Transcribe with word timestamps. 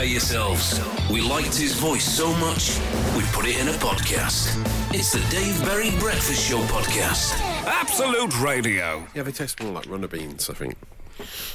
prepare 0.00 0.12
yourselves. 0.12 0.80
We 1.10 1.20
liked 1.20 1.54
his 1.54 1.74
voice 1.74 2.04
so 2.04 2.32
much, 2.36 2.78
we 3.14 3.22
put 3.32 3.46
it 3.46 3.60
in 3.60 3.68
a 3.68 3.72
podcast. 3.72 4.56
It's 4.94 5.12
the 5.12 5.20
Dave 5.30 5.60
Berry 5.62 5.90
Breakfast 5.98 6.48
Show 6.48 6.58
podcast. 6.62 7.38
Absolute 7.66 8.40
Radio. 8.40 9.06
Yeah, 9.14 9.24
they 9.24 9.32
taste 9.32 9.62
more 9.62 9.72
like 9.72 9.86
runner 9.86 10.08
beans, 10.08 10.48
I 10.48 10.54
think. 10.54 10.76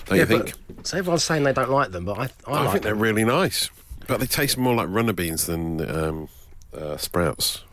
Don't 0.05 0.17
Yeah, 0.17 0.23
you 0.23 0.25
think? 0.27 0.53
but, 0.75 0.85
so 0.85 0.97
everyone's 0.97 1.23
saying 1.23 1.43
they 1.43 1.53
don't 1.53 1.71
like 1.71 1.91
them, 1.91 2.05
but 2.05 2.19
I, 2.19 2.23
I, 2.23 2.51
I 2.51 2.61
like 2.61 2.71
think 2.73 2.83
they're 2.83 2.93
them. 2.93 3.01
really 3.01 3.25
nice. 3.25 3.71
But 4.07 4.19
they 4.19 4.27
taste 4.27 4.59
more 4.59 4.75
like 4.75 4.89
runner 4.89 5.13
beans 5.13 5.47
than 5.47 5.89
um, 5.89 6.29
uh, 6.71 6.97
sprouts. 6.97 7.63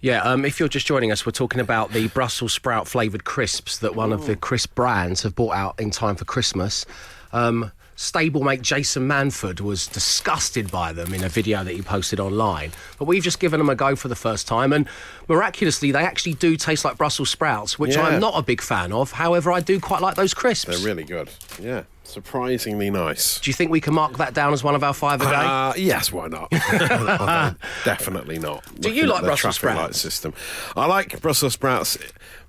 Yeah, 0.00 0.22
um, 0.22 0.46
if 0.46 0.58
you're 0.58 0.68
just 0.70 0.86
joining 0.86 1.12
us, 1.12 1.26
we're 1.26 1.32
talking 1.32 1.60
about 1.60 1.92
the 1.92 2.08
Brussels 2.08 2.54
sprout 2.54 2.88
flavoured 2.88 3.24
crisps 3.24 3.78
that 3.80 3.94
one 3.94 4.14
of 4.14 4.24
the 4.26 4.34
crisp 4.36 4.74
brands 4.74 5.22
have 5.24 5.34
brought 5.34 5.54
out 5.54 5.78
in 5.78 5.90
time 5.90 6.16
for 6.16 6.24
Christmas. 6.24 6.86
Um, 7.34 7.70
stablemate 7.96 8.62
Jason 8.62 9.06
Manford 9.08 9.60
was 9.60 9.86
disgusted 9.86 10.70
by 10.70 10.92
them 10.92 11.12
in 11.14 11.22
a 11.24 11.28
video 11.28 11.62
that 11.64 11.72
he 11.74 11.82
posted 11.82 12.18
online. 12.18 12.72
But 12.98 13.04
we've 13.06 13.22
just 13.22 13.38
given 13.38 13.58
them 13.58 13.68
a 13.68 13.74
go 13.74 13.94
for 13.96 14.08
the 14.08 14.16
first 14.16 14.46
time, 14.48 14.72
and 14.72 14.88
miraculously, 15.28 15.92
they 15.92 16.02
actually 16.04 16.34
do 16.34 16.56
taste 16.56 16.84
like 16.84 16.96
Brussels 16.96 17.30
sprouts, 17.30 17.78
which 17.78 17.94
Yeah. 17.96 18.02
I'm 18.06 18.20
not 18.20 18.34
a 18.36 18.42
big 18.42 18.60
fan 18.60 18.92
of. 18.92 19.12
However, 19.12 19.52
I 19.52 19.60
do 19.60 19.78
quite 19.80 20.00
like 20.00 20.14
those 20.16 20.34
crisps. 20.34 20.76
They're 20.76 20.86
really 20.86 21.04
good. 21.04 21.30
Yeah, 21.60 21.82
surprisingly 22.02 22.90
nice. 22.90 23.38
do 23.40 23.50
you 23.50 23.54
think 23.54 23.70
we 23.70 23.80
can 23.80 23.94
mark 23.94 24.16
that 24.18 24.34
down 24.34 24.52
as 24.52 24.64
one 24.64 24.74
of 24.74 24.82
our 24.82 24.94
five 24.94 25.20
a 25.20 25.24
day? 25.24 25.30
Uh, 25.34 25.72
yes, 25.76 26.10
why 26.12 26.28
not? 26.28 26.50
Definitely 27.84 28.38
not. 28.38 28.64
Do 28.80 28.88
Looking 28.88 28.94
you 28.94 29.06
like 29.06 29.22
Brussels 29.22 29.56
sprouts? 29.56 30.00
system? 30.00 30.34
I 30.76 30.86
like 30.86 31.20
Brussels 31.20 31.52
sprouts. 31.54 31.98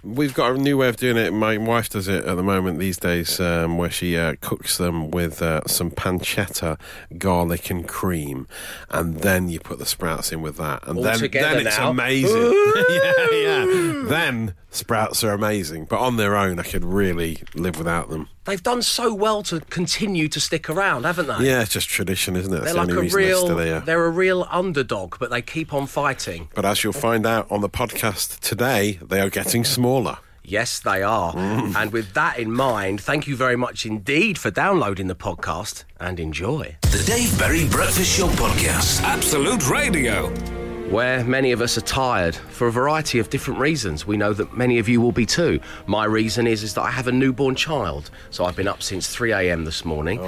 We've 0.04 0.34
got 0.34 0.52
a 0.54 0.58
new 0.58 0.78
way 0.78 0.90
of 0.90 0.98
doing 0.98 1.16
it. 1.16 1.32
My 1.32 1.58
wife 1.58 1.90
does 1.90 2.10
it 2.10 2.26
at 2.26 2.36
the 2.36 2.44
moment 2.44 2.78
these 2.78 2.98
days, 2.98 3.40
um, 3.40 3.78
where 3.78 3.90
she 3.90 4.18
uh, 4.18 4.36
cooks 4.42 4.78
them 4.78 5.12
with 5.12 5.42
uh, 5.42 5.62
some 5.66 5.92
pancetta, 5.92 6.78
garlic, 7.18 7.70
and 7.70 7.88
cream, 7.88 8.46
and 8.90 9.20
then 9.22 9.48
you 9.48 9.62
put 9.62 9.80
the 9.80 9.86
sprouts 9.86 10.34
in 10.34 10.42
with 10.42 10.58
that, 10.58 10.86
and 10.88 10.98
All 10.98 11.04
then 11.04 11.20
then 11.32 11.66
it's 11.66 11.78
now. 11.78 11.90
amazing. 11.92 12.52
yeah, 12.90 13.32
yeah. 13.32 14.04
Then 14.06 14.56
sprouts 14.72 15.24
are 15.24 15.32
amazing, 15.32 15.86
but 15.86 16.00
on 16.00 16.18
their 16.18 16.36
own, 16.36 16.60
I 16.60 16.64
could 16.64 16.84
really 16.84 17.38
live 17.56 17.78
without 17.78 18.10
them. 18.10 18.28
They've 18.46 18.62
done 18.62 18.82
so 18.82 19.14
well 19.14 19.42
to 19.44 19.62
continue 19.62 20.28
to 20.28 20.40
stick 20.40 20.70
around, 20.70 21.06
haven't 21.06 21.28
they? 21.28 21.48
Yeah, 21.48 21.62
it's 21.62 21.72
just 21.72 21.88
tradition, 21.88 22.36
isn't 22.36 22.54
it? 22.54 22.62
That's 22.62 22.74
They're 22.74 22.86
the 22.86 22.92
like 22.92 22.98
only 22.98 23.10
a 23.10 23.16
real, 23.16 23.48
they're 23.48 23.68
still 23.78 23.86
they're 23.86 24.06
a 24.06 24.10
real 24.10 24.48
underdog, 24.50 25.18
but 25.20 25.30
they 25.30 25.42
keep 25.42 25.74
on 25.74 25.88
fighting. 25.88 26.50
But 26.54 26.66
as 26.66 26.84
you'll 26.84 26.94
find 26.94 27.26
out 27.26 27.50
on 27.50 27.62
the 27.62 27.70
podcast 27.70 28.40
today, 28.40 29.00
they 29.02 29.22
are 29.22 29.30
getting 29.30 29.64
smaller. 29.64 30.18
Yes, 30.44 30.80
they 30.82 31.02
are. 31.04 31.34
Mm. 31.34 31.76
And 31.76 31.94
with 31.94 32.14
that 32.16 32.38
in 32.38 32.52
mind, 32.52 33.00
thank 33.00 33.28
you 33.28 33.36
very 33.36 33.56
much 33.56 33.86
indeed 33.86 34.38
for 34.38 34.52
downloading 34.52 35.08
the 35.08 35.16
podcast 35.16 35.86
and 36.00 36.20
enjoy. 36.20 36.78
The 36.82 37.04
Dave 37.06 37.38
Berry 37.40 37.68
Breakfast 37.70 38.18
Show 38.18 38.28
podcast. 38.28 39.02
Absolute 39.04 39.70
Radio. 39.70 40.63
Where 40.94 41.24
many 41.24 41.52
of 41.54 41.60
us 41.60 41.76
are 41.76 41.82
tired 41.82 42.36
for 42.36 42.68
a 42.68 42.72
variety 42.72 43.18
of 43.18 43.32
different 43.32 43.60
reasons. 43.60 44.06
We 44.06 44.16
know 44.16 44.32
that 44.34 44.56
many 44.56 44.78
of 44.78 44.88
you 44.88 45.02
will 45.02 45.12
be 45.12 45.26
too. 45.26 45.60
My 45.88 46.06
reason 46.06 46.46
is 46.46 46.62
is 46.62 46.76
that 46.76 46.84
I 46.84 46.92
have 46.92 47.08
a 47.08 47.12
newborn 47.12 47.56
child, 47.56 48.12
so 48.30 48.46
I've 48.46 48.56
been 48.56 48.68
up 48.68 48.84
since 48.84 49.08
3 49.08 49.32
a.m. 49.32 49.66
this 49.66 49.84
morning. 49.86 50.24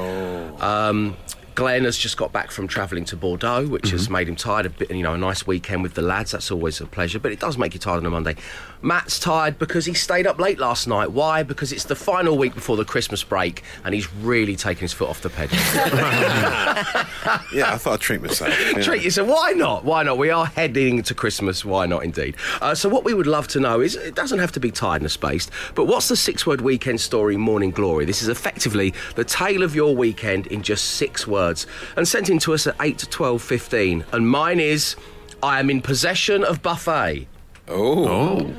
Um, 0.60 1.18
Glenn 1.54 1.84
has 1.84 2.00
just 2.00 2.18
got 2.18 2.34
back 2.34 2.50
from 2.50 2.68
travelling 2.68 3.06
to 3.06 3.16
Bordeaux, 3.16 3.68
which 3.68 3.92
has 3.92 4.10
made 4.10 4.28
him 4.28 4.36
tired. 4.36 4.66
A 4.66 4.72
bit, 4.72 4.90
you 4.90 5.04
know, 5.04 5.14
a 5.14 5.18
nice 5.20 5.46
weekend 5.46 5.84
with 5.84 5.94
the 5.94 6.02
lads. 6.02 6.32
That's 6.32 6.50
always 6.50 6.82
a 6.82 6.88
pleasure, 6.88 7.20
but 7.20 7.32
it 7.32 7.40
does 7.40 7.60
make 7.60 7.76
you 7.76 7.80
tired 7.80 7.98
on 7.98 8.06
a 8.08 8.10
Monday. 8.10 8.36
Matt's 8.86 9.20
tired 9.20 9.58
because 9.58 9.86
he 9.86 9.96
stayed 9.96 10.28
up 10.28 10.40
late 10.40 10.60
last 10.60 10.88
night. 10.88 11.12
Why? 11.12 11.42
Because 11.42 11.72
it's 11.72 11.86
the 11.86 11.96
final 11.96 12.38
week 12.38 12.54
before 12.54 12.78
the 12.78 12.86
Christmas 12.86 13.24
break, 13.24 13.64
and 13.84 13.96
he's 13.96 14.14
really 14.14 14.56
taking 14.56 14.82
his 14.82 14.94
foot 14.94 15.10
off 15.10 15.22
the 15.22 15.30
pedal. 15.30 15.58
Yeah, 17.52 17.74
I 17.74 17.78
thought 17.78 17.94
I'd 17.94 18.00
treat 18.02 18.22
myself. 18.22 18.54
yeah. 18.76 18.84
treat 18.84 19.02
yourself. 19.02 19.28
Why 19.28 19.52
not? 19.52 19.84
Why 19.84 20.04
not? 20.04 20.18
We 20.18 20.30
are 20.30 20.46
heading 20.46 21.02
to 21.04 21.16
Christmas. 21.16 21.66
Why 21.66 21.86
not, 21.86 22.04
indeed? 22.04 22.36
Uh, 22.62 22.76
so, 22.76 22.88
what 22.90 23.04
we 23.04 23.14
would 23.14 23.28
love 23.28 23.48
to 23.50 23.60
know 23.60 23.82
is 23.82 23.96
it 23.96 24.14
doesn't 24.14 24.40
have 24.40 24.52
to 24.54 24.60
be 24.60 24.70
tiredness 24.72 25.18
based, 25.18 25.50
but 25.74 25.86
what's 25.86 26.08
the 26.08 26.16
six 26.16 26.46
word 26.46 26.62
weekend 26.62 27.02
story, 27.02 27.38
Morning 27.38 27.72
Glory? 27.72 28.06
This 28.06 28.22
is 28.22 28.28
effectively 28.28 28.94
the 29.16 29.24
tale 29.24 29.64
of 29.64 29.74
your 29.74 29.96
weekend 29.96 30.48
in 30.48 30.62
just 30.62 30.86
six 30.92 31.26
words 31.26 31.66
and 31.98 32.08
sent 32.08 32.30
in 32.30 32.40
to 32.40 32.54
us 32.54 32.68
at 32.68 32.76
8 32.80 32.98
to 33.00 33.10
12 33.10 33.42
15. 33.42 34.06
And 34.12 34.30
mine 34.30 34.60
is 34.60 34.96
I 35.42 35.60
am 35.60 35.70
in 35.70 35.82
possession 35.82 36.44
of 36.44 36.62
buffet. 36.62 37.28
Oh. 37.68 38.08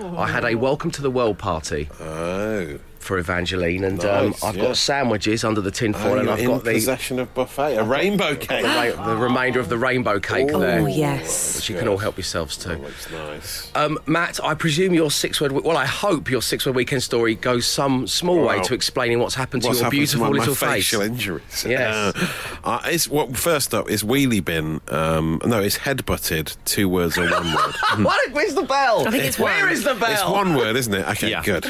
oh. 0.01 0.17
I 0.19 0.27
had 0.29 0.45
a 0.45 0.55
welcome 0.57 0.91
to 0.93 1.03
the 1.03 1.11
world 1.11 1.39
party 1.39 1.89
Oh. 2.01 2.79
For 3.07 3.19
Evangeline, 3.19 3.85
and 3.85 4.05
um, 4.05 4.35
I've 4.43 4.57
yeah. 4.57 4.65
got 4.65 4.77
sandwiches 4.77 5.45
under 5.45 5.61
the 5.61 5.71
tin 5.71 5.95
Oh, 5.95 5.99
foil, 5.99 6.19
and 6.19 6.29
I've 6.31 6.41
in 6.41 6.47
got 6.49 6.65
the, 6.65 6.73
possession 6.75 7.19
of 7.19 7.33
buffet, 7.35 7.77
a 7.77 7.85
rainbow 7.85 8.35
cake. 8.37 8.63
the, 8.63 8.69
ra- 8.97 9.07
the 9.07 9.17
remainder 9.17 9.61
of 9.61 9.69
the 9.69 9.79
rainbow 9.79 10.19
cake 10.21 10.49
there. 10.49 10.81
Oh, 10.81 10.87
yes. 10.87 11.57
Which 11.57 11.71
you 11.71 11.77
can 11.79 11.89
all 11.89 11.99
help 11.99 12.17
yourselves 12.17 12.57
to. 12.59 12.77
Looks 12.77 13.11
nice. 13.11 13.71
Um, 13.75 13.99
Matt, 14.07 14.43
I 14.43 14.55
presume 14.55 14.93
your 14.95 15.11
six 15.11 15.41
word, 15.41 15.53
well, 15.53 15.77
I 15.77 15.87
hope 15.87 16.31
your 16.31 16.43
six 16.43 16.67
word 16.67 16.75
weekend 16.77 17.03
story 17.03 17.35
goes 17.37 17.67
some 17.67 18.07
small 18.07 18.45
way 18.45 18.61
to 18.63 18.75
explaining 18.75 19.21
what's 19.21 19.35
happened 19.35 19.63
to 19.63 19.69
What's 19.69 19.79
your 19.81 19.85
happened 19.85 19.99
beautiful 20.01 20.27
to 20.27 20.33
my, 20.33 20.39
little 20.39 20.55
my 20.55 20.75
face. 20.75 20.85
facial 20.89 21.03
injuries? 21.03 21.65
Yes. 21.67 22.17
Uh, 22.17 22.59
uh, 22.65 22.81
it's, 22.87 23.09
well, 23.09 23.33
first 23.33 23.73
up 23.75 23.89
is 23.89 24.03
wheelie 24.03 24.45
bin. 24.45 24.81
Um, 24.89 25.41
no, 25.47 25.61
it's 25.61 25.79
headbutted. 25.79 26.57
Two 26.65 26.89
words 26.89 27.17
or 27.17 27.31
one 27.31 27.55
word. 27.55 27.75
What? 28.05 28.33
Where's 28.33 28.55
the 28.55 28.63
bell? 28.63 29.07
I 29.07 29.11
think 29.11 29.25
it's 29.25 29.39
Where 29.39 29.65
one. 29.65 29.73
is 29.73 29.85
the 29.85 29.95
bell? 29.95 30.13
It's 30.13 30.25
one 30.29 30.55
word, 30.55 30.77
isn't 30.77 30.93
it? 30.93 31.07
Okay, 31.11 31.31
Yeah. 31.31 31.43
good. 31.43 31.65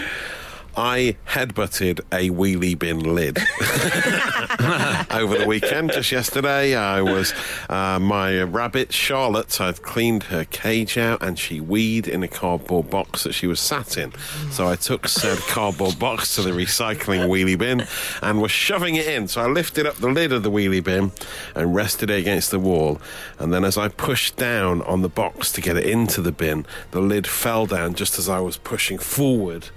I 0.77 1.17
headbutted 1.27 2.01
a 2.13 2.29
wheelie 2.29 2.79
bin 2.79 3.15
lid 3.15 3.39
over 5.11 5.39
the 5.39 5.47
weekend. 5.47 5.91
Just 5.91 6.13
yesterday, 6.13 6.75
I 6.75 7.01
was 7.01 7.33
uh, 7.71 7.99
my 7.99 8.43
rabbit 8.43 8.93
Charlotte. 8.93 9.59
I'd 9.59 9.81
cleaned 9.81 10.25
her 10.25 10.45
cage 10.45 10.99
out, 10.99 11.23
and 11.23 11.39
she 11.39 11.61
weed 11.61 12.07
in 12.07 12.23
a 12.23 12.29
cardboard 12.29 12.91
box 12.91 13.25
that 13.25 13.33
she 13.33 13.47
was 13.47 13.59
sat 13.59 13.97
in. 13.97 14.13
So 14.51 14.69
I 14.69 14.77
took 14.77 15.09
said 15.09 15.39
cardboard 15.39 15.99
box 15.99 16.35
to 16.35 16.43
the 16.43 16.51
recycling 16.51 17.27
wheelie 17.27 17.57
bin 17.57 17.87
and 18.21 18.43
was 18.43 18.51
shoving 18.51 18.97
it 18.97 19.07
in. 19.07 19.29
So 19.29 19.41
I 19.41 19.47
lifted 19.47 19.87
up 19.87 19.97
the 19.97 20.11
lid 20.11 20.31
of 20.31 20.43
the 20.43 20.51
wheelie 20.51 20.85
bin 20.85 21.13
and 21.55 21.75
rested 21.75 22.11
it 22.11 22.21
against 22.21 22.51
the 22.51 22.59
wall. 22.59 23.01
And 23.39 23.51
then, 23.51 23.65
as 23.65 23.79
I 23.79 23.89
pushed 23.89 24.37
down 24.37 24.83
on 24.83 25.01
the 25.01 25.09
box 25.09 25.53
to 25.53 25.63
get 25.63 25.79
it 25.79 25.87
into 25.87 26.21
the 26.21 26.33
bin, 26.33 26.67
the 26.91 27.01
lid 27.01 27.27
fell 27.27 27.65
down 27.65 27.95
just 27.95 28.19
as 28.19 28.29
I 28.29 28.41
was 28.41 28.59
pushing 28.59 28.99
forward, 28.99 29.69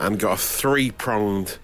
and 0.00 0.18
got 0.18 0.32
a 0.32 0.39
three-pronged 0.40 1.58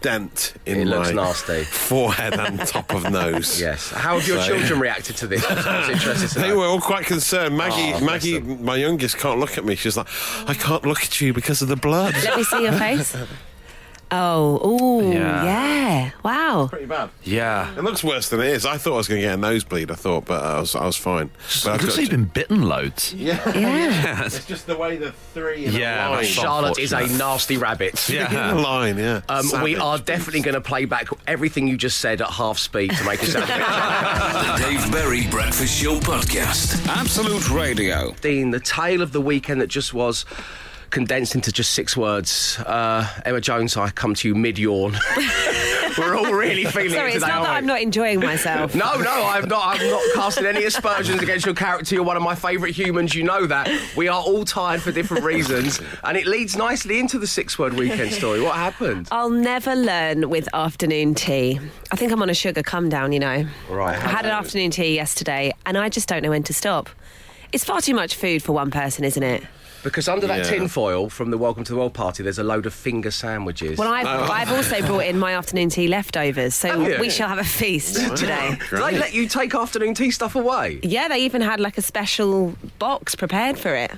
dent 0.00 0.54
in 0.64 0.78
It 0.78 0.84
my 0.86 0.96
looks 0.98 1.10
nasty. 1.12 1.64
forehead 1.64 2.34
and 2.34 2.60
top 2.60 2.94
of 2.94 3.10
nose. 3.10 3.60
Yes. 3.68 3.90
How 3.90 4.18
have 4.18 4.28
your 4.28 4.40
So- 4.40 4.46
children 4.56 4.78
reacted 4.78 5.16
to 5.16 5.26
this? 5.26 5.44
I 5.44 5.80
was 5.80 5.88
interested 5.88 6.28
to 6.30 6.38
They 6.38 6.48
know. 6.50 6.58
were 6.58 6.66
all 6.66 6.80
quite 6.80 7.04
concerned. 7.06 7.54
Ah, 7.54 7.56
Maggie, 7.68 7.92
Oh, 7.94 8.00
Maggie, 8.04 8.38
my 8.40 8.76
youngest, 8.76 9.18
can't 9.18 9.40
look 9.40 9.58
at 9.58 9.64
me. 9.64 9.74
She's 9.74 9.96
like, 9.96 10.06
I 10.46 10.54
can't 10.54 10.86
look 10.86 11.02
at 11.02 11.20
you 11.20 11.32
because 11.32 11.62
of 11.62 11.68
the 11.68 11.74
blood. 11.76 12.14
Let 12.22 12.36
me 12.36 12.44
see 12.44 12.62
your 12.62 12.72
face. 12.72 13.16
Oh, 14.10 14.66
ooh, 15.02 15.12
Yeah. 15.12 15.44
yeah. 15.44 16.10
Wow. 16.24 16.68
Pretty 16.70 16.86
bad. 16.86 17.10
Yeah. 17.24 17.74
It 17.76 17.84
looks 17.84 18.02
worse 18.02 18.28
than 18.30 18.40
it 18.40 18.46
is. 18.46 18.64
I 18.64 18.78
thought 18.78 18.94
I 18.94 18.96
was 18.96 19.08
going 19.08 19.20
to 19.20 19.26
get 19.26 19.34
a 19.34 19.36
nosebleed. 19.36 19.90
I 19.90 19.94
thought, 19.94 20.24
but 20.24 20.42
I 20.42 20.60
was, 20.60 20.74
I 20.74 20.86
was 20.86 20.96
fine. 20.96 21.30
But 21.64 21.72
I've 21.72 21.80
It 21.80 21.82
looks 21.82 21.84
got 21.84 21.90
like 21.90 22.00
you've 22.00 22.10
been 22.10 22.24
bitten 22.24 22.62
loads. 22.62 23.12
yeah. 23.18 23.56
Yeah. 23.58 24.24
It's 24.24 24.44
just 24.46 24.66
the 24.66 24.76
way 24.76 24.96
the 24.96 25.12
three 25.34 25.66
in 25.66 25.72
Yeah, 25.74 26.08
a 26.08 26.10
line. 26.10 26.16
that's 26.22 26.28
Charlotte 26.28 26.78
is 26.78 26.92
a 26.92 26.96
unfortunate. 26.96 27.18
nasty 27.18 27.56
rabbit. 27.58 28.08
in 28.10 28.14
Yeah. 28.16 28.52
a 28.54 28.58
line, 28.58 28.96
yeah. 28.98 29.20
Um, 29.28 29.44
we 29.62 29.74
Savage. 29.74 29.78
are 29.78 29.98
definitely 29.98 30.40
going 30.40 30.54
to 30.54 30.60
play 30.62 30.84
back 30.86 31.08
everything 31.26 31.68
you 31.68 31.76
just 31.76 31.98
said 31.98 32.20
at 32.22 32.30
half 32.30 32.58
speed 32.58 32.90
to 32.92 33.04
make 33.04 33.22
it 33.22 33.26
sound 33.26 33.44
a 33.44 33.46
bit 33.48 33.58
The 33.58 34.64
Dave 34.70 34.92
Berry 34.92 35.26
Breakfast 35.28 35.74
Show 35.80 35.98
podcast. 36.00 36.86
Absolute 36.88 37.50
Radio. 37.50 38.14
Dean, 38.22 38.50
the 38.52 38.60
tale 38.60 39.02
of 39.02 39.12
the 39.12 39.20
weekend 39.20 39.60
that 39.60 39.66
just 39.68 39.92
was 39.92 40.24
condensed 40.90 41.34
into 41.34 41.52
just 41.52 41.72
six 41.72 41.96
words. 41.96 42.58
Uh, 42.60 43.06
Emma 43.24 43.40
Jones, 43.40 43.76
I 43.76 43.90
come 43.90 44.14
to 44.14 44.28
you 44.28 44.34
mid 44.34 44.58
yawn. 44.58 44.96
We're 45.98 46.16
all 46.16 46.32
really 46.32 46.64
feeling 46.64 46.90
Sorry, 46.90 47.10
it 47.12 47.16
it's 47.16 47.26
not 47.26 47.42
that 47.42 47.50
I'm 47.56 47.66
not 47.66 47.80
enjoying 47.80 48.20
myself. 48.20 48.74
No, 48.78 48.94
no, 49.00 49.26
I'm 49.26 49.48
not. 49.48 49.80
I'm 49.80 49.90
not 49.90 50.02
casting 50.14 50.46
any 50.46 50.64
aspersions 50.64 51.20
against 51.20 51.44
your 51.44 51.54
character. 51.54 51.96
You're 51.96 52.04
one 52.04 52.16
of 52.16 52.22
my 52.22 52.36
favourite 52.36 52.72
humans. 52.72 53.12
You 53.14 53.24
know 53.24 53.46
that. 53.46 53.68
We 53.96 54.06
are 54.06 54.22
all 54.22 54.44
tired 54.44 54.80
for 54.80 54.92
different 54.92 55.24
reasons, 55.24 55.80
and 56.04 56.16
it 56.16 56.26
leads 56.26 56.56
nicely 56.56 57.00
into 57.00 57.18
the 57.18 57.26
six-word 57.26 57.74
weekend 57.74 58.12
story. 58.12 58.40
What 58.40 58.54
happened? 58.54 59.08
I'll 59.10 59.30
never 59.30 59.74
learn 59.74 60.30
with 60.30 60.48
afternoon 60.54 61.14
tea. 61.14 61.58
I 61.90 61.96
think 61.96 62.12
I'm 62.12 62.22
on 62.22 62.30
a 62.30 62.34
sugar 62.34 62.62
come 62.62 62.88
down, 62.88 63.12
you 63.12 63.18
know. 63.18 63.46
Right. 63.68 63.96
I 63.96 64.08
had 64.08 64.24
an 64.24 64.30
afternoon 64.30 64.70
tea 64.70 64.94
yesterday 64.94 65.52
and 65.66 65.76
I 65.76 65.88
just 65.88 66.08
don't 66.08 66.22
know 66.22 66.30
when 66.30 66.42
to 66.44 66.54
stop. 66.54 66.88
It's 67.52 67.64
far 67.64 67.80
too 67.80 67.94
much 67.94 68.14
food 68.14 68.42
for 68.42 68.52
one 68.52 68.70
person, 68.70 69.04
isn't 69.04 69.22
it? 69.22 69.42
Because 69.82 70.08
under 70.08 70.26
that 70.26 70.38
Yeah. 70.38 70.50
tin 70.50 70.68
foil 70.68 71.08
from 71.08 71.30
the 71.30 71.38
Welcome 71.38 71.64
to 71.64 71.72
the 71.72 71.78
World 71.78 71.94
party, 71.94 72.22
there's 72.22 72.38
a 72.38 72.44
load 72.44 72.66
of 72.66 72.74
finger 72.74 73.10
sandwiches. 73.10 73.78
Well, 73.78 73.92
I've, 73.92 74.06
I've 74.06 74.50
also 74.52 74.80
brought 74.86 75.06
in 75.06 75.18
my 75.18 75.32
afternoon 75.34 75.68
tea 75.70 75.86
leftovers, 75.88 76.54
so 76.54 76.68
Have 76.80 76.88
you? 76.94 76.98
we 77.00 77.10
shall 77.10 77.28
have 77.28 77.38
a 77.38 77.44
feast 77.44 77.94
today. 78.16 78.58
Did 78.70 78.80
they 78.82 78.98
let 78.98 79.14
you 79.14 79.28
take 79.28 79.54
afternoon 79.54 79.94
tea 79.94 80.10
stuff 80.10 80.34
away? 80.34 80.80
Yeah, 80.82 81.08
they 81.08 81.18
even 81.20 81.40
had 81.42 81.60
like 81.60 81.78
a 81.78 81.82
special 81.82 82.54
box 82.78 83.14
prepared 83.14 83.58
for 83.58 83.74
it. 83.74 83.92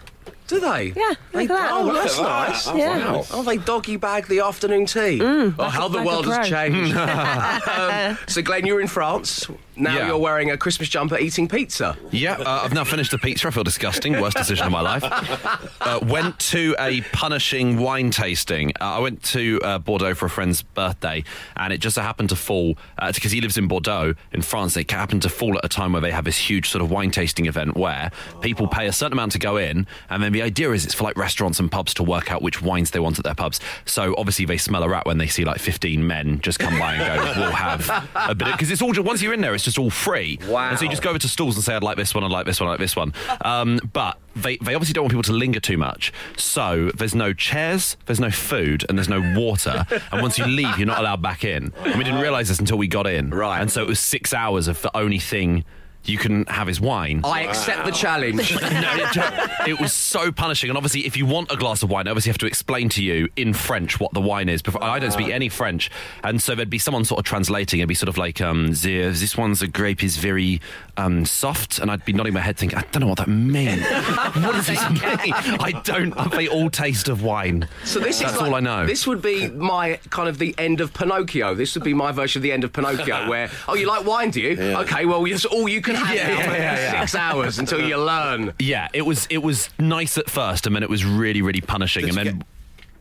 Do 0.48 0.58
they? 0.58 0.92
Yeah, 0.96 1.12
They, 1.32 1.42
look 1.46 1.50
at 1.50 1.62
that. 1.62 1.70
oh, 1.72 1.84
Look 1.84 1.94
that's 1.94 2.18
at 2.18 2.24
that. 2.24 2.48
nice. 2.48 2.66
Oh, 2.66 2.76
Yeah. 2.76 3.12
Wow. 3.12 3.24
Oh, 3.30 3.42
they 3.44 3.56
doggy 3.56 3.94
bag 3.96 4.26
the 4.26 4.40
afternoon 4.40 4.84
tea. 4.86 5.20
oh, 5.22 5.50
how 5.62 5.86
the 5.86 6.02
world 6.02 6.26
has 6.26 6.48
changed. 6.48 6.92
um, 6.96 8.18
so, 8.26 8.42
Glenn, 8.42 8.66
you're 8.66 8.80
in 8.80 8.88
France. 8.88 9.46
Now 9.76 9.96
Yeah. 9.96 10.06
you're 10.08 10.18
wearing 10.18 10.50
a 10.50 10.56
Christmas 10.56 10.88
jumper 10.88 11.18
eating 11.18 11.48
pizza. 11.48 11.96
Yeah, 12.10 12.32
uh, 12.34 12.60
I've 12.64 12.74
now 12.74 12.84
finished 12.84 13.10
the 13.10 13.18
pizza. 13.18 13.48
I 13.48 13.50
feel 13.50 13.64
disgusting. 13.64 14.20
Worst 14.20 14.36
decision 14.36 14.66
of 14.66 14.72
my 14.72 14.80
life. 14.80 15.04
Uh, 15.80 15.98
went 16.02 16.38
to 16.38 16.74
a 16.78 17.00
punishing 17.12 17.78
wine 17.78 18.10
tasting. 18.10 18.70
Uh, 18.80 18.84
I 18.96 18.98
went 18.98 19.22
to 19.24 19.58
uh, 19.64 19.78
Bordeaux 19.78 20.14
for 20.14 20.26
a 20.26 20.30
friend's 20.30 20.62
birthday, 20.62 21.24
and 21.56 21.72
it 21.72 21.78
just 21.78 21.94
so 21.94 22.02
happened 22.02 22.28
to 22.28 22.36
fall 22.36 22.76
because 23.14 23.32
he 23.32 23.40
lives 23.40 23.56
in 23.56 23.66
Bordeaux 23.66 24.14
in 24.32 24.42
France. 24.42 24.76
It 24.76 24.90
happened 24.90 25.22
to 25.22 25.28
fall 25.28 25.56
at 25.56 25.64
a 25.64 25.68
time 25.68 25.92
where 25.92 26.02
they 26.02 26.10
have 26.12 26.24
this 26.24 26.36
huge 26.36 26.68
sort 26.68 26.82
of 26.82 26.90
wine 26.90 27.10
tasting 27.10 27.46
event 27.46 27.76
where 27.76 28.10
people 28.40 28.68
pay 28.68 28.86
a 28.86 28.92
certain 28.92 29.14
amount 29.14 29.32
to 29.32 29.38
go 29.38 29.56
in, 29.56 29.86
and 30.10 30.22
then 30.22 30.32
the 30.32 30.42
idea 30.42 30.70
is 30.72 30.84
it's 30.84 30.94
for 30.94 31.04
like 31.04 31.16
restaurants 31.16 31.58
and 31.58 31.72
pubs 31.72 31.94
to 31.94 32.02
work 32.02 32.30
out 32.30 32.42
which 32.42 32.60
wines 32.62 32.90
they 32.90 33.00
want 33.00 33.18
at 33.18 33.24
their 33.24 33.34
pubs. 33.34 33.58
So 33.86 34.14
obviously 34.18 34.44
they 34.44 34.58
smell 34.58 34.82
a 34.82 34.88
rat 34.88 35.06
when 35.06 35.18
they 35.18 35.26
see 35.28 35.44
like 35.44 35.58
15 35.60 36.06
men 36.06 36.40
just 36.40 36.58
come 36.58 36.78
by 36.78 36.94
and 36.94 37.34
go, 37.36 37.40
"We'll 37.40 37.52
have 37.52 37.88
a 38.14 38.34
bit," 38.34 38.52
because 38.52 38.70
it's 38.70 38.82
all 38.82 38.92
just, 38.92 39.06
once 39.06 39.22
you're 39.22 39.32
in 39.34 39.40
there, 39.40 39.54
it's 39.54 39.64
just 39.64 39.69
all 39.78 39.90
free. 39.90 40.38
Wow. 40.46 40.70
And 40.70 40.78
so 40.78 40.84
you 40.84 40.90
just 40.90 41.02
go 41.02 41.10
over 41.10 41.18
to 41.18 41.28
stalls 41.28 41.56
and 41.56 41.64
say, 41.64 41.74
I'd 41.74 41.82
like 41.82 41.96
this 41.96 42.14
one, 42.14 42.24
I'd 42.24 42.30
like 42.30 42.46
this 42.46 42.60
one, 42.60 42.68
I'd 42.68 42.72
like 42.72 42.80
this 42.80 42.96
one. 42.96 43.12
Um, 43.42 43.80
but 43.92 44.18
they, 44.36 44.56
they 44.58 44.74
obviously 44.74 44.92
don't 44.92 45.04
want 45.04 45.12
people 45.12 45.22
to 45.24 45.32
linger 45.32 45.60
too 45.60 45.78
much. 45.78 46.12
So 46.36 46.90
there's 46.94 47.14
no 47.14 47.32
chairs, 47.32 47.96
there's 48.06 48.20
no 48.20 48.30
food, 48.30 48.84
and 48.88 48.98
there's 48.98 49.08
no 49.08 49.20
water. 49.38 49.86
and 50.12 50.22
once 50.22 50.38
you 50.38 50.44
leave, 50.46 50.76
you're 50.78 50.86
not 50.86 51.00
allowed 51.00 51.22
back 51.22 51.42
in. 51.42 51.72
And 51.84 51.96
we 51.96 52.04
didn't 52.04 52.20
realise 52.20 52.48
this 52.48 52.58
until 52.58 52.76
we 52.76 52.86
got 52.86 53.06
in. 53.06 53.30
Right. 53.30 53.60
And 53.60 53.70
so 53.70 53.82
it 53.82 53.88
was 53.88 53.98
six 53.98 54.34
hours 54.34 54.68
of 54.68 54.82
the 54.82 54.94
only 54.96 55.18
thing 55.18 55.64
you 56.04 56.18
can 56.18 56.46
have 56.46 56.66
his 56.66 56.80
wine. 56.80 57.20
I 57.24 57.42
accept 57.42 57.84
the 57.84 57.92
challenge. 57.92 58.52
no, 58.60 58.60
it, 58.62 59.68
it 59.68 59.80
was 59.80 59.92
so 59.92 60.32
punishing. 60.32 60.70
And 60.70 60.76
obviously, 60.76 61.06
if 61.06 61.16
you 61.16 61.26
want 61.26 61.50
a 61.52 61.56
glass 61.56 61.82
of 61.82 61.90
wine, 61.90 62.08
I 62.08 62.10
obviously 62.10 62.30
have 62.30 62.38
to 62.38 62.46
explain 62.46 62.88
to 62.90 63.04
you 63.04 63.28
in 63.36 63.52
French 63.52 64.00
what 64.00 64.12
the 64.12 64.20
wine 64.20 64.48
is. 64.48 64.62
Before 64.62 64.82
I 64.82 64.98
don't 64.98 65.12
speak 65.12 65.28
any 65.28 65.48
French, 65.48 65.90
and 66.24 66.40
so 66.40 66.54
there'd 66.54 66.70
be 66.70 66.78
someone 66.78 67.04
sort 67.04 67.18
of 67.18 67.24
translating. 67.24 67.80
It'd 67.80 67.88
be 67.88 67.94
sort 67.94 68.08
of 68.08 68.18
like, 68.18 68.40
um, 68.40 68.68
the, 68.68 69.10
"This 69.10 69.36
one's 69.36 69.62
a 69.62 69.68
grape 69.68 70.02
is 70.02 70.16
very 70.16 70.60
um, 71.00 71.24
soft," 71.24 71.78
and 71.78 71.90
I'd 71.90 72.04
be 72.04 72.12
nodding 72.12 72.34
my 72.34 72.40
head, 72.40 72.56
thinking, 72.56 72.78
"I 72.78 72.82
don't 72.92 73.00
know 73.00 73.06
what 73.08 73.18
that 73.18 73.28
means. 73.28 73.82
what 73.86 74.52
does 74.52 74.66
this 74.66 74.80
mean? 74.90 75.00
I 75.02 75.80
don't. 75.84 76.14
They 76.32 76.48
all 76.48 76.70
taste 76.70 77.08
of 77.08 77.22
wine. 77.22 77.68
So 77.84 77.98
this 78.00 78.18
That's 78.20 78.32
is 78.32 78.38
like- 78.40 78.48
all 78.50 78.54
I 78.56 78.60
know. 78.60 78.86
This 78.86 79.06
would 79.06 79.22
be 79.22 79.48
my 79.48 79.98
kind 80.10 80.28
of 80.28 80.38
the 80.38 80.54
end 80.58 80.80
of 80.80 80.92
Pinocchio. 80.94 81.54
This 81.54 81.74
would 81.74 81.84
be 81.84 81.94
my 81.94 82.12
version 82.12 82.40
of 82.40 82.42
the 82.42 82.52
end 82.52 82.64
of 82.64 82.72
Pinocchio, 82.72 83.28
where 83.28 83.50
oh, 83.68 83.74
you 83.74 83.86
like 83.86 84.04
wine, 84.04 84.30
do 84.30 84.40
you? 84.40 84.60
Okay, 84.60 85.04
well, 85.06 85.24
it's 85.24 85.44
all 85.44 85.68
you 85.68 85.80
can 85.80 85.94
have 85.94 86.14
Yeah, 86.14 86.28
yeah, 86.30 86.42
for 86.42 86.52
yeah, 86.52 86.74
yeah. 86.92 87.00
six 87.00 87.14
hours 87.14 87.58
until 87.58 87.80
you 87.86 87.96
learn. 87.96 88.52
yeah, 88.58 88.88
it 88.92 89.02
was. 89.02 89.26
It 89.30 89.38
was 89.38 89.70
nice 89.78 90.18
at 90.18 90.28
first, 90.30 90.66
and 90.66 90.74
then 90.76 90.82
it 90.82 90.90
was 90.90 91.04
really, 91.04 91.42
really 91.42 91.60
punishing, 91.60 92.02
Did 92.06 92.16
and 92.16 92.18
then. 92.18 92.38
get- 92.38 92.46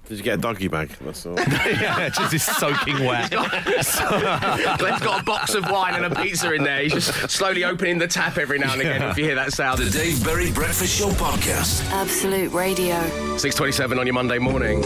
Did 0.09 0.17
you 0.17 0.23
get 0.23 0.39
a 0.39 0.41
doggy 0.41 0.67
bag? 0.67 0.89
That's 1.01 1.23
all. 1.27 1.35
yeah, 1.37 2.09
just 2.09 2.31
this 2.31 2.43
soaking 2.43 3.05
wet. 3.05 3.29
Glenn's 4.79 5.01
got 5.01 5.21
a 5.21 5.23
box 5.23 5.53
of 5.53 5.69
wine 5.69 5.93
and 5.93 6.11
a 6.11 6.21
pizza 6.23 6.51
in 6.51 6.63
there. 6.63 6.81
He's 6.81 6.93
just 6.93 7.29
slowly 7.29 7.63
opening 7.63 7.99
the 7.99 8.07
tap 8.07 8.39
every 8.39 8.57
now 8.57 8.73
and 8.73 8.81
again 8.81 9.03
if 9.03 9.19
you 9.19 9.25
hear 9.25 9.35
that 9.35 9.53
sound. 9.53 9.77
The 9.77 9.89
Dave 9.91 10.23
Berry 10.23 10.51
Breakfast 10.51 10.97
Show 10.97 11.09
podcast. 11.09 11.87
Absolute 11.91 12.51
Radio. 12.53 12.95
6.27 13.35 13.99
on 13.99 14.07
your 14.07 14.15
Monday 14.15 14.39
morning. 14.39 14.81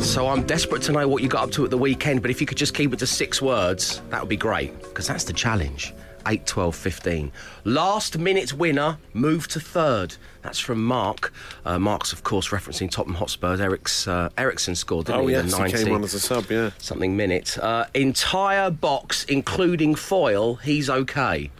So 0.00 0.28
I'm 0.28 0.44
desperate 0.44 0.82
to 0.82 0.92
know 0.92 1.08
what 1.08 1.20
you 1.20 1.28
got 1.28 1.42
up 1.42 1.50
to 1.52 1.64
at 1.64 1.70
the 1.70 1.78
weekend, 1.78 2.22
but 2.22 2.30
if 2.30 2.40
you 2.40 2.46
could 2.46 2.58
just 2.58 2.74
keep 2.74 2.92
it 2.92 3.00
to 3.00 3.08
six 3.08 3.42
words, 3.42 4.02
that 4.10 4.20
would 4.20 4.28
be 4.28 4.36
great, 4.36 4.80
because 4.82 5.08
that's 5.08 5.24
the 5.24 5.32
challenge. 5.32 5.92
8, 6.26 6.46
12, 6.46 6.74
15. 6.74 7.32
Last 7.64 8.18
minute 8.18 8.52
winner, 8.52 8.98
moved 9.14 9.50
to 9.52 9.60
third. 9.60 10.16
That's 10.42 10.58
from 10.58 10.84
Mark. 10.84 11.32
Uh, 11.64 11.78
Mark's, 11.78 12.12
of 12.12 12.22
course, 12.24 12.48
referencing 12.48 12.90
Tottenham 12.90 13.16
Hotspurs. 13.16 13.60
Eric's, 13.60 14.06
uh, 14.08 14.28
Eriksen 14.36 14.74
scored, 14.74 15.06
didn't 15.06 15.20
Oh, 15.22 15.26
he? 15.26 15.34
yes, 15.34 15.50
The 15.54 15.64
he 15.64 15.72
came 15.84 15.94
on 15.94 16.04
as 16.04 16.14
a 16.14 16.20
sub, 16.20 16.50
yeah. 16.50 16.70
something 16.78 17.16
minute. 17.16 17.56
Uh, 17.58 17.86
entire 17.94 18.70
box, 18.70 19.24
including 19.24 19.94
foil, 19.94 20.56
he's 20.56 20.90
okay. 20.90 21.50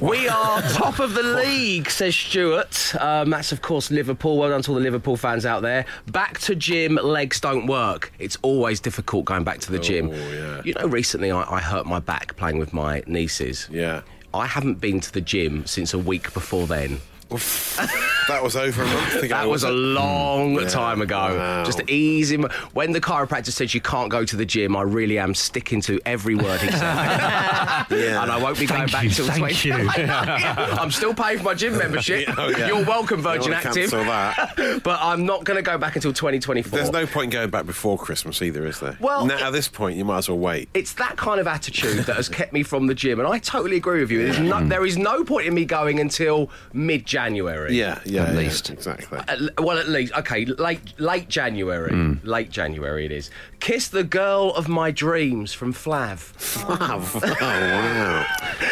We 0.00 0.28
are 0.28 0.62
top 0.62 0.98
of 0.98 1.14
the 1.14 1.22
league, 1.22 1.90
says 1.90 2.14
Stuart. 2.16 2.94
Um, 3.00 3.30
that's, 3.30 3.52
of 3.52 3.62
course, 3.62 3.90
Liverpool. 3.90 4.38
Well 4.38 4.50
done 4.50 4.62
to 4.62 4.70
all 4.70 4.76
the 4.76 4.82
Liverpool 4.82 5.16
fans 5.16 5.46
out 5.46 5.62
there. 5.62 5.84
Back 6.10 6.38
to 6.40 6.54
gym, 6.54 6.96
legs 6.96 7.40
don't 7.40 7.66
work. 7.66 8.12
It's 8.18 8.36
always 8.42 8.80
difficult 8.80 9.24
going 9.24 9.44
back 9.44 9.60
to 9.60 9.72
the 9.72 9.78
gym. 9.78 10.10
Oh, 10.10 10.32
yeah. 10.32 10.62
You 10.64 10.74
know, 10.74 10.86
recently 10.86 11.30
I, 11.30 11.42
I 11.56 11.60
hurt 11.60 11.86
my 11.86 12.00
back 12.00 12.36
playing 12.36 12.58
with 12.58 12.72
my 12.72 13.02
nieces. 13.06 13.68
Yeah. 13.70 14.02
I 14.34 14.46
haven't 14.46 14.80
been 14.80 15.00
to 15.00 15.12
the 15.12 15.20
gym 15.20 15.66
since 15.66 15.92
a 15.92 15.98
week 15.98 16.32
before 16.32 16.66
then. 16.66 17.00
That 18.28 18.40
was 18.42 18.54
over 18.56 18.82
a 18.82 18.86
month 18.86 19.14
ago. 19.16 19.28
That 19.28 19.48
was 19.48 19.64
a 19.64 19.68
it? 19.68 19.72
long 19.72 20.54
Yeah. 20.60 20.68
time 20.68 21.02
ago. 21.02 21.16
Wow. 21.36 21.64
Just 21.64 21.80
easy. 21.88 22.36
When 22.72 22.92
the 22.92 23.00
chiropractor 23.00 23.50
said 23.52 23.74
you 23.74 23.80
can't 23.80 24.10
go 24.10 24.24
to 24.24 24.36
the 24.36 24.44
gym, 24.44 24.76
I 24.76 24.82
really 24.82 25.18
am 25.18 25.34
sticking 25.34 25.80
to 25.82 26.00
every 26.06 26.34
word 26.34 26.60
he 26.60 26.70
said. 26.70 26.80
Yeah. 27.90 28.22
And 28.22 28.30
I 28.30 28.38
won't 28.38 28.58
be 28.58 28.66
going 28.66 28.88
Thank 28.88 28.92
back 28.92 29.04
you, 29.04 29.10
till 29.10 29.26
thank 29.26 29.38
20. 29.40 29.68
you. 29.68 29.88
I'm 29.98 30.90
still 30.90 31.14
paying 31.14 31.38
for 31.38 31.44
my 31.44 31.54
gym 31.54 31.76
membership. 31.76 32.28
Oh, 32.38 32.48
yeah. 32.48 32.66
You're 32.68 32.84
welcome, 32.84 33.20
Virgin 33.20 33.52
Active. 33.52 33.90
that. 33.90 34.80
But 34.82 34.98
I'm 35.02 35.26
not 35.26 35.44
going 35.44 35.56
to 35.56 35.62
go 35.62 35.76
back 35.78 35.96
until 35.96 36.12
2024. 36.12 36.76
There's 36.76 36.90
no 36.90 37.06
point 37.06 37.30
going 37.32 37.50
back 37.50 37.66
before 37.66 37.98
Christmas 37.98 38.40
either, 38.42 38.66
is 38.66 38.80
there? 38.80 38.96
Well, 39.00 39.26
now, 39.26 39.36
it- 39.36 39.42
at 39.42 39.50
this 39.52 39.68
point, 39.68 39.96
you 39.96 40.04
might 40.04 40.18
as 40.18 40.28
well 40.28 40.38
wait. 40.38 40.68
it's 40.74 40.94
that 40.94 41.16
kind 41.16 41.40
of 41.40 41.46
attitude 41.46 42.04
that 42.06 42.16
has 42.16 42.28
kept 42.28 42.52
me 42.52 42.62
from 42.62 42.86
the 42.86 42.94
gym, 42.94 43.18
and 43.20 43.28
I 43.28 43.38
totally 43.38 43.76
agree 43.76 44.00
with 44.00 44.10
you. 44.10 44.24
There's 44.24 44.38
Mm. 44.38 44.48
no, 44.62 44.66
there 44.68 44.86
is 44.86 44.96
no 44.96 45.24
point 45.24 45.46
in 45.46 45.54
me 45.54 45.64
going 45.64 46.00
until 46.00 46.50
mid-January. 47.30 47.74
Yeah, 47.76 47.98
yeah, 48.04 48.22
At 48.24 48.28
yeah, 48.34 48.38
least. 48.38 48.70
exactly. 48.70 49.18
At 49.18 49.40
l- 49.40 49.48
well, 49.58 49.78
at 49.78 49.88
least 49.88 50.12
okay, 50.14 50.44
late 50.44 50.98
late 50.98 51.28
January, 51.28 51.90
Hmm. 51.90 52.14
late 52.24 52.50
January 52.50 53.04
it 53.06 53.12
is. 53.12 53.30
Kiss 53.60 53.88
the 53.88 54.02
girl 54.04 54.50
of 54.56 54.68
my 54.68 54.90
dreams 54.90 55.52
from 55.52 55.72
Flav. 55.72 56.32
Flav. 56.36 57.20
oh 57.24 57.30
wow! 57.40 58.26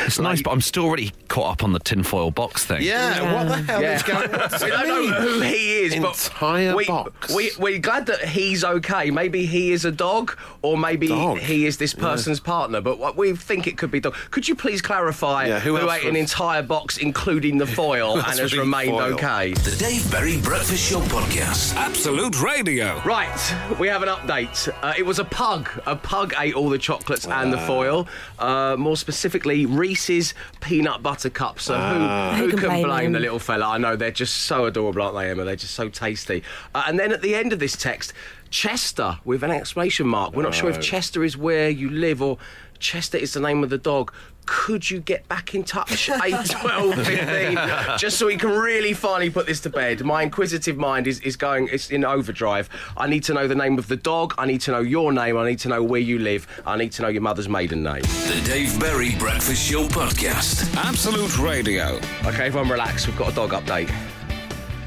It's 0.07 0.19
nice, 0.19 0.43
but 0.43 0.51
I'm 0.51 0.61
still 0.61 0.91
really 0.91 1.13
caught 1.29 1.53
up 1.53 1.65
on 1.65 1.73
the 1.73 1.79
tinfoil 1.79 2.31
box 2.33 2.65
thing. 2.65 2.83
Yeah, 2.83 3.35
what 3.35 3.49
the 3.49 3.57
hell 3.63 3.83
is 3.85 4.03
going 4.03 4.35
on? 4.35 4.51
we 4.63 4.69
don't 4.71 4.89
know 4.89 5.07
who 5.21 5.41
he 5.43 5.79
is, 5.83 5.95
Entire 5.95 6.71
but 6.71 6.77
we, 6.77 6.87
box. 6.87 7.35
We, 7.35 7.51
we're 7.59 7.79
glad 7.79 8.07
that 8.07 8.25
he's 8.25 8.65
okay. 8.65 9.11
Maybe 9.11 9.47
he 9.47 9.71
is 9.73 9.85
a 9.85 9.93
dog, 9.93 10.37
or 10.63 10.77
maybe 10.77 11.09
Dog? 11.09 11.39
he 11.39 11.67
is 11.67 11.77
this 11.77 11.95
person's 11.95 12.41
partner. 12.41 12.81
But 12.81 12.99
what 12.99 13.17
we 13.17 13.35
think 13.37 13.67
it 13.67 13.79
could 13.79 13.91
be 13.93 14.01
dog. 14.01 14.15
Could 14.33 14.49
you 14.49 14.55
please 14.57 14.83
clarify 14.83 15.47
Yeah, 15.47 15.61
who 15.61 15.77
who, 15.77 15.89
else 15.89 16.03
ate 16.03 16.09
an 16.09 16.17
entire 16.17 16.63
box, 16.63 16.99
including 16.99 17.59
the 17.59 17.67
foil, 17.67 18.15
and 18.15 18.23
That's 18.25 18.40
has 18.41 18.57
remained 18.57 18.91
foil. 18.91 19.15
okay? 19.15 19.53
The 19.53 19.77
Dave 19.79 20.11
Berry 20.11 20.41
Breakfast 20.41 20.91
Show 20.91 21.01
podcast. 21.01 21.75
Absolute 21.77 22.41
Radio. 22.43 23.01
Right, 23.05 23.55
we 23.79 23.89
have 23.89 24.03
an 24.03 24.09
update. 24.09 24.69
Uh, 24.83 24.95
it 24.97 25.05
was 25.05 25.19
a 25.19 25.25
pug. 25.25 25.69
A 25.87 25.95
pug 25.97 26.35
ate 26.39 26.55
all 26.55 26.69
the 26.69 26.79
chocolates 26.79 27.27
and 27.27 27.53
the 27.53 27.59
foil. 27.59 28.09
Uh, 28.39 28.77
more 28.79 28.97
specifically, 28.97 29.67
Reese's 29.67 30.35
peanut 30.61 31.03
butter 31.03 31.31
cups. 31.31 31.65
So 31.65 31.79
who, 31.79 31.99
who 32.37 32.45
Who 32.45 32.51
can 32.51 32.59
can 32.59 32.69
blame 32.69 32.85
blame 32.87 33.13
the 33.13 33.21
little 33.21 33.39
fella? 33.39 33.67
I 33.69 33.79
know 33.79 33.97
they're 33.97 34.11
just 34.11 34.37
so 34.43 34.67
adorable, 34.67 35.03
aren't 35.03 35.17
they, 35.17 35.31
Emma? 35.31 35.45
They're 35.45 35.57
just 35.57 35.75
so 35.75 35.89
tasty. 35.89 36.43
Uh, 36.75 36.85
and 36.87 36.99
then 36.99 37.13
at 37.13 37.23
the 37.23 37.35
end 37.35 37.53
of 37.53 37.59
this 37.59 37.77
text, 37.77 38.13
Chester 38.51 39.19
with 39.25 39.43
an 39.45 39.51
exclamation 39.51 40.07
mark. 40.07 40.35
We're 40.35 40.43
not 40.43 40.55
sure 40.55 40.71
if 40.71 40.81
Chester 40.81 41.23
is 41.25 41.37
where 41.37 41.69
you 41.71 41.89
live 41.91 42.21
or 42.21 42.39
Chester 42.81 43.19
is 43.19 43.35
the 43.35 43.41
name 43.41 43.63
of 43.63 43.71
the 43.71 43.79
dog. 43.79 44.13
Could 44.53 44.91
you 44.91 44.99
get 44.99 45.29
back 45.29 45.55
in 45.55 45.63
touch? 45.63 46.11
8, 46.23 46.45
12, 46.45 47.07
15, 47.07 47.59
just 47.99 48.19
so 48.19 48.27
we 48.27 48.37
can 48.37 48.51
really 48.51 48.93
finally 48.93 49.31
put 49.31 49.47
this 49.47 49.61
to 49.61 49.71
bed. 49.71 50.05
My 50.05 50.25
inquisitive 50.25 50.77
mind 50.77 51.07
is, 51.07 51.21
is 51.21 51.37
going, 51.37 51.69
it's 51.71 51.91
in 51.91 52.05
overdrive. 52.05 52.69
I 52.97 53.07
need 53.07 53.23
to 53.25 53.35
know 53.35 53.47
the 53.47 53.55
name 53.55 53.79
of 53.79 53.87
the 53.87 53.95
dog. 53.95 54.35
I 54.39 54.47
need 54.47 54.61
to 54.63 54.73
know 54.73 54.81
your 54.81 55.13
name. 55.13 55.37
I 55.37 55.49
need 55.49 55.61
to 55.61 55.69
know 55.69 55.85
where 55.85 56.01
you 56.01 56.19
live. 56.19 56.49
I 56.67 56.77
need 56.77 56.91
to 56.93 57.03
know 57.03 57.09
your 57.09 57.23
mother's 57.23 57.49
maiden 57.49 57.85
name. 57.85 58.03
The 58.03 58.43
Dave 58.45 58.79
Berry 58.81 59.15
Breakfast 59.21 59.71
Show 59.71 59.87
podcast. 59.87 60.75
Absolute 60.75 61.39
Radio. 61.39 62.01
Okay, 62.25 62.47
everyone 62.47 62.69
relax. 62.69 63.07
We've 63.07 63.17
got 63.17 63.31
a 63.31 63.35
dog 63.37 63.51
update. 63.51 63.95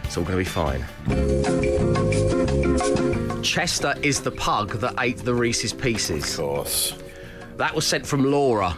It's 0.03 0.17
all 0.17 0.25
going 0.25 0.33
to 0.33 0.39
be 0.39 0.43
fine. 0.43 0.83
Chester 3.41 3.95
is 4.01 4.19
the 4.19 4.31
pug 4.31 4.73
that 4.81 4.95
ate 4.99 5.19
the 5.19 5.33
Reese's 5.33 5.71
Pieces. 5.71 6.33
Of 6.33 6.39
course. 6.45 6.95
That 7.55 7.73
was 7.73 7.87
sent 7.87 8.05
from 8.05 8.25
Laura. 8.25 8.75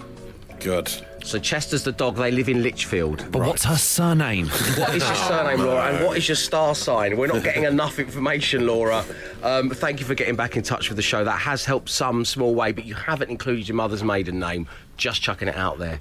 Good. 0.65 0.91
So 1.23 1.37
Chester's 1.37 1.83
the 1.83 1.91
dog. 1.91 2.15
They 2.15 2.31
live 2.31 2.49
in 2.49 2.63
Lichfield. 2.63 3.31
But 3.31 3.43
what's 3.43 3.63
her 3.65 3.75
surname? 3.75 4.47
What 4.47 4.95
is 4.95 5.05
your 5.05 5.13
surname, 5.13 5.59
Laura? 5.59 5.91
And 5.91 6.03
what 6.03 6.17
is 6.17 6.27
your 6.27 6.35
star 6.35 6.73
sign? 6.73 7.17
We're 7.17 7.27
not 7.27 7.43
getting 7.43 7.65
enough 7.65 7.99
information, 7.99 8.65
Laura. 8.65 9.05
Um, 9.43 9.69
thank 9.69 9.99
you 9.99 10.07
for 10.07 10.15
getting 10.15 10.35
back 10.35 10.57
in 10.57 10.63
touch 10.63 10.89
with 10.89 10.95
the 10.95 11.03
show. 11.03 11.23
That 11.23 11.37
has 11.37 11.65
helped 11.65 11.89
some 11.89 12.25
small 12.25 12.55
way, 12.55 12.71
but 12.71 12.83
you 12.83 12.95
haven't 12.95 13.29
included 13.29 13.67
your 13.67 13.75
mother's 13.75 14.03
maiden 14.03 14.39
name. 14.39 14.67
Just 14.97 15.21
chucking 15.21 15.49
it 15.49 15.55
out 15.55 15.77
there. 15.77 15.99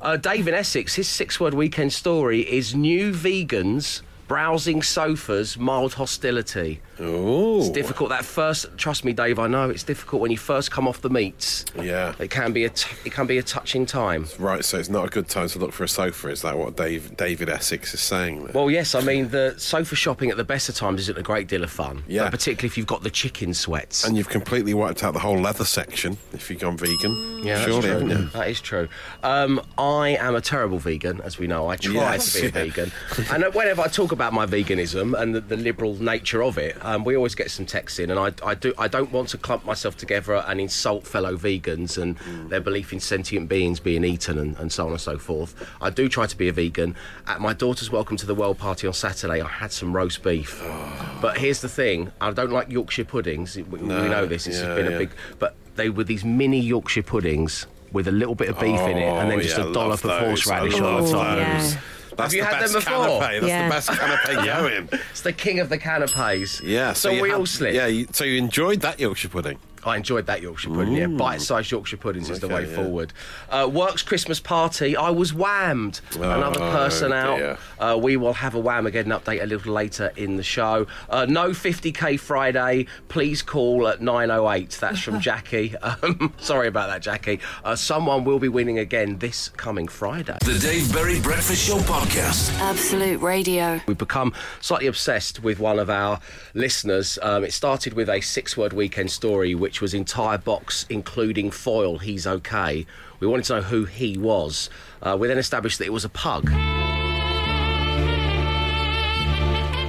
Uh, 0.00 0.16
Dave 0.16 0.46
in 0.46 0.54
Essex, 0.54 0.94
his 0.94 1.08
six 1.08 1.40
word 1.40 1.54
weekend 1.54 1.92
story 1.92 2.42
is 2.42 2.76
new 2.76 3.10
vegans 3.10 4.02
Browsing 4.28 4.82
sofas, 4.82 5.56
mild 5.56 5.94
hostility. 5.94 6.80
Ooh. 7.00 7.58
It's 7.58 7.68
difficult. 7.68 8.08
That 8.08 8.24
first, 8.24 8.66
trust 8.76 9.04
me, 9.04 9.12
Dave. 9.12 9.38
I 9.38 9.46
know 9.46 9.68
it's 9.70 9.82
difficult 9.84 10.22
when 10.22 10.30
you 10.30 10.38
first 10.38 10.70
come 10.70 10.88
off 10.88 11.00
the 11.02 11.10
meats. 11.10 11.64
Yeah. 11.80 12.14
It 12.18 12.30
can 12.30 12.52
be 12.52 12.64
a 12.64 12.70
t- 12.70 12.96
it 13.04 13.12
can 13.12 13.26
be 13.26 13.38
a 13.38 13.42
touching 13.42 13.84
time. 13.86 14.26
Right, 14.38 14.64
so 14.64 14.78
it's 14.78 14.88
not 14.88 15.04
a 15.06 15.08
good 15.08 15.28
time 15.28 15.48
to 15.48 15.58
look 15.58 15.72
for 15.72 15.84
a 15.84 15.88
sofa. 15.88 16.28
Is 16.28 16.42
that 16.42 16.56
what 16.58 16.76
Dave, 16.76 17.16
David 17.16 17.48
Essex 17.50 17.92
is 17.94 18.00
saying? 18.00 18.44
There? 18.44 18.52
Well, 18.54 18.70
yes. 18.70 18.94
I 18.94 19.00
mean, 19.00 19.28
the 19.28 19.54
sofa 19.58 19.94
shopping 19.94 20.30
at 20.30 20.36
the 20.38 20.44
best 20.44 20.68
of 20.68 20.74
times 20.74 21.00
isn't 21.02 21.18
a 21.18 21.22
great 21.22 21.46
deal 21.48 21.62
of 21.62 21.70
fun. 21.70 22.02
Yeah. 22.08 22.30
Particularly 22.30 22.66
if 22.68 22.76
you've 22.78 22.86
got 22.86 23.02
the 23.02 23.10
chicken 23.10 23.52
sweats. 23.54 24.04
and 24.04 24.16
you've 24.16 24.28
completely 24.30 24.74
wiped 24.74 25.04
out 25.04 25.12
the 25.12 25.20
whole 25.20 25.38
leather 25.38 25.64
section 25.66 26.16
if 26.32 26.50
you've 26.50 26.60
gone 26.60 26.76
vegan. 26.78 27.40
yeah, 27.44 27.64
surely, 27.64 27.88
haven't 27.88 28.10
you? 28.10 28.24
That 28.30 28.48
is 28.48 28.60
true. 28.60 28.88
Um, 29.22 29.60
I 29.78 30.16
am 30.18 30.34
a 30.34 30.40
terrible 30.40 30.78
vegan, 30.78 31.20
as 31.20 31.38
we 31.38 31.46
know. 31.46 31.68
I 31.68 31.76
try 31.76 31.92
Yes, 31.94 32.32
to 32.32 32.40
be 32.40 32.46
a 32.46 32.50
vegan, 32.70 32.92
and 33.30 33.44
whenever 33.54 33.82
I 33.82 33.88
talk 33.88 34.12
about 34.16 34.32
my 34.32 34.46
veganism 34.46 35.18
and 35.20 35.34
the, 35.34 35.40
the 35.40 35.56
liberal 35.56 35.94
nature 36.02 36.42
of 36.42 36.56
it, 36.58 36.76
um, 36.84 37.04
we 37.04 37.14
always 37.16 37.34
get 37.34 37.50
some 37.50 37.66
texts 37.66 37.98
in, 37.98 38.10
and 38.10 38.18
I, 38.18 38.32
I 38.44 38.54
do. 38.54 38.72
I 38.78 38.88
don't 38.88 39.12
want 39.12 39.28
to 39.30 39.38
clump 39.38 39.64
myself 39.64 39.96
together 39.96 40.34
and 40.48 40.60
insult 40.60 41.06
fellow 41.06 41.36
vegans 41.36 41.96
and 42.02 42.16
Mm. 42.16 42.48
their 42.48 42.60
belief 42.60 42.92
in 42.94 43.00
sentient 43.00 43.48
beings 43.48 43.78
being 43.78 44.02
eaten 44.04 44.38
and, 44.38 44.56
and 44.58 44.72
so 44.72 44.86
on 44.86 44.92
and 44.92 45.00
so 45.00 45.18
forth. 45.18 45.54
I 45.82 45.90
do 45.90 46.08
try 46.08 46.26
to 46.26 46.36
be 46.36 46.48
a 46.48 46.52
vegan. 46.52 46.96
At 47.26 47.40
my 47.42 47.52
daughter's 47.52 47.90
welcome 47.90 48.16
to 48.16 48.26
the 48.26 48.34
world 48.34 48.58
party 48.58 48.86
on 48.86 48.94
Saturday, 48.94 49.40
I 49.42 49.48
had 49.48 49.70
some 49.72 49.94
roast 49.94 50.22
beef. 50.22 50.62
But 51.20 51.38
here's 51.38 51.60
the 51.60 51.68
thing: 51.68 52.10
I 52.20 52.30
don't 52.30 52.50
like 52.50 52.70
Yorkshire 52.70 53.04
puddings. 53.04 53.56
We, 53.56 53.62
we 53.64 53.78
know 53.88 54.26
this. 54.26 54.46
It's 54.46 54.60
yeah, 54.60 54.74
been 54.74 54.86
yeah. 54.86 54.92
a 54.96 54.98
big. 54.98 55.10
But 55.38 55.54
they 55.76 55.88
were 55.90 56.04
these 56.04 56.24
mini 56.24 56.60
Yorkshire 56.60 57.02
puddings 57.02 57.66
with 57.92 58.08
a 58.08 58.12
little 58.12 58.34
bit 58.34 58.48
of 58.48 58.58
beef 58.60 58.80
in 58.80 58.96
it, 58.98 59.04
and 59.18 59.30
then 59.30 59.38
Oh, 59.38 59.42
just 59.42 59.56
yeah, 59.58 59.68
a 59.70 59.72
dollop 59.72 60.04
of 60.04 60.10
horseradish 60.20 60.80
on 60.80 61.04
the 61.04 61.10
top. 61.10 61.78
Yeah. 62.18 62.24
those. 62.24 62.32
That's 62.32 62.34
you 62.34 62.40
the 62.40 62.46
had 62.46 62.54
them 62.54 62.72
best 62.72 62.86
before? 62.86 63.06
canapé. 63.06 63.40
That's 63.40 63.46
Yeah. 63.46 63.68
the 63.68 63.74
best 63.74 63.88
canapé 63.90 64.44
going. 64.90 65.00
It's 65.10 65.20
the 65.22 65.32
king 65.32 65.60
of 65.60 65.68
the 65.68 65.78
canapes. 65.78 66.60
Yeah, 66.62 66.92
So, 66.92 67.10
you 67.10 67.22
we 67.22 67.28
had- 67.30 67.38
all 67.38 67.46
slip. 67.46 67.74
Yeah, 67.74 67.86
you, 67.86 68.06
so 68.12 68.24
you 68.24 68.38
enjoyed 68.38 68.80
that 68.80 68.98
Yorkshire 69.00 69.28
pudding. 69.28 69.58
I 69.84 69.96
enjoyed 69.96 70.26
that 70.26 70.42
Yorkshire 70.42 70.70
pudding. 70.70 70.94
Yeah, 70.94 71.06
bite-sized 71.06 71.70
Yorkshire 71.70 71.96
puddings 71.96 72.30
is 72.30 72.40
the 72.40 72.48
way 72.48 72.68
yeah. 72.68 72.74
forward. 72.74 73.12
Uh, 73.48 73.70
Works 73.72 74.02
Christmas 74.02 74.40
party. 74.40 74.96
I 74.96 75.10
was 75.10 75.32
whammed. 75.32 76.00
Another 76.14 76.58
person 76.58 77.12
out. 77.12 77.58
Uh, 77.78 77.98
we 78.00 78.16
will 78.16 78.32
have 78.34 78.54
a 78.54 78.58
wham 78.58 78.86
again 78.86 79.06
update 79.06 79.42
a 79.42 79.46
little 79.46 79.72
later 79.72 80.12
in 80.16 80.36
the 80.36 80.42
show. 80.42 80.86
Uh, 81.08 81.26
no 81.26 81.50
50k 81.50 82.18
Friday. 82.18 82.86
Please 83.08 83.42
call 83.42 83.86
at 83.88 84.00
908. 84.00 84.70
That's 84.80 85.00
from 85.00 85.20
Jackie. 85.26 85.76
Um, 85.78 86.32
sorry 86.38 86.68
about 86.68 86.88
that, 86.88 87.02
Jackie. 87.02 87.40
Uh, 87.64 87.76
someone 87.76 88.24
will 88.24 88.38
be 88.38 88.48
winning 88.48 88.78
again 88.78 89.18
this 89.18 89.48
coming 89.50 89.88
Friday. 89.88 90.36
The 90.44 90.58
Dave 90.58 90.92
Berry 90.92 91.20
Breakfast 91.20 91.66
Show 91.66 91.78
podcast. 91.78 92.52
Absolute 92.58 93.20
Radio. 93.20 93.80
We've 93.86 93.98
become 93.98 94.32
slightly 94.60 94.86
obsessed 94.86 95.42
with 95.42 95.58
one 95.58 95.78
of 95.78 95.90
our 95.90 96.20
listeners. 96.54 97.18
Um, 97.22 97.44
it 97.44 97.52
started 97.52 97.92
with 97.92 98.08
a 98.08 98.20
six 98.20 98.56
word 98.56 98.72
weekend 98.72 99.10
story, 99.10 99.54
which 99.54 99.75
was 99.80 99.94
entire 99.94 100.38
box, 100.38 100.86
including 100.88 101.50
foil, 101.50 101.98
he's 101.98 102.26
okay. 102.26 102.86
We 103.20 103.26
wanted 103.26 103.44
to 103.46 103.56
know 103.56 103.62
who 103.62 103.84
he 103.84 104.18
was. 104.18 104.70
Uh, 105.02 105.16
we 105.18 105.28
then 105.28 105.38
established 105.38 105.78
that 105.78 105.86
it 105.86 105.92
was 105.92 106.04
a 106.04 106.08
pug. 106.08 106.50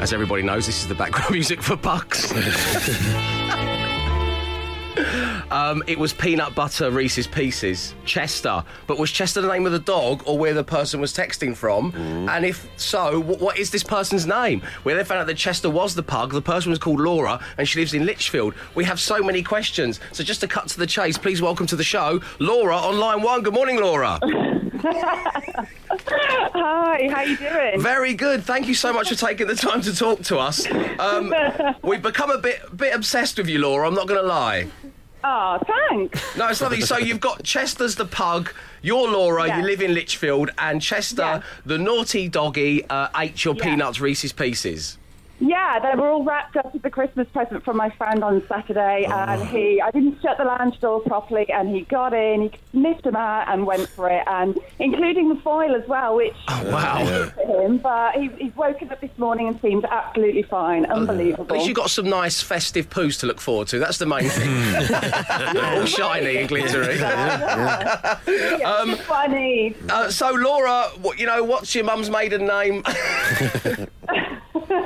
As 0.01 0.13
everybody 0.13 0.43
knows, 0.43 0.65
this 0.65 0.81
is 0.81 0.87
the 0.87 0.95
background 0.95 1.31
music 1.31 1.61
for 1.61 1.75
pugs. 1.75 2.31
Um, 5.49 5.81
it 5.87 5.97
was 5.97 6.11
peanut 6.13 6.53
butter 6.55 6.91
Reese's 6.91 7.25
Pieces, 7.25 7.95
Chester. 8.05 8.63
But 8.85 8.99
was 8.99 9.11
Chester 9.11 9.39
the 9.41 9.47
name 9.47 9.65
of 9.65 9.71
the 9.71 9.79
dog 9.79 10.23
or 10.25 10.37
where 10.37 10.53
the 10.53 10.63
person 10.63 10.99
was 10.99 11.13
texting 11.13 11.55
from? 11.55 11.93
And 12.29 12.45
if 12.45 12.67
so, 12.75 13.21
wh- 13.21 13.41
what 13.41 13.57
is 13.57 13.71
this 13.71 13.83
person's 13.83 14.25
name? 14.27 14.61
We 14.83 14.93
then 14.93 15.05
found 15.05 15.21
out 15.21 15.27
that 15.27 15.37
Chester 15.37 15.69
was 15.69 15.95
the 15.95 16.03
pug. 16.03 16.33
The 16.33 16.41
person 16.41 16.69
was 16.69 16.79
called 16.79 16.99
Laura 16.99 17.39
and 17.57 17.67
she 17.67 17.79
lives 17.79 17.93
in 17.93 18.05
Lichfield. 18.05 18.55
We 18.75 18.83
have 18.85 18.99
so 18.99 19.23
many 19.23 19.41
questions. 19.41 19.99
So 20.11 20.23
just 20.23 20.41
to 20.41 20.47
cut 20.47 20.67
to 20.69 20.77
the 20.77 20.87
chase, 20.87 21.17
please 21.17 21.41
welcome 21.41 21.65
to 21.67 21.75
the 21.77 21.83
show 21.83 22.19
Laura 22.39 22.75
on 22.75 22.97
line 22.99 23.21
one. 23.21 23.41
Good 23.41 23.53
morning, 23.53 23.77
Laura. 23.79 24.19
Hi, 26.53 27.09
how 27.11 27.21
you 27.21 27.37
doing? 27.37 27.81
Very 27.81 28.13
good. 28.13 28.43
Thank 28.43 28.67
you 28.67 28.75
so 28.75 28.93
much 28.93 29.09
for 29.09 29.15
taking 29.15 29.47
the 29.47 29.55
time 29.55 29.81
to 29.81 29.95
talk 29.95 30.21
to 30.23 30.37
us. 30.37 30.69
Um, 30.99 31.33
we've 31.83 32.01
become 32.01 32.31
a 32.31 32.37
bit 32.37 32.61
bit 32.75 32.93
obsessed 32.93 33.37
with 33.37 33.47
you, 33.47 33.59
Laura. 33.59 33.87
I'm 33.87 33.93
not 33.95 34.07
going 34.07 34.21
to 34.21 34.27
lie. 34.27 34.67
Oh, 35.23 35.59
thanks. 35.89 36.37
No, 36.37 36.47
it's 36.47 36.61
lovely. 36.61 36.81
So 36.81 36.97
you've 36.97 37.19
got 37.19 37.43
Chester's 37.43 37.95
the 37.95 38.05
pug, 38.05 38.53
you're 38.81 39.09
Laura, 39.09 39.47
Yeah. 39.47 39.59
you 39.59 39.65
live 39.65 39.81
in 39.81 39.93
Lichfield, 39.93 40.51
and 40.57 40.81
Chester, 40.81 41.21
Yeah. 41.21 41.41
the 41.65 41.77
naughty 41.77 42.29
doggy, 42.29 42.85
uh, 42.89 43.07
ate 43.17 43.43
your 43.43 43.55
Yeah. 43.55 43.63
peanuts 43.63 43.99
Reese's 43.99 44.31
Pieces. 44.31 44.97
Yeah, 45.39 45.79
they 45.79 45.99
were 45.99 46.07
all 46.07 46.23
wrapped 46.23 46.57
up 46.57 46.73
as 46.73 46.81
a 46.83 46.89
Christmas 46.89 47.27
present 47.31 47.63
from 47.63 47.77
my 47.77 47.89
friend 47.91 48.23
on 48.23 48.41
Saturday, 48.47 49.05
and 49.07 49.47
he, 49.49 49.79
I 49.79 49.91
didn't 49.91 50.19
shut 50.21 50.37
the 50.37 50.45
lounge 50.45 50.79
door 50.79 50.99
properly, 51.01 51.45
and 51.51 51.69
he 51.69 51.81
got 51.81 52.13
in, 52.13 52.41
he 52.43 52.51
sniffed 52.71 53.03
them 53.03 53.15
out 53.15 53.47
and 53.47 53.65
went 53.67 53.87
for 53.89 54.09
it, 54.09 54.23
and 54.25 54.57
including 54.79 55.29
the 55.29 55.35
foil 55.41 55.75
as 55.75 55.87
well, 55.87 56.15
which 56.15 56.33
Wow. 56.47 57.29
for 57.35 57.61
him. 57.65 57.77
But 57.77 58.15
he, 58.15 58.29
he's 58.39 58.55
woken 58.55 58.89
up 58.91 58.99
this 58.99 59.15
morning 59.17 59.47
and 59.47 59.61
seems 59.61 59.83
absolutely 59.83 60.41
fine, 60.41 60.85
unbelievable. 60.85 61.45
At 61.45 61.51
least 61.51 61.67
you've 61.67 61.75
got 61.77 61.91
some 61.91 62.09
nice 62.09 62.41
festive 62.41 62.89
poos 62.89 63.19
to 63.19 63.27
look 63.27 63.39
forward 63.39 63.67
to. 63.69 63.79
That's 63.79 63.99
the 63.99 64.07
main 64.07 64.29
thing. 64.29 64.49
all 65.63 65.85
shiny 65.85 66.37
and 66.37 66.49
glittery. 66.49 66.97
yeah, 66.97 68.19
that's 68.25 69.07
what 69.07 69.11
I 69.11 69.27
need. 69.27 69.75
Uh, 69.87 70.09
so, 70.09 70.31
Laura, 70.31 70.83
what, 71.01 71.19
you 71.19 71.27
know, 71.27 71.43
what's 71.43 71.75
your 71.75 71.83
mum's 71.83 72.09
maiden 72.09 72.47
name? 72.47 72.83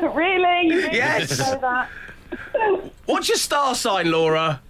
really? 0.16 0.68
You 0.68 0.76
really 0.82 0.98
Yes. 0.98 1.40
know 1.40 1.60
that? 1.60 1.90
what's 3.06 3.30
your 3.30 3.38
star 3.38 3.76
sign, 3.76 4.12
Laura? 4.12 4.62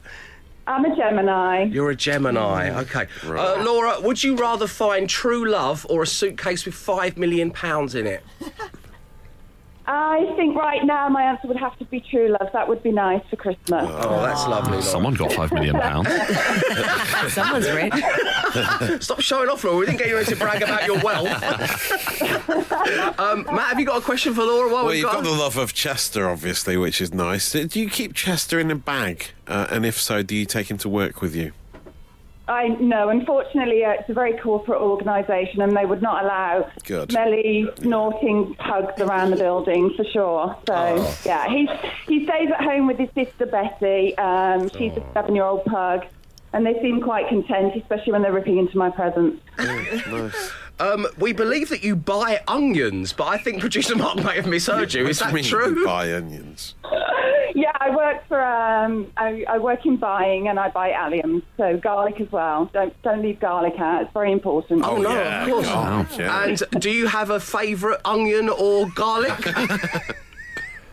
I'm 0.67 0.85
a 0.85 0.95
Gemini. 0.95 1.63
You're 1.63 1.89
a 1.91 1.95
Gemini. 1.95 2.69
Okay. 2.81 3.07
Uh, 3.25 3.61
Laura, 3.63 3.99
would 3.99 4.23
you 4.23 4.35
rather 4.35 4.67
find 4.67 5.09
true 5.09 5.49
love 5.49 5.85
or 5.89 6.03
a 6.03 6.07
suitcase 6.07 6.65
with 6.65 6.75
five 6.75 7.17
million 7.17 7.51
pounds 7.51 7.95
in 7.95 8.05
it? 8.07 8.23
I 9.93 10.33
think 10.37 10.55
right 10.55 10.85
now 10.85 11.09
my 11.09 11.23
answer 11.23 11.49
would 11.49 11.57
have 11.57 11.77
to 11.79 11.85
be 11.85 11.99
true 11.99 12.29
love. 12.29 12.49
That 12.53 12.69
would 12.69 12.81
be 12.81 12.93
nice 12.93 13.21
for 13.29 13.35
Christmas. 13.35 13.89
Oh, 13.89 14.21
that's 14.21 14.47
lovely. 14.47 14.71
Laura. 14.71 14.83
Someone 14.83 15.15
got 15.15 15.33
five 15.33 15.51
million 15.51 15.77
pounds. 15.77 16.07
Someone's 17.33 17.69
rich. 17.69 17.93
Stop 19.03 19.19
showing 19.19 19.49
off, 19.49 19.65
Laura. 19.65 19.79
We 19.79 19.87
didn't 19.87 19.97
get 19.97 20.07
you 20.07 20.17
in 20.17 20.23
to 20.25 20.35
brag 20.37 20.61
about 20.61 20.85
your 20.85 20.97
wealth. 21.01 21.27
um, 23.19 23.43
Matt, 23.53 23.69
have 23.69 23.79
you 23.81 23.85
got 23.85 23.97
a 23.97 24.05
question 24.05 24.33
for 24.33 24.43
Laura? 24.43 24.71
While 24.71 24.85
Well, 24.85 24.95
you've 24.95 25.07
got 25.11 25.15
got 25.15 25.23
the 25.25 25.31
love 25.31 25.57
of 25.57 25.73
Chester, 25.73 26.29
obviously, 26.29 26.77
which 26.77 27.01
is 27.01 27.13
nice. 27.13 27.51
Do 27.51 27.77
you 27.77 27.89
keep 27.89 28.13
Chester 28.13 28.61
in 28.61 28.71
a 28.71 28.75
bag? 28.75 29.25
Uh, 29.45 29.67
and 29.69 29.85
if 29.85 29.99
so, 29.99 30.23
do 30.23 30.37
you 30.37 30.45
take 30.45 30.71
him 30.71 30.77
to 30.77 30.87
work 30.87 31.21
with 31.21 31.35
you? 31.35 31.51
I 32.47 32.69
know. 32.69 33.09
Unfortunately, 33.09 33.85
uh, 33.85 33.91
it's 33.91 34.09
a 34.09 34.13
very 34.13 34.33
corporate 34.37 34.81
organisation, 34.81 35.61
and 35.61 35.75
they 35.77 35.85
would 35.85 36.01
not 36.01 36.23
allow 36.25 36.69
Good. 36.85 37.11
smelly, 37.11 37.69
snorting 37.79 38.55
pugs 38.55 38.99
around 39.01 39.31
the 39.31 39.37
building 39.37 39.93
for 39.95 40.03
sure. 40.03 40.55
So 40.67 40.73
Oh. 40.73 41.17
yeah, 41.25 41.47
he's 41.47 41.69
he 42.07 42.25
stays 42.25 42.49
at 42.49 42.61
home 42.63 42.87
with 42.87 42.97
his 42.97 43.09
sister 43.13 43.45
Betty. 43.45 44.17
Um, 44.17 44.69
she's 44.69 44.93
Oh. 44.97 45.01
a 45.09 45.13
seven-year-old 45.13 45.65
pug, 45.65 46.05
and 46.51 46.65
they 46.65 46.81
seem 46.81 46.99
quite 47.01 47.29
content, 47.29 47.75
especially 47.75 48.11
when 48.13 48.21
they're 48.23 48.33
ripping 48.33 48.57
into 48.57 48.77
my 48.77 48.89
presents. 48.89 49.41
Um, 50.81 51.05
we 51.19 51.31
believe 51.31 51.69
that 51.69 51.83
you 51.83 51.95
buy 51.95 52.41
onions, 52.47 53.13
but 53.13 53.27
I 53.27 53.37
think 53.37 53.61
producer 53.61 53.95
Mark 53.95 54.15
may 54.17 54.35
have 54.35 54.47
misheard 54.47 54.95
you. 54.95 55.07
Is 55.07 55.19
that 55.19 55.31
mean 55.31 55.43
true? 55.43 55.79
you 55.79 55.85
Buy 55.85 56.11
onions. 56.11 56.73
Yeah, 57.53 57.71
I 57.79 57.95
work 57.95 58.27
for 58.27 58.41
um, 58.41 59.11
I, 59.15 59.45
I 59.47 59.59
work 59.59 59.85
in 59.85 59.97
buying, 59.97 60.47
and 60.47 60.59
I 60.59 60.69
buy 60.69 60.89
alliums, 60.89 61.43
so 61.55 61.77
garlic 61.77 62.19
as 62.19 62.31
well. 62.31 62.71
Don't 62.73 62.99
don't 63.03 63.21
leave 63.21 63.39
garlic 63.39 63.73
out; 63.77 64.03
it's 64.03 64.13
very 64.13 64.31
important. 64.31 64.83
Oh, 64.83 64.97
no, 64.97 65.13
yeah, 65.13 65.43
of 65.43 65.49
course. 65.49 65.67
God, 65.67 66.07
yeah. 66.17 66.43
And 66.43 66.63
do 66.81 66.89
you 66.89 67.05
have 67.07 67.29
a 67.29 67.39
favourite 67.39 67.99
onion 68.03 68.49
or 68.49 68.89
garlic? 68.95 69.37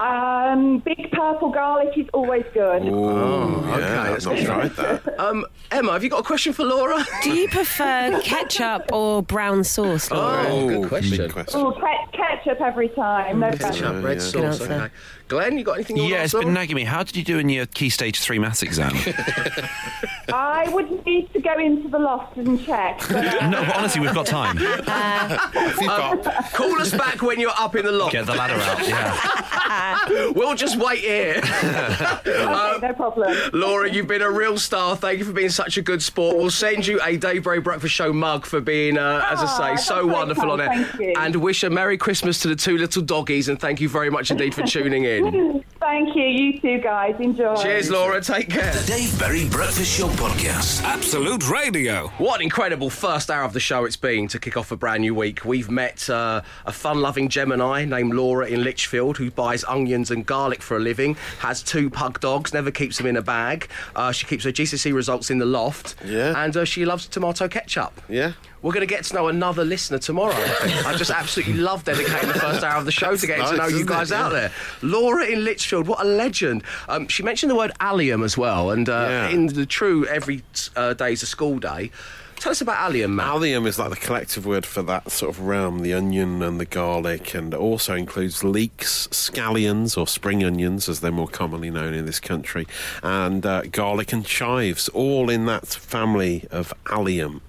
Um, 0.01 0.79
big 0.79 1.11
purple 1.11 1.51
garlic 1.51 1.97
is 1.97 2.07
always 2.15 2.45
good. 2.55 2.83
Oh, 2.85 3.65
yeah, 3.67 3.75
okay, 3.75 4.15
I've 4.15 4.25
not 4.25 4.39
tried 4.39 4.77
that. 4.77 5.21
um, 5.21 5.45
Emma, 5.71 5.93
have 5.93 6.05
you 6.05 6.11
got 6.11 6.21
a 6.21 6.25
question 6.25 6.53
for 6.53 6.65
Laura? 6.65 7.05
Do 7.23 7.35
you 7.35 7.49
prefer 7.49 8.21
ketchup 8.23 8.93
or 8.93 9.23
brown 9.23 9.65
sauce, 9.65 10.11
Laura? 10.11 10.47
Oh, 10.49 10.69
good 10.69 10.81
big 10.83 10.89
question. 10.89 11.31
question. 11.31 11.61
Oh, 11.61 11.73
ke- 11.73 12.13
ketchup 12.13 12.61
every 12.61 12.89
time. 12.91 13.41
No 13.41 13.51
thanks. 13.51 13.65
Ketchup, 13.65 14.05
red 14.05 14.19
yeah. 14.19 14.23
sauce. 14.23 14.61
Okay. 14.61 14.89
Glenn, 15.29 15.59
you 15.59 15.65
got 15.65 15.75
anything? 15.75 15.97
you 15.99 16.05
Yeah, 16.05 16.25
it's 16.25 16.33
been 16.35 16.55
nagging 16.55 16.77
me. 16.77 16.85
How 16.85 17.03
did 17.03 17.15
you 17.17 17.23
do 17.23 17.39
in 17.39 17.49
your 17.49 17.67
key 17.67 17.91
stage 17.91 18.21
three 18.21 18.39
maths 18.39 18.63
exam? 18.63 18.93
I 20.33 20.69
would 20.73 21.05
need 21.07 21.33
to 21.33 21.41
go 21.41 21.59
into 21.59 21.89
the 21.89 21.99
loft 21.99 22.37
and 22.37 22.63
check. 22.65 22.99
But, 23.09 23.43
uh, 23.43 23.49
no, 23.51 23.65
but 23.65 23.77
honestly, 23.77 24.01
we've 24.01 24.15
got 24.15 24.27
time. 24.27 24.57
If 24.59 25.81
you've 25.81 25.87
got- 25.89 26.53
Call 26.53 26.81
us 26.81 26.91
back 26.91 27.23
when 27.23 27.39
you're 27.41 27.53
up 27.59 27.77
in 27.77 27.85
the 27.85 27.93
loft. 27.93 28.13
Get 28.13 28.27
the 28.27 28.35
ladder 28.35 28.55
out. 28.55 28.87
Yeah. 28.89 30.31
we'll 30.35 30.55
just 30.55 30.79
wait 30.79 31.01
here. 31.01 31.41
Okay, 31.43 32.79
no 32.83 32.93
problem. 32.97 33.35
Laura, 33.53 33.91
you've 33.91 34.07
been 34.07 34.23
a 34.23 34.31
real 34.31 34.59
star. 34.59 34.97
Thank 34.97 35.19
you 35.19 35.25
for 35.25 35.33
being 35.33 35.51
such 35.51 35.77
a 35.77 35.83
good 35.83 36.03
sport. 36.03 36.37
We'll 36.37 36.51
send 36.51 36.87
you 36.87 37.01
a 37.03 37.17
Dave 37.17 37.45
Berry 37.45 37.61
Breakfast 37.61 37.95
Show 37.95 38.13
mug 38.13 38.47
for 38.47 38.61
being, 38.61 38.97
uh, 38.99 39.27
as 39.31 39.41
I 39.41 39.45
Ah, 39.45 39.47
say, 39.47 39.65
that's 39.71 39.87
so 39.87 39.95
very 39.97 40.07
wonderful 40.07 40.51
on 40.51 40.61
it. 40.61 40.67
Thank 40.69 41.01
you. 41.01 41.15
And 41.17 41.37
wish 41.37 41.63
a 41.63 41.71
Merry 41.71 41.97
Christmas 41.99 42.41
to 42.41 42.49
the 42.49 42.57
two 42.57 42.77
little 42.79 43.03
doggies. 43.03 43.49
And 43.49 43.59
thank 43.61 43.81
you 43.81 43.89
very 43.89 44.11
much 44.11 44.31
indeed 44.31 44.55
for 44.55 44.63
tuning 44.63 45.05
in. 45.05 45.18
Friday. 45.21 45.65
Thank 45.81 46.17
you. 46.17 46.25
You 46.25 46.61
too, 46.61 46.79
guys. 46.81 47.15
Enjoy. 47.21 47.55
Cheers, 47.57 47.89
Laura. 47.89 48.21
Take 48.21 48.51
care. 48.51 48.73
The 48.75 48.85
Dave 48.87 49.17
Berry 49.19 49.49
Breakfast 49.49 49.97
Show 49.97 50.09
Podcast. 50.09 50.83
Absolute 50.83 51.49
Radio. 51.49 52.09
What 52.19 52.41
an 52.41 52.43
incredible 52.43 52.91
first 52.91 53.31
hour 53.31 53.45
of 53.45 53.53
the 53.53 53.61
show 53.61 53.85
it's 53.85 53.97
been 53.97 54.27
to 54.29 54.41
kick 54.41 54.57
off 54.57 54.73
a 54.73 54.77
brand 54.77 55.03
new 55.03 55.15
week. 55.15 55.45
We've 55.45 55.71
met 55.71 56.11
uh, 56.11 56.43
a 56.67 56.73
fun 56.73 57.01
loving 57.01 57.29
Gemini 57.29 57.85
named 57.85 58.13
Laura 58.13 58.49
in 58.49 58.65
Lichfield 58.65 59.19
who 59.19 59.31
buys 59.31 59.63
onions 59.65 60.11
and 60.11 60.27
garlic 60.27 60.63
for 60.63 60.77
a 60.77 60.81
living, 60.81 61.15
has 61.39 61.63
two 61.63 61.91
pug 61.91 62.19
dogs, 62.19 62.53
never 62.53 62.73
keeps 62.73 62.99
them 62.99 63.07
in 63.07 63.17
a 63.17 63.23
bag. 63.23 63.69
Uh, 63.95 64.11
she 64.11 64.27
keeps 64.27 64.43
her 64.45 64.51
GCSE 64.53 64.93
results 64.93 65.31
in 65.31 65.39
the 65.39 65.47
loft. 65.47 65.95
Yeah. 66.05 66.35
And 66.45 66.57
uh, 66.57 66.65
she 66.65 66.85
loves 66.87 67.07
tomato 67.07 67.47
ketchup. 67.47 68.01
Yeah. 68.09 68.33
We're 68.61 68.73
going 68.73 68.87
to 68.87 68.93
get 68.93 69.05
to 69.05 69.15
know 69.15 69.29
another 69.29 69.65
listener 69.65 69.99
tomorrow. 69.99 70.35
I. 70.35 70.83
I 70.87 70.97
just 70.97 71.13
absolutely 71.13 71.55
love 71.55 71.85
dedicating 71.85 72.27
the 72.27 72.35
first 72.35 72.65
hour 72.65 72.77
of 72.77 72.87
the 72.87 72.91
show 72.91 73.15
to 73.15 73.27
getting 73.27 73.47
to 73.47 73.57
know 73.57 73.69
you 73.69 73.85
guys 73.85 74.11
it? 74.11 74.17
out 74.17 74.33
there. 74.33 74.51
Laura 74.83 75.25
in 75.27 75.45
Lichfield, 75.45 75.68
what 75.73 76.01
a 76.01 76.05
legend. 76.05 76.63
Um, 76.89 77.09
she 77.09 77.23
mentioned 77.23 77.51
the 77.51 77.57
word 77.57 77.73
allium 77.81 78.23
as 78.23 78.37
well, 78.37 78.71
and 78.71 78.89
uh, 78.89 79.07
Yeah. 79.09 79.29
in 79.31 79.47
the 79.49 79.67
true 79.67 80.07
every 80.07 80.43
uh, 80.77 80.95
day's 80.95 81.23
a 81.23 81.27
school 81.27 81.59
day. 81.59 81.91
Tell 82.37 82.53
us 82.53 82.61
about 82.61 82.77
allium, 82.77 83.17
Matt. 83.17 83.27
Allium 83.27 83.67
is 83.67 83.81
like 83.81 83.91
the 83.91 83.97
collective 83.97 84.47
word 84.47 84.65
for 84.65 84.81
that 84.83 85.11
sort 85.11 85.31
of 85.35 85.41
realm, 85.41 85.81
the 85.81 85.93
onion 85.93 86.41
and 86.41 86.61
the 86.61 86.65
garlic, 86.65 87.35
and 87.35 87.53
also 87.53 87.97
includes 87.97 88.45
leeks, 88.45 89.09
scallions, 89.09 89.99
or 89.99 90.07
spring 90.07 90.45
onions, 90.45 90.89
as 90.89 91.01
they're 91.01 91.11
more 91.11 91.27
commonly 91.27 91.69
known 91.69 91.95
in 91.95 92.07
this 92.07 92.21
country, 92.21 92.65
and 93.03 93.45
uh, 93.45 93.63
garlic 93.63 94.13
and 94.13 94.25
chives, 94.25 94.89
all 94.91 95.29
in 95.31 95.47
that 95.47 95.67
family 95.67 96.47
of 96.53 96.73
allium. 96.89 97.41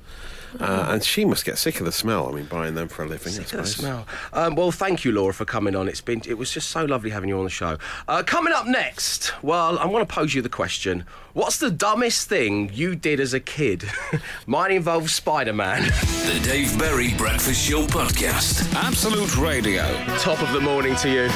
Uh, 0.59 0.87
and 0.89 1.03
she 1.03 1.25
must 1.25 1.45
get 1.45 1.57
sick 1.57 1.79
of 1.79 1.85
the 1.85 1.91
smell. 1.91 2.27
I 2.29 2.31
mean, 2.31 2.45
buying 2.45 2.75
them 2.75 2.87
for 2.87 3.03
a 3.03 3.07
living. 3.07 3.33
I 3.33 3.37
Sick 3.37 3.53
of 3.53 3.61
the 3.61 3.67
smell. 3.67 4.07
Um, 4.33 4.55
well, 4.55 4.71
thank 4.71 5.05
you, 5.05 5.11
Laura, 5.11 5.33
for 5.33 5.45
coming 5.45 5.75
on. 5.75 5.87
It's 5.87 6.01
been 6.01 6.21
it 6.27 6.37
was 6.37 6.51
just 6.51 6.69
so 6.69 6.85
lovely 6.85 7.09
having 7.11 7.29
you 7.29 7.37
on 7.37 7.43
the 7.43 7.49
show. 7.49 7.77
Uh, 8.07 8.23
coming 8.25 8.53
up 8.53 8.65
next, 8.65 9.31
well, 9.43 9.77
I 9.77 9.85
want 9.85 10.07
to 10.07 10.13
pose 10.13 10.33
you 10.33 10.41
the 10.41 10.49
question: 10.49 11.05
What's 11.33 11.57
the 11.59 11.69
dumbest 11.71 12.27
thing 12.27 12.71
you 12.73 12.95
did 12.95 13.19
as 13.19 13.33
a 13.33 13.39
kid? 13.39 13.85
Mine 14.47 14.71
involves 14.71 15.13
Spider-Man. 15.13 15.83
The 15.83 16.39
Dave 16.43 16.77
Berry 16.79 17.13
Breakfast 17.15 17.61
Show 17.69 17.85
Podcast. 17.85 18.73
Absolute 18.73 19.37
Radio. 19.37 19.83
Top 20.17 20.41
of 20.41 20.51
the 20.53 20.61
morning 20.61 20.95
to 20.97 21.09
you. 21.09 21.29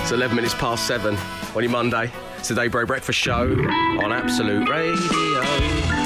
It's 0.00 0.12
11 0.12 0.34
minutes 0.36 0.54
past 0.54 0.86
seven 0.86 1.16
on 1.54 1.62
your 1.62 1.72
Monday. 1.72 2.10
It's 2.38 2.48
the 2.48 2.54
Dave 2.54 2.72
Berry 2.72 2.86
Breakfast 2.86 3.18
Show 3.18 3.52
on 3.52 4.12
Absolute 4.12 4.68
Radio. 4.68 5.99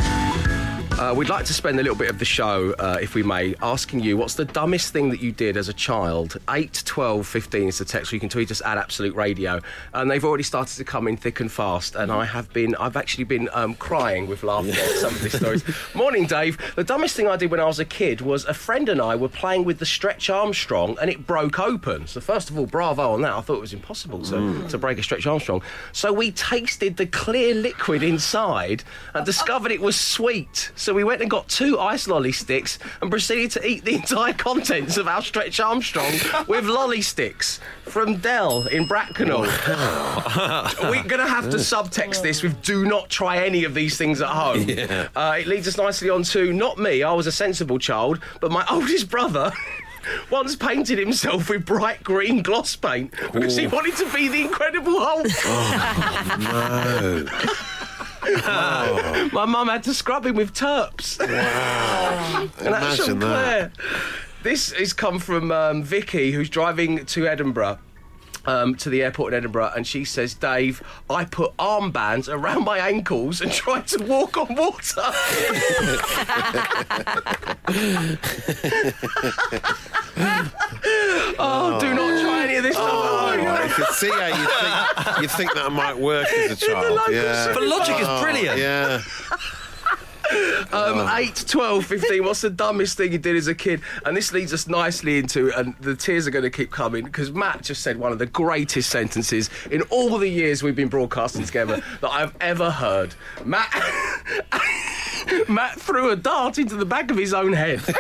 Uh, 0.96 1.12
we'd 1.12 1.28
like 1.28 1.44
to 1.44 1.52
spend 1.52 1.78
a 1.80 1.82
little 1.82 1.98
bit 1.98 2.08
of 2.08 2.20
the 2.20 2.24
show, 2.24 2.72
uh, 2.78 2.96
if 3.02 3.16
we 3.16 3.22
may, 3.24 3.52
asking 3.60 3.98
you 3.98 4.16
what's 4.16 4.34
the 4.34 4.44
dumbest 4.44 4.92
thing 4.92 5.10
that 5.10 5.20
you 5.20 5.32
did 5.32 5.56
as 5.56 5.68
a 5.68 5.72
child? 5.72 6.36
8, 6.48 6.84
12, 6.86 7.26
15 7.26 7.68
is 7.68 7.78
the 7.78 7.84
text. 7.84 8.12
You 8.12 8.20
can 8.20 8.28
tweet 8.28 8.48
us 8.52 8.62
at 8.64 8.78
Absolute 8.78 9.12
Radio. 9.16 9.60
And 9.92 10.08
they've 10.08 10.24
already 10.24 10.44
started 10.44 10.76
to 10.76 10.84
come 10.84 11.08
in 11.08 11.16
thick 11.16 11.40
and 11.40 11.50
fast. 11.50 11.96
And 11.96 12.12
I 12.12 12.24
have 12.24 12.52
been, 12.52 12.76
I've 12.76 12.96
actually 12.96 13.24
been 13.24 13.48
um, 13.52 13.74
crying 13.74 14.28
with 14.28 14.44
laughter 14.44 14.70
at 14.70 14.90
some 14.98 15.12
of 15.12 15.20
these 15.20 15.36
stories. 15.36 15.64
Morning, 15.94 16.26
Dave. 16.26 16.58
The 16.76 16.84
dumbest 16.84 17.16
thing 17.16 17.26
I 17.26 17.36
did 17.36 17.50
when 17.50 17.58
I 17.58 17.64
was 17.64 17.80
a 17.80 17.84
kid 17.84 18.20
was 18.20 18.44
a 18.44 18.54
friend 18.54 18.88
and 18.88 19.00
I 19.00 19.16
were 19.16 19.28
playing 19.28 19.64
with 19.64 19.80
the 19.80 19.86
Stretch 19.86 20.30
Armstrong 20.30 20.96
and 21.00 21.10
it 21.10 21.26
broke 21.26 21.58
open. 21.58 22.06
So, 22.06 22.20
first 22.20 22.50
of 22.50 22.58
all, 22.58 22.66
bravo 22.66 23.10
on 23.10 23.22
that. 23.22 23.32
I 23.32 23.40
thought 23.40 23.56
it 23.56 23.60
was 23.60 23.74
impossible 23.74 24.22
to, 24.26 24.68
to 24.68 24.78
break 24.78 24.98
a 24.98 25.02
Stretch 25.02 25.26
Armstrong. 25.26 25.60
So, 25.90 26.12
we 26.12 26.30
tasted 26.30 26.98
the 26.98 27.06
clear 27.06 27.52
liquid 27.52 28.04
inside 28.04 28.84
and 29.12 29.26
discovered 29.26 29.72
it 29.72 29.80
was 29.80 29.98
sweet. 29.98 30.70
So, 30.84 30.92
we 30.92 31.02
went 31.02 31.22
and 31.22 31.30
got 31.30 31.48
two 31.48 31.80
ice 31.80 32.06
lolly 32.06 32.30
sticks 32.30 32.78
and 33.00 33.10
proceeded 33.10 33.52
to 33.52 33.66
eat 33.66 33.86
the 33.86 33.94
entire 34.00 34.34
contents 34.34 34.98
of 34.98 35.08
our 35.08 35.22
Stretch 35.22 35.58
Armstrong 35.58 36.12
with 36.46 36.66
lolly 36.66 37.00
sticks 37.00 37.58
from 37.84 38.16
Dell 38.18 38.66
in 38.66 38.86
Bracknell. 38.86 39.40
We're 39.40 39.48
going 41.04 41.20
to 41.20 41.26
have 41.26 41.48
to 41.48 41.56
subtext 41.56 42.20
this 42.20 42.42
with 42.42 42.60
do 42.60 42.84
not 42.84 43.08
try 43.08 43.46
any 43.46 43.64
of 43.64 43.72
these 43.72 43.96
things 43.96 44.20
at 44.20 44.28
home. 44.28 44.66
Uh, 45.16 45.38
it 45.40 45.46
leads 45.46 45.66
us 45.66 45.78
nicely 45.78 46.10
on 46.10 46.22
to 46.24 46.52
not 46.52 46.76
me, 46.76 47.02
I 47.02 47.14
was 47.14 47.26
a 47.26 47.32
sensible 47.32 47.78
child, 47.78 48.20
but 48.42 48.52
my 48.52 48.66
oldest 48.70 49.08
brother. 49.08 49.52
Once 50.30 50.54
painted 50.54 50.98
himself 50.98 51.48
with 51.48 51.64
bright 51.64 52.04
green 52.04 52.42
gloss 52.42 52.76
paint 52.76 53.10
because 53.32 53.56
he 53.56 53.66
wanted 53.66 53.96
to 53.96 54.12
be 54.12 54.28
the 54.28 54.42
Incredible 54.42 55.00
Hulk. 55.00 55.26
No. 56.40 57.24
My 59.32 59.44
mum 59.46 59.68
had 59.68 59.82
to 59.84 59.94
scrub 59.94 60.26
him 60.26 60.36
with 60.36 60.52
turps. 60.54 61.18
wow. 61.18 62.48
And 62.58 62.74
that's 62.74 62.98
Imagine 62.98 63.04
from 63.04 63.20
that. 63.20 63.72
This 64.42 64.72
has 64.72 64.92
come 64.92 65.18
from 65.18 65.50
um, 65.50 65.82
Vicky, 65.82 66.32
who's 66.32 66.50
driving 66.50 67.04
to 67.06 67.26
Edinburgh. 67.26 67.78
Um, 68.46 68.74
to 68.76 68.90
the 68.90 69.02
airport 69.02 69.32
in 69.32 69.38
Edinburgh, 69.38 69.72
and 69.74 69.86
she 69.86 70.04
says, 70.04 70.34
"Dave, 70.34 70.82
I 71.08 71.24
put 71.24 71.56
armbands 71.56 72.28
around 72.30 72.64
my 72.64 72.78
ankles 72.78 73.40
and 73.40 73.50
tried 73.50 73.86
to 73.88 74.04
walk 74.04 74.36
on 74.36 74.54
water." 74.54 75.00
oh, 81.38 81.78
do 81.80 81.94
not 81.94 82.22
try 82.22 82.44
any 82.44 82.56
of 82.56 82.62
this 82.62 82.74
stuff. 82.74 82.88
Oh, 82.90 83.32
at 83.32 83.38
home. 83.40 83.48
I 83.48 83.68
could 83.68 83.94
see 83.94 84.10
how 84.10 84.26
you 84.26 84.46
think 85.14 85.22
you 85.22 85.28
think 85.28 85.54
that 85.54 85.72
might 85.72 85.96
work 85.96 86.26
as 86.28 86.62
a 86.62 86.66
child. 86.66 86.94
local 86.96 87.14
yeah. 87.14 87.52
But 87.54 87.62
logic 87.62 87.98
is 88.00 88.06
Oh, 88.08 88.22
brilliant. 88.22 88.58
Yeah. 88.58 89.00
Um, 90.72 91.08
8, 91.08 91.44
12, 91.46 91.86
15, 91.86 92.24
what's 92.24 92.40
the 92.40 92.50
dumbest 92.50 92.96
thing 92.96 93.12
you 93.12 93.18
did 93.18 93.36
as 93.36 93.46
a 93.46 93.54
kid? 93.54 93.80
And 94.04 94.16
this 94.16 94.32
leads 94.32 94.52
us 94.52 94.66
nicely 94.66 95.18
into, 95.18 95.52
and 95.56 95.76
the 95.80 95.94
tears 95.94 96.26
are 96.26 96.32
going 96.32 96.42
to 96.42 96.50
keep 96.50 96.72
coming, 96.72 97.04
because 97.04 97.30
Matt 97.30 97.62
just 97.62 97.82
said 97.82 97.96
one 97.96 98.10
of 98.10 98.18
the 98.18 98.26
greatest 98.26 98.90
sentences 98.90 99.50
in 99.70 99.82
all 99.82 100.18
the 100.18 100.28
years 100.28 100.62
we've 100.62 100.74
been 100.74 100.88
broadcasting 100.88 101.44
together 101.44 101.80
that 102.00 102.10
I've 102.10 102.34
ever 102.40 102.70
heard. 102.70 103.14
Matt. 103.44 103.70
Matt 105.48 105.80
threw 105.80 106.10
a 106.10 106.16
dart 106.16 106.58
into 106.58 106.76
the 106.76 106.84
back 106.86 107.10
of 107.10 107.16
his 107.16 107.32
own 107.34 107.52
head. 107.52 107.80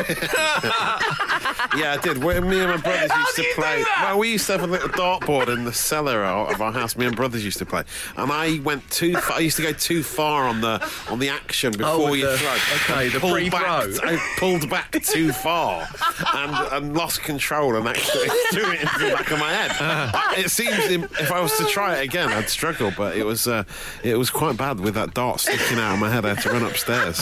Yeah, 1.76 1.94
I 1.94 1.96
did. 2.00 2.22
When 2.22 2.48
me 2.48 2.60
and 2.60 2.70
my 2.70 2.76
brothers 2.76 3.10
How 3.10 3.20
used 3.20 3.36
to 3.36 3.52
play. 3.56 3.84
Well, 4.00 4.18
we 4.18 4.32
used 4.32 4.46
to 4.46 4.52
have 4.52 4.62
a 4.62 4.66
little 4.66 4.88
dartboard 4.90 5.48
in 5.48 5.64
the 5.64 5.72
cellar 5.72 6.22
of 6.24 6.60
our 6.62 6.70
house. 6.70 6.96
Me 6.96 7.04
and 7.06 7.16
brothers 7.16 7.44
used 7.44 7.58
to 7.58 7.66
play, 7.66 7.82
and 8.16 8.30
I 8.30 8.60
went 8.60 8.88
too. 8.90 9.14
far. 9.14 9.38
I 9.38 9.40
used 9.40 9.56
to 9.56 9.62
go 9.62 9.72
too 9.72 10.02
far 10.04 10.44
on 10.46 10.60
the 10.60 10.88
on 11.10 11.18
the 11.18 11.30
action 11.30 11.72
before 11.72 12.10
with 12.10 12.20
you 12.20 12.26
the- 12.26 12.38
throw. 12.38 12.94
okay, 12.96 13.08
the 13.08 13.18
pre-throw. 13.18 13.50
back- 13.50 14.04
I 14.04 14.34
pulled 14.38 14.70
back 14.70 14.92
too 15.02 15.32
far 15.32 15.88
and, 16.34 16.54
and 16.74 16.94
lost 16.96 17.22
control 17.24 17.74
and 17.76 17.88
actually 17.88 18.28
threw 18.52 18.70
it 18.70 18.80
into 18.82 18.98
the 18.98 19.10
back 19.14 19.30
of 19.32 19.38
my 19.40 19.50
head. 19.52 20.38
it 20.38 20.50
seems 20.50 20.78
if 20.78 21.32
I 21.32 21.40
was 21.40 21.56
to 21.58 21.64
try 21.64 21.96
it 21.96 22.04
again, 22.04 22.28
I'd 22.28 22.48
struggle. 22.50 22.92
But 22.96 23.16
it 23.16 23.24
was 23.24 23.48
uh, 23.48 23.64
it 24.04 24.16
was 24.16 24.30
quite 24.30 24.56
bad 24.56 24.78
with 24.78 24.94
that 24.94 25.12
dart 25.14 25.40
sticking 25.40 25.78
out 25.78 25.94
of 25.94 25.98
my 25.98 26.10
head. 26.10 26.24
I 26.24 26.34
had 26.34 26.42
to 26.42 26.50
run 26.50 26.62
upstairs. 26.62 27.13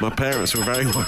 My 0.00 0.10
parents 0.10 0.54
were 0.54 0.62
very 0.64 0.86
worried. 0.86 1.06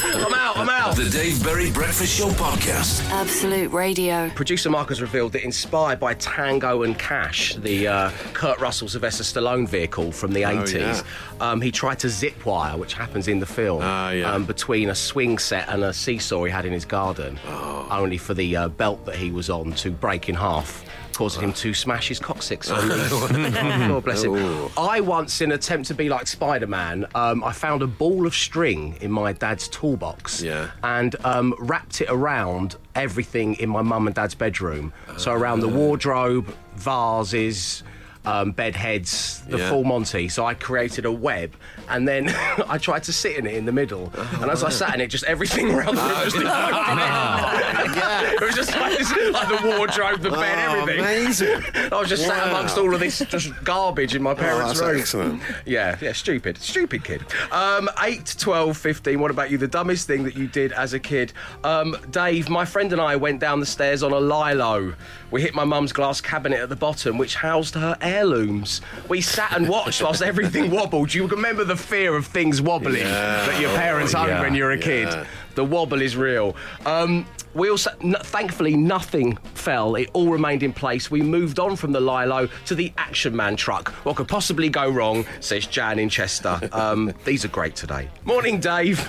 I'm 0.00 0.32
out, 0.34 0.56
I'm 0.56 0.68
out. 0.68 0.96
The 0.96 1.08
Dave 1.10 1.42
Berry 1.42 1.70
Breakfast 1.70 2.16
Show 2.16 2.28
Podcast. 2.30 3.02
Absolute 3.10 3.70
Radio. 3.72 4.30
Producer 4.30 4.70
Mark 4.70 4.88
has 4.90 5.00
revealed 5.02 5.32
that 5.32 5.42
inspired 5.44 5.98
by 6.00 6.14
Tango 6.14 6.82
and 6.84 6.98
Cash, 6.98 7.56
the 7.56 7.88
uh, 7.88 8.10
Kurt 8.32 8.58
Russell 8.60 8.88
Sylvester 8.88 9.24
Stallone 9.24 9.68
vehicle 9.68 10.12
from 10.12 10.32
the 10.32 10.42
80s, 10.42 10.72
yeah. 10.74 11.02
um, 11.40 11.60
he 11.60 11.70
tried 11.72 11.98
to 12.00 12.08
zip 12.08 12.44
wire, 12.46 12.76
which 12.76 12.94
happens 12.94 13.26
in 13.28 13.38
the 13.40 13.46
film, 13.46 13.80
Ah, 13.82 14.10
yeah. 14.10 14.32
um, 14.32 14.44
between 14.44 14.88
a 14.90 14.94
swing 14.94 15.36
set 15.38 15.68
and 15.68 15.82
a 15.82 15.92
seesaw 15.92 16.44
he 16.44 16.50
had 16.52 16.64
in 16.64 16.72
his 16.72 16.84
garden, 16.84 17.38
Oh. 17.46 17.88
only 17.90 18.18
for 18.18 18.34
the 18.34 18.56
uh, 18.56 18.68
belt 18.68 19.04
that 19.06 19.16
he 19.16 19.30
was 19.30 19.50
on 19.50 19.72
to 19.74 19.90
break 19.90 20.28
in 20.28 20.34
half. 20.36 20.84
Causing 21.18 21.42
him 21.42 21.52
to 21.54 21.74
smash 21.74 22.06
his 22.06 22.20
coccyx 22.20 22.70
on 22.70 22.86
the 22.88 23.88
God 23.88 24.04
bless 24.04 24.22
him. 24.22 24.36
Ooh. 24.36 24.70
I 24.78 25.00
once, 25.00 25.40
in 25.40 25.50
an 25.50 25.56
attempt 25.56 25.88
to 25.88 25.94
be 25.94 26.08
like 26.08 26.28
Spider 26.28 26.68
Man, 26.68 27.06
um, 27.16 27.42
I 27.42 27.50
found 27.50 27.82
a 27.82 27.88
ball 27.88 28.24
of 28.24 28.36
string 28.36 28.96
in 29.00 29.10
my 29.10 29.32
dad's 29.32 29.66
toolbox 29.66 30.40
Yeah. 30.40 30.70
and 30.84 31.16
um, 31.24 31.56
wrapped 31.58 32.00
it 32.02 32.08
around 32.08 32.76
everything 32.94 33.54
in 33.54 33.68
my 33.68 33.82
mum 33.82 34.06
and 34.06 34.14
dad's 34.14 34.36
bedroom. 34.36 34.92
So 35.16 35.32
around 35.32 35.58
the 35.58 35.66
wardrobe, 35.68 36.54
vases. 36.76 37.82
Um, 38.24 38.52
bed 38.52 38.76
heads, 38.76 39.42
the 39.48 39.58
Yeah. 39.58 39.68
full 39.70 39.84
Monty. 39.84 40.28
So 40.28 40.44
I 40.44 40.54
created 40.54 41.04
a 41.06 41.12
web, 41.12 41.54
and 41.88 42.06
then 42.06 42.28
I 42.68 42.78
tried 42.78 43.04
to 43.04 43.12
sit 43.12 43.36
in 43.36 43.46
it 43.46 43.54
in 43.54 43.64
the 43.64 43.72
middle. 43.72 44.12
and 44.40 44.50
as 44.50 44.62
I 44.64 44.68
sat 44.70 44.94
in 44.94 45.00
it, 45.00 45.08
just 45.08 45.24
everything 45.24 45.70
around 45.74 45.96
the 45.96 46.02
room 46.02 46.24
just 46.24 46.36
It 48.38 48.40
was 48.40 48.54
just 48.54 48.74
like, 48.76 48.98
this, 48.98 49.10
like 49.32 49.48
the 49.48 49.76
wardrobe, 49.76 50.20
the 50.20 50.30
bed, 50.30 50.68
Oh, 50.68 50.80
everything. 50.80 51.00
amazing. 51.00 51.62
I 51.92 51.98
was 51.98 52.08
just 52.08 52.24
sat 52.26 52.48
amongst 52.48 52.76
all 52.78 52.92
of 52.94 53.00
this 53.00 53.18
just 53.20 53.52
garbage 53.64 54.14
in 54.14 54.22
my 54.22 54.34
parents' 54.34 54.78
that's 54.78 54.82
room. 54.82 55.00
excellent. 55.00 55.42
Yeah, 55.66 55.96
yeah, 56.00 56.12
stupid. 56.12 56.58
Stupid 56.58 57.04
kid. 57.04 57.24
Um, 57.50 57.88
8, 58.00 58.36
12, 58.38 58.76
15. 58.76 59.20
What 59.20 59.30
about 59.30 59.50
you? 59.50 59.58
The 59.58 59.68
dumbest 59.68 60.06
thing 60.06 60.24
that 60.24 60.36
you 60.36 60.46
did 60.46 60.72
as 60.72 60.94
a 60.94 61.00
kid? 61.00 61.32
Um, 61.64 61.96
Dave, 62.10 62.48
my 62.48 62.64
friend 62.64 62.92
and 62.92 63.00
I 63.00 63.16
went 63.16 63.40
down 63.40 63.60
the 63.60 63.66
stairs 63.66 64.02
on 64.02 64.12
a 64.12 64.20
Lilo. 64.20 64.94
We 65.30 65.42
hit 65.42 65.54
my 65.54 65.64
mum's 65.64 65.92
glass 65.92 66.20
cabinet 66.20 66.60
at 66.60 66.68
the 66.68 66.76
bottom, 66.76 67.18
which 67.18 67.34
housed 67.34 67.74
her 67.74 67.96
heirlooms. 68.08 68.80
We 69.08 69.20
sat 69.20 69.52
and 69.52 69.68
watched 69.68 70.02
whilst 70.02 70.22
everything 70.22 70.70
wobbled. 70.78 71.12
You 71.12 71.26
remember 71.26 71.64
the 71.64 71.76
fear 71.76 72.16
of 72.16 72.26
things 72.26 72.60
wobbling 72.62 73.04
that 73.04 73.60
your 73.60 73.74
parents 73.76 74.14
owned 74.14 74.28
yeah, 74.28 74.40
when 74.40 74.54
you 74.54 74.64
were 74.64 74.72
a 74.72 74.78
kid? 74.78 75.08
yeah. 75.08 75.26
The 75.54 75.64
wobble 75.64 76.00
is 76.02 76.16
real. 76.16 76.54
Um, 76.86 77.26
we 77.54 77.68
also, 77.70 77.90
n- 78.02 78.14
thankfully, 78.22 78.76
nothing 78.76 79.36
fell. 79.54 79.96
It 79.96 80.08
all 80.12 80.30
remained 80.30 80.62
in 80.62 80.72
place. 80.72 81.10
We 81.10 81.20
moved 81.22 81.58
on 81.58 81.74
from 81.76 81.90
the 81.92 82.00
Lilo 82.00 82.48
to 82.66 82.74
the 82.76 82.92
Action 82.96 83.34
Man 83.34 83.56
truck. 83.56 83.88
What 84.04 84.16
could 84.16 84.28
possibly 84.28 84.68
go 84.68 84.88
wrong, 84.88 85.26
says 85.40 85.66
Jan 85.66 85.98
in 85.98 86.08
Chester. 86.08 86.60
Um, 86.78 87.12
these 87.24 87.44
are 87.44 87.48
great 87.48 87.74
today. 87.74 88.08
Morning, 88.24 88.60
Dave. 88.60 89.00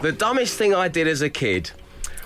The 0.00 0.10
dumbest 0.10 0.56
thing 0.56 0.74
I 0.74 0.88
did 0.88 1.06
as 1.06 1.20
a 1.20 1.28
kid 1.28 1.70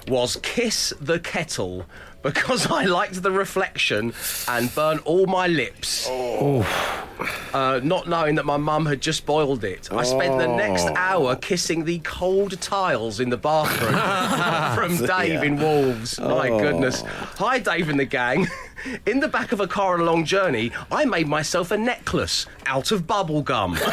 was 0.06 0.36
kiss 0.42 0.92
the 1.00 1.18
kettle 1.18 1.84
because 2.24 2.66
I 2.70 2.86
liked 2.86 3.22
the 3.22 3.30
reflection 3.30 4.12
and 4.48 4.74
burnt 4.74 5.02
all 5.04 5.26
my 5.26 5.46
lips. 5.46 6.08
Uh, 6.08 7.80
not 7.84 8.08
knowing 8.08 8.34
that 8.34 8.44
my 8.46 8.56
mum 8.56 8.86
had 8.86 9.00
just 9.00 9.24
boiled 9.26 9.62
it. 9.62 9.92
I 9.92 10.02
spent 10.02 10.38
the 10.38 10.48
next 10.48 10.86
hour 10.96 11.36
kissing 11.36 11.84
the 11.84 12.00
cold 12.00 12.60
tiles 12.60 13.20
in 13.20 13.30
the 13.30 13.36
bathroom 13.36 13.94
from 14.98 15.06
Dave 15.06 15.42
in 15.44 15.56
Wolves. 15.58 16.18
My 16.18 16.48
goodness. 16.48 17.02
Hi, 17.36 17.60
Dave 17.60 17.88
and 17.88 18.00
the 18.00 18.04
gang. 18.04 18.48
In 19.06 19.20
the 19.20 19.28
back 19.28 19.52
of 19.52 19.60
a 19.60 19.66
car 19.66 19.94
on 19.94 20.00
a 20.00 20.04
long 20.04 20.24
journey, 20.24 20.70
I 20.92 21.04
made 21.04 21.26
myself 21.26 21.70
a 21.70 21.76
necklace 21.76 22.46
out 22.66 22.92
of 22.92 23.06
bubble 23.06 23.42
gum. 23.42 23.78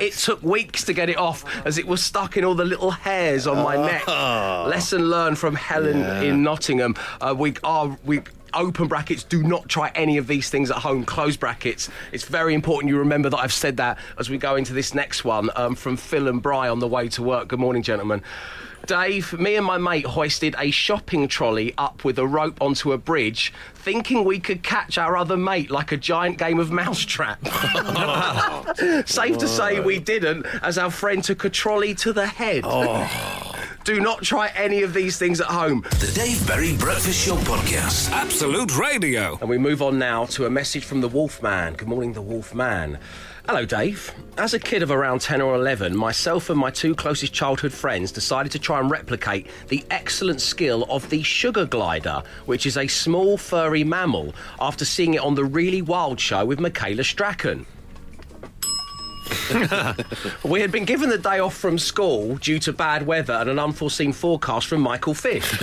It 0.00 0.12
took 0.14 0.42
weeks 0.42 0.84
to 0.84 0.92
get 0.92 1.08
it 1.08 1.16
off 1.16 1.44
as 1.66 1.78
it 1.78 1.86
was 1.86 2.02
stuck 2.02 2.36
in 2.36 2.44
all 2.44 2.54
the 2.54 2.64
little 2.64 2.90
hairs 2.90 3.46
on 3.46 3.62
my 3.62 3.76
neck. 3.76 4.06
Lesson 4.06 5.08
learned 5.08 5.38
from 5.38 5.54
Helen 5.54 6.02
in 6.22 6.42
Nottingham. 6.42 6.94
Uh, 7.20 7.34
we 7.36 7.54
are 7.64 7.96
we. 8.04 8.20
Open 8.54 8.86
brackets, 8.86 9.24
do 9.24 9.42
not 9.42 9.66
try 9.66 9.90
any 9.94 10.18
of 10.18 10.26
these 10.26 10.50
things 10.50 10.70
at 10.70 10.76
home. 10.76 11.06
Close 11.06 11.38
brackets. 11.38 11.88
It's 12.12 12.24
very 12.24 12.52
important 12.52 12.90
you 12.90 12.98
remember 12.98 13.30
that 13.30 13.38
I've 13.38 13.50
said 13.52 13.78
that 13.78 13.96
as 14.18 14.28
we 14.28 14.36
go 14.36 14.56
into 14.56 14.74
this 14.74 14.92
next 14.92 15.24
one 15.24 15.48
um, 15.56 15.74
from 15.74 15.96
Phil 15.96 16.28
and 16.28 16.42
Bry 16.42 16.68
on 16.68 16.78
the 16.78 16.86
way 16.86 17.08
to 17.08 17.22
work. 17.22 17.48
Good 17.48 17.60
morning, 17.60 17.82
gentlemen. 17.82 18.22
Dave, 18.86 19.38
me 19.38 19.56
and 19.56 19.64
my 19.64 19.78
mate 19.78 20.06
hoisted 20.06 20.54
a 20.58 20.70
shopping 20.70 21.28
trolley 21.28 21.74
up 21.78 22.04
with 22.04 22.18
a 22.18 22.26
rope 22.26 22.60
onto 22.60 22.92
a 22.92 22.98
bridge, 22.98 23.52
thinking 23.74 24.24
we 24.24 24.38
could 24.38 24.62
catch 24.62 24.98
our 24.98 25.16
other 25.16 25.36
mate 25.36 25.70
like 25.70 25.92
a 25.92 25.96
giant 25.96 26.38
game 26.38 26.58
of 26.58 26.70
mousetrap. 26.70 27.44
Safe 29.06 29.38
to 29.38 29.48
say 29.48 29.80
we 29.80 29.98
didn't, 29.98 30.46
as 30.62 30.78
our 30.78 30.90
friend 30.90 31.22
took 31.22 31.44
a 31.44 31.50
trolley 31.50 31.94
to 31.96 32.12
the 32.12 32.26
head. 32.26 32.64
Oh. 32.66 33.48
Do 33.84 34.00
not 34.00 34.22
try 34.22 34.48
any 34.54 34.82
of 34.82 34.94
these 34.94 35.18
things 35.18 35.40
at 35.40 35.48
home. 35.48 35.84
The 35.98 36.12
Dave 36.14 36.46
Berry 36.46 36.76
Breakfast 36.76 37.26
Show 37.26 37.34
Podcast. 37.38 38.12
Absolute 38.12 38.78
Radio. 38.78 39.36
And 39.40 39.50
we 39.50 39.58
move 39.58 39.82
on 39.82 39.98
now 39.98 40.24
to 40.26 40.46
a 40.46 40.50
message 40.50 40.84
from 40.84 41.00
the 41.00 41.08
Wolfman. 41.08 41.74
Good 41.74 41.88
morning, 41.88 42.12
the 42.12 42.22
Wolfman. 42.22 42.98
Hello, 43.48 43.64
Dave. 43.64 44.14
As 44.38 44.54
a 44.54 44.58
kid 44.60 44.84
of 44.84 44.92
around 44.92 45.20
10 45.20 45.40
or 45.40 45.56
11, 45.56 45.96
myself 45.96 46.48
and 46.48 46.58
my 46.58 46.70
two 46.70 46.94
closest 46.94 47.32
childhood 47.32 47.72
friends 47.72 48.12
decided 48.12 48.52
to 48.52 48.58
try 48.60 48.78
and 48.78 48.88
replicate 48.88 49.48
the 49.66 49.84
excellent 49.90 50.40
skill 50.40 50.86
of 50.88 51.10
the 51.10 51.24
sugar 51.24 51.66
glider, 51.66 52.22
which 52.46 52.66
is 52.66 52.76
a 52.76 52.86
small 52.86 53.36
furry 53.36 53.82
mammal, 53.82 54.32
after 54.60 54.84
seeing 54.84 55.14
it 55.14 55.20
on 55.20 55.34
the 55.34 55.44
Really 55.44 55.82
Wild 55.82 56.20
show 56.20 56.44
with 56.44 56.60
Michaela 56.60 57.02
Strachan. 57.02 57.66
we 60.44 60.60
had 60.60 60.70
been 60.72 60.84
given 60.84 61.08
the 61.10 61.18
day 61.18 61.38
off 61.38 61.56
from 61.56 61.78
school 61.78 62.36
due 62.36 62.58
to 62.60 62.72
bad 62.72 63.06
weather 63.06 63.34
and 63.34 63.50
an 63.50 63.58
unforeseen 63.58 64.12
forecast 64.12 64.66
from 64.66 64.80
Michael 64.80 65.14
Fish. 65.14 65.44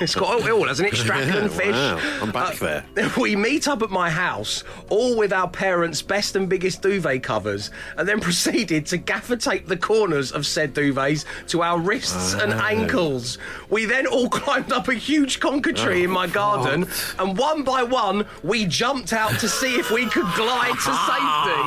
it's 0.00 0.14
got 0.14 0.40
it 0.40 0.50
all, 0.50 0.66
hasn't 0.66 0.92
it? 0.92 0.96
Strachan, 0.96 1.48
Fish. 1.54 1.72
Wow, 1.74 1.98
I'm 2.22 2.30
back 2.30 2.60
Uh, 2.62 2.82
there. 2.94 3.12
we 3.18 3.36
meet 3.36 3.68
up 3.68 3.82
at 3.82 3.90
my 3.90 4.10
house, 4.10 4.64
all 4.88 5.16
with 5.16 5.32
our 5.32 5.48
parents' 5.48 6.02
best 6.02 6.36
and 6.36 6.48
biggest 6.48 6.82
duvet 6.82 7.22
covers, 7.22 7.70
and 7.96 8.08
then 8.08 8.20
proceeded 8.20 8.86
to 8.86 8.96
gaffer 8.96 9.36
tape 9.36 9.66
the 9.66 9.76
corners 9.76 10.32
of 10.32 10.46
said 10.46 10.74
duvets 10.74 11.24
to 11.48 11.62
our 11.62 11.78
wrists 11.78 12.34
and 12.34 12.52
ankles. 12.52 13.38
We 13.70 13.84
then 13.86 14.06
all 14.06 14.28
climbed 14.28 14.72
up 14.72 14.88
a 14.88 14.94
huge 14.94 15.40
conker 15.40 15.74
tree 15.74 16.04
in 16.04 16.10
my 16.10 16.26
garden, 16.26 16.88
and 17.18 17.36
one 17.38 17.62
by 17.62 17.82
one, 17.82 18.26
we 18.42 18.66
jumped 18.66 19.12
out 19.12 19.38
to 19.40 19.48
see 19.48 19.74
if 19.76 19.90
we 19.90 20.06
could 20.06 20.26
glide 20.34 20.72
to 20.74 20.78
safety. 20.80 21.60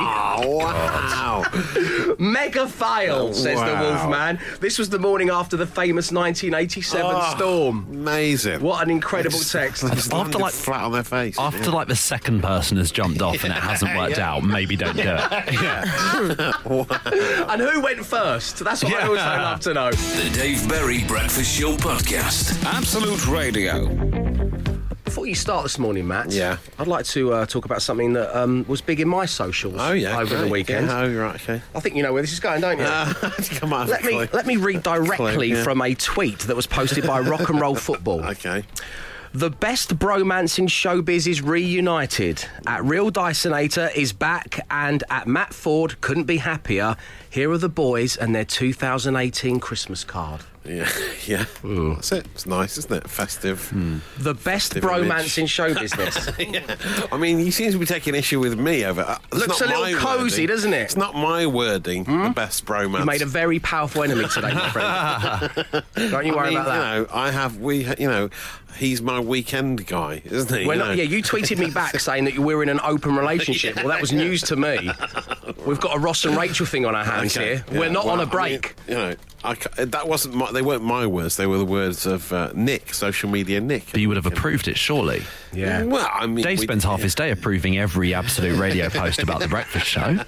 Oh, 0.48 0.56
wow. 0.58 0.87
Mega 2.18 2.66
fail, 2.68 3.32
says 3.32 3.58
the 3.58 3.64
Wow. 3.66 3.82
Wolfman. 3.82 4.38
This 4.60 4.78
was 4.78 4.88
the 4.90 4.98
morning 4.98 5.30
after 5.30 5.56
the 5.56 5.66
famous 5.66 6.10
1987 6.12 7.04
Oh, 7.06 7.10
ah, 7.14 7.34
storm. 7.36 7.86
Amazing. 7.90 8.60
What 8.60 8.82
an 8.82 8.90
incredible 8.90 9.38
Just- 9.38 9.52
text. 9.52 9.82
just 9.86 10.12
landed 10.12 10.38
like- 10.40 10.52
flat 10.52 10.82
on 10.84 10.92
their 10.92 11.02
face. 11.04 11.36
After 11.38 11.70
like 11.70 11.88
the 11.88 11.96
second 11.96 12.42
person 12.42 12.76
has 12.78 12.90
jumped 12.90 13.22
off 13.22 13.44
and 13.44 13.52
it 13.52 13.58
hasn't 13.58 13.94
worked 13.96 14.18
out, 14.18 14.42
maybe 14.42 14.76
don't 14.76 14.96
do 14.96 15.02
it. 15.04 15.18
And 17.48 17.60
who 17.62 17.80
went 17.80 18.04
first? 18.04 18.58
That's 18.64 18.82
what 18.84 18.94
I 18.94 19.02
also 19.06 19.14
love 19.14 19.60
to 19.60 19.74
know. 19.74 19.90
The 19.90 20.30
Dave 20.34 20.68
Berry 20.68 21.04
Breakfast 21.04 21.58
Show 21.58 21.76
Podcast. 21.76 22.62
Absolute 22.64 23.26
Radio. 23.28 23.86
Before 25.08 25.26
you 25.26 25.34
start 25.34 25.62
this 25.62 25.78
morning, 25.78 26.06
Matt, 26.06 26.30
Yeah. 26.32 26.58
I'd 26.78 26.86
like 26.86 27.06
to 27.06 27.32
uh, 27.32 27.46
talk 27.46 27.64
about 27.64 27.80
something 27.80 28.12
that 28.12 28.38
um, 28.38 28.66
was 28.68 28.82
big 28.82 29.00
in 29.00 29.08
my 29.08 29.24
socials 29.24 29.76
oh, 29.78 29.92
yeah. 29.92 30.20
over 30.20 30.36
the 30.36 30.48
weekend. 30.48 30.88
Yeah, 30.88 31.00
oh, 31.00 31.14
right, 31.14 31.34
okay. 31.36 31.62
I 31.74 31.80
think 31.80 31.96
you 31.96 32.02
know 32.02 32.12
where 32.12 32.22
this 32.22 32.32
is 32.32 32.40
going, 32.40 32.60
don't 32.60 32.78
you? 32.78 32.84
Come 33.58 33.72
on, 33.72 33.88
let 33.88 34.04
me 34.04 34.28
let 34.34 34.46
me 34.46 34.56
read 34.56 34.82
directly 34.82 35.52
yeah. 35.52 35.62
from 35.62 35.80
a 35.80 35.94
tweet 35.94 36.40
that 36.40 36.54
was 36.54 36.66
posted 36.66 37.06
by 37.06 37.20
Rock 37.20 37.48
and 37.48 37.58
Roll 37.58 37.74
Football. 37.74 38.18
Okay. 38.28 38.64
The 39.34 39.50
best 39.50 39.98
bromance 39.98 40.58
in 40.58 40.66
showbiz 40.66 41.26
is 41.26 41.42
reunited. 41.42 42.44
At 42.66 42.82
Real 42.84 43.10
Dysonator 43.10 43.94
is 43.94 44.12
back, 44.12 44.60
and 44.70 45.04
at 45.10 45.26
Matt 45.26 45.52
Ford 45.52 46.00
couldn't 46.00 46.24
be 46.24 46.38
happier. 46.38 46.96
Here 47.38 47.52
are 47.52 47.56
the 47.58 47.68
boys 47.68 48.16
and 48.16 48.34
their 48.34 48.44
2018 48.44 49.60
Christmas 49.60 50.02
card. 50.02 50.40
Yeah, 50.64 50.88
yeah. 51.26 51.44
Hmm. 51.62 51.94
That's 51.94 52.10
it. 52.10 52.26
It's 52.34 52.46
nice, 52.46 52.76
isn't 52.78 52.92
it? 52.92 53.08
Festive. 53.08 53.68
Hmm. 53.68 53.98
The 54.18 54.34
best 54.34 54.72
Festive 54.74 54.82
bromance 54.82 55.20
image. 55.20 55.38
in 55.38 55.46
show 55.46 55.72
business. 55.72 56.28
I 57.12 57.16
mean, 57.16 57.38
he 57.38 57.52
seems 57.52 57.74
to 57.74 57.78
be 57.78 57.86
taking 57.86 58.16
issue 58.16 58.40
with 58.40 58.58
me 58.58 58.84
over. 58.84 59.02
Uh, 59.02 59.18
it's 59.30 59.46
Looks 59.46 59.60
not 59.60 59.70
a 59.70 59.78
little 59.78 59.84
my 59.84 60.04
cosy, 60.16 60.42
wording. 60.42 60.46
doesn't 60.48 60.74
it? 60.74 60.82
It's 60.82 60.96
not 60.96 61.14
my 61.14 61.46
wording. 61.46 62.06
Hmm? 62.06 62.24
The 62.24 62.30
best 62.30 62.66
bromance. 62.66 62.98
You 62.98 63.04
made 63.04 63.22
a 63.22 63.26
very 63.26 63.60
powerful 63.60 64.02
enemy 64.02 64.26
today, 64.26 64.52
my 64.52 64.68
friend. 64.70 65.84
Don't 66.10 66.26
you 66.26 66.34
I 66.34 66.36
worry 66.36 66.48
mean, 66.50 66.58
about 66.58 66.66
that. 66.66 66.94
You 66.96 67.02
know, 67.02 67.06
I 67.12 67.30
have. 67.30 67.58
We. 67.58 67.84
You 67.98 68.08
know, 68.08 68.30
he's 68.76 69.00
my 69.00 69.20
weekend 69.20 69.86
guy, 69.86 70.22
isn't 70.24 70.54
he? 70.58 70.66
We're 70.66 70.74
You 70.74 70.78
not, 70.80 70.88
know? 70.88 70.92
yeah, 70.94 71.04
you 71.04 71.22
tweeted 71.22 71.58
me 71.58 71.70
back 71.70 71.98
saying 72.00 72.24
that 72.24 72.34
you 72.34 72.42
were 72.42 72.64
in 72.64 72.68
an 72.68 72.80
open 72.82 73.14
relationship. 73.16 73.76
Well, 73.76 73.88
that 73.88 74.00
was 74.00 74.12
news 74.12 74.42
to 74.42 74.56
me. 74.56 74.90
We've 75.68 75.80
got 75.80 75.96
a 75.96 75.98
Ross 75.98 76.24
and 76.24 76.36
Rachel 76.36 76.66
thing 76.66 76.84
on 76.86 76.94
our 76.94 77.04
hands 77.04 77.36
Okay, 77.36 77.56
here. 77.56 77.64
yeah, 77.72 77.78
We're 77.78 77.90
not 77.90 78.04
well, 78.06 78.14
on 78.14 78.20
a 78.20 78.26
break. 78.26 78.74
mean, 78.88 78.96
you 78.98 79.02
know, 79.04 79.14
I 79.44 79.54
that 79.84 80.08
wasn't. 80.08 80.34
My, 80.34 80.50
they 80.50 80.62
weren't 80.62 80.82
my 80.82 81.06
words. 81.06 81.36
They 81.36 81.46
were 81.46 81.58
the 81.58 81.64
words 81.64 82.06
of 82.06 82.32
uh, 82.32 82.50
Nick, 82.54 82.92
social 82.94 83.28
media 83.30 83.60
Nick. 83.60 83.84
But 83.92 84.00
you 84.00 84.08
would 84.08 84.16
have 84.16 84.26
approved 84.26 84.66
it, 84.68 84.76
surely. 84.76 85.22
yeah. 85.52 85.84
Well, 85.84 86.08
I 86.12 86.26
mean, 86.26 86.42
Dave 86.44 86.58
we- 86.58 86.64
spends 86.66 86.82
half 86.84 87.00
his 87.00 87.14
day 87.14 87.30
approving 87.30 87.78
every 87.78 88.14
absolute 88.14 88.58
radio 88.58 88.88
post 88.90 89.22
about 89.22 89.40
the 89.40 89.48
breakfast 89.48 89.86
show. 89.86 90.18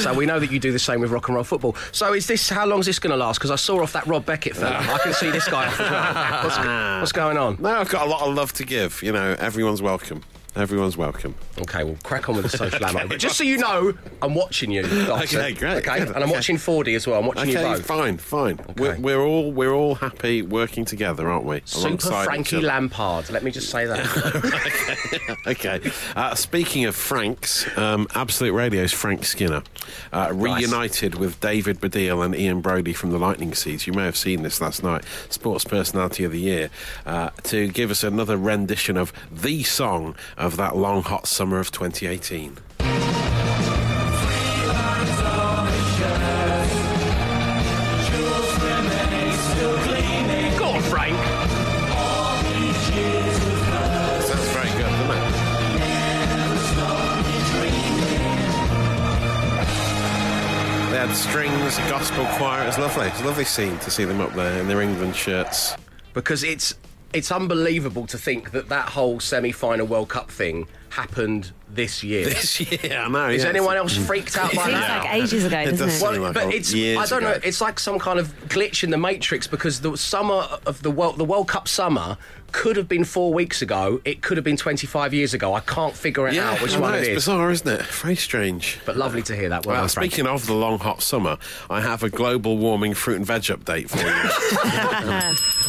So 0.00 0.12
we 0.12 0.26
know 0.26 0.40
that 0.40 0.50
you 0.50 0.58
do 0.58 0.72
the 0.72 0.78
same 0.80 1.00
with 1.00 1.12
rock 1.12 1.28
and 1.28 1.36
roll 1.36 1.44
football. 1.44 1.76
So 1.92 2.14
is 2.14 2.26
this 2.26 2.48
how 2.48 2.66
long 2.66 2.80
is 2.80 2.86
this 2.86 2.98
going 2.98 3.12
to 3.12 3.16
last? 3.16 3.38
Because 3.38 3.52
I 3.52 3.56
saw 3.56 3.80
off 3.80 3.92
that 3.92 4.04
Rob 4.06 4.26
Beckett 4.26 4.56
fella. 4.56 4.76
I 4.94 4.98
can 4.98 5.12
see 5.14 5.30
this 5.30 5.46
guy. 5.46 5.66
off 5.68 5.80
as. 5.80 6.44
What's, 6.44 6.66
what's 7.00 7.12
going 7.12 7.36
on? 7.36 7.56
No, 7.60 7.70
I've 7.70 7.88
got 7.88 8.04
a 8.06 8.10
lot 8.10 8.26
of 8.28 8.34
love 8.34 8.52
to 8.54 8.64
give. 8.64 9.00
You 9.04 9.12
know, 9.12 9.36
everyone's 9.38 9.80
welcome. 9.82 10.24
Everyone's 10.56 10.96
welcome. 10.96 11.34
Okay, 11.60 11.84
we'll 11.84 11.98
crack 12.02 12.28
on 12.28 12.36
with 12.36 12.50
the 12.50 12.56
social 12.56 12.84
ammo. 12.86 13.06
But 13.06 13.18
just 13.18 13.36
so 13.36 13.44
you 13.44 13.58
know, 13.58 13.92
I'm 14.22 14.34
watching 14.34 14.70
you. 14.70 14.82
Dobson. 14.82 15.06
Okay, 15.40 15.52
great, 15.52 15.86
Okay, 15.86 15.98
good, 15.98 16.08
and 16.08 16.16
I'm 16.16 16.22
okay. 16.24 16.32
watching 16.32 16.56
Fordy 16.56 16.94
as 16.94 17.06
well. 17.06 17.20
I'm 17.20 17.26
watching 17.26 17.50
you 17.50 17.58
Okay, 17.58 17.74
both. 17.74 17.84
fine, 17.86 18.16
fine. 18.16 18.58
We're, 18.76 18.98
we're 18.98 19.20
all 19.22 19.52
we're 19.52 19.72
all 19.74 19.96
happy 19.96 20.42
working 20.42 20.84
together, 20.84 21.28
aren't 21.30 21.44
we? 21.44 21.60
Super 21.66 22.24
Frankie. 22.24 22.60
Lampard. 22.60 23.30
Let 23.30 23.42
me 23.44 23.50
just 23.50 23.70
say 23.70 23.86
that. 23.86 24.96
Okay. 25.46 25.80
Uh, 26.16 26.34
speaking 26.34 26.86
of 26.86 26.96
Franks, 26.96 27.66
um, 27.78 28.08
Absolute 28.14 28.52
Radio's 28.52 28.92
Frank 28.92 29.24
Skinner 29.24 29.62
uh, 30.12 30.32
reunited 30.34 31.14
with 31.14 31.40
David 31.40 31.80
Baddiel 31.80 32.24
and 32.24 32.34
Ian 32.34 32.60
Broudie 32.62 32.94
from 32.96 33.10
the 33.12 33.18
Lightning 33.18 33.54
Seeds. 33.54 33.86
You 33.86 33.92
may 33.92 34.04
have 34.04 34.16
seen 34.16 34.42
this 34.42 34.60
last 34.60 34.82
night. 34.82 35.04
Sports 35.28 35.64
Personality 35.64 36.24
of 36.24 36.32
the 36.32 36.40
Year 36.40 36.70
uh, 37.06 37.30
to 37.44 37.68
give 37.68 37.92
us 37.92 38.02
another 38.02 38.36
rendition 38.36 38.96
of 38.96 39.12
the 39.30 39.62
song 39.62 40.16
uh, 40.36 40.45
of 40.46 40.56
that 40.56 40.76
long, 40.76 41.02
hot 41.02 41.26
summer 41.26 41.58
of 41.58 41.70
2018. 41.72 42.56
Go 50.56 50.64
on, 50.68 50.82
Frank. 50.82 51.16
Sounds 54.22 54.48
very 54.54 54.70
good. 54.78 54.92
They 60.90 60.98
had 60.98 61.12
strings, 61.14 61.78
a 61.78 61.90
gospel 61.90 62.24
choir. 62.36 62.62
It 62.62 62.66
was 62.66 62.78
lovely. 62.78 63.06
It 63.06 63.12
was 63.12 63.20
a 63.20 63.24
lovely 63.26 63.44
scene 63.44 63.76
to 63.80 63.90
see 63.90 64.04
them 64.04 64.20
up 64.20 64.32
there 64.34 64.60
in 64.60 64.68
their 64.68 64.80
England 64.80 65.16
shirts. 65.16 65.74
because 66.14 66.42
it's 66.44 66.74
it's 67.16 67.32
unbelievable 67.32 68.06
to 68.06 68.18
think 68.18 68.50
that 68.50 68.68
that 68.68 68.90
whole 68.90 69.18
semi-final 69.18 69.86
World 69.86 70.10
Cup 70.10 70.30
thing 70.30 70.68
happened 70.90 71.52
this 71.68 72.02
year. 72.04 72.24
This 72.26 72.60
year, 72.60 72.98
I 73.00 73.08
know. 73.08 73.28
Is 73.28 73.42
yeah, 73.42 73.50
anyone 73.50 73.76
else 73.76 73.96
freaked 73.96 74.36
out 74.38 74.52
It 74.52 74.56
by 74.56 74.66
seems 74.66 74.78
that? 74.80 75.04
like 75.04 75.14
ages 75.14 75.44
ago, 75.44 75.58
It 75.60 75.64
doesn't 75.70 75.86
does 75.88 76.00
it? 76.00 76.04
Well, 76.04 76.20
like 76.20 76.34
but 76.34 76.54
it's 76.54 76.72
years 76.72 76.98
I 76.98 77.06
don't 77.06 77.22
know. 77.22 77.38
It's 77.42 77.60
like 77.60 77.78
some 77.80 77.98
kind 77.98 78.18
of 78.18 78.28
glitch 78.48 78.82
in 78.84 78.90
the 78.90 78.96
matrix 78.98 79.46
because 79.46 79.80
the 79.80 79.96
summer 79.96 80.46
of 80.66 80.82
the 80.82 80.90
world, 80.90 81.18
the 81.18 81.24
World 81.24 81.48
Cup 81.48 81.66
summer, 81.68 82.16
could 82.52 82.76
have 82.76 82.88
been 82.88 83.04
four 83.04 83.34
weeks 83.34 83.60
ago. 83.60 84.00
It 84.04 84.22
could 84.22 84.36
have 84.36 84.44
been 84.44 84.56
twenty 84.56 84.86
five 84.86 85.12
years 85.12 85.34
ago. 85.34 85.52
I 85.54 85.60
can't 85.60 85.94
figure 85.94 86.28
it 86.28 86.34
Yeah, 86.34 86.52
out 86.52 86.62
which 86.62 86.72
I 86.72 86.76
know, 86.76 86.82
one 86.82 86.94
it 86.94 86.98
it's 87.00 87.08
is. 87.08 87.14
bizarre, 87.16 87.50
isn't 87.50 87.68
it? 87.68 87.82
Very 87.82 88.16
strange. 88.16 88.78
But 88.86 88.96
lovely 88.96 89.22
to 89.22 89.34
hear 89.36 89.48
that. 89.50 89.66
Well, 89.66 89.74
Well, 89.74 89.82
done, 89.82 89.88
Frank. 89.90 90.12
speaking 90.12 90.26
of 90.28 90.46
the 90.46 90.54
long 90.54 90.78
hot 90.78 91.02
summer, 91.02 91.36
I 91.68 91.80
have 91.80 92.02
a 92.04 92.08
global 92.08 92.56
warming 92.56 92.94
fruit 92.94 93.16
and 93.16 93.26
veg 93.26 93.42
update 93.42 93.90
for 93.90 93.98
you. 93.98 94.56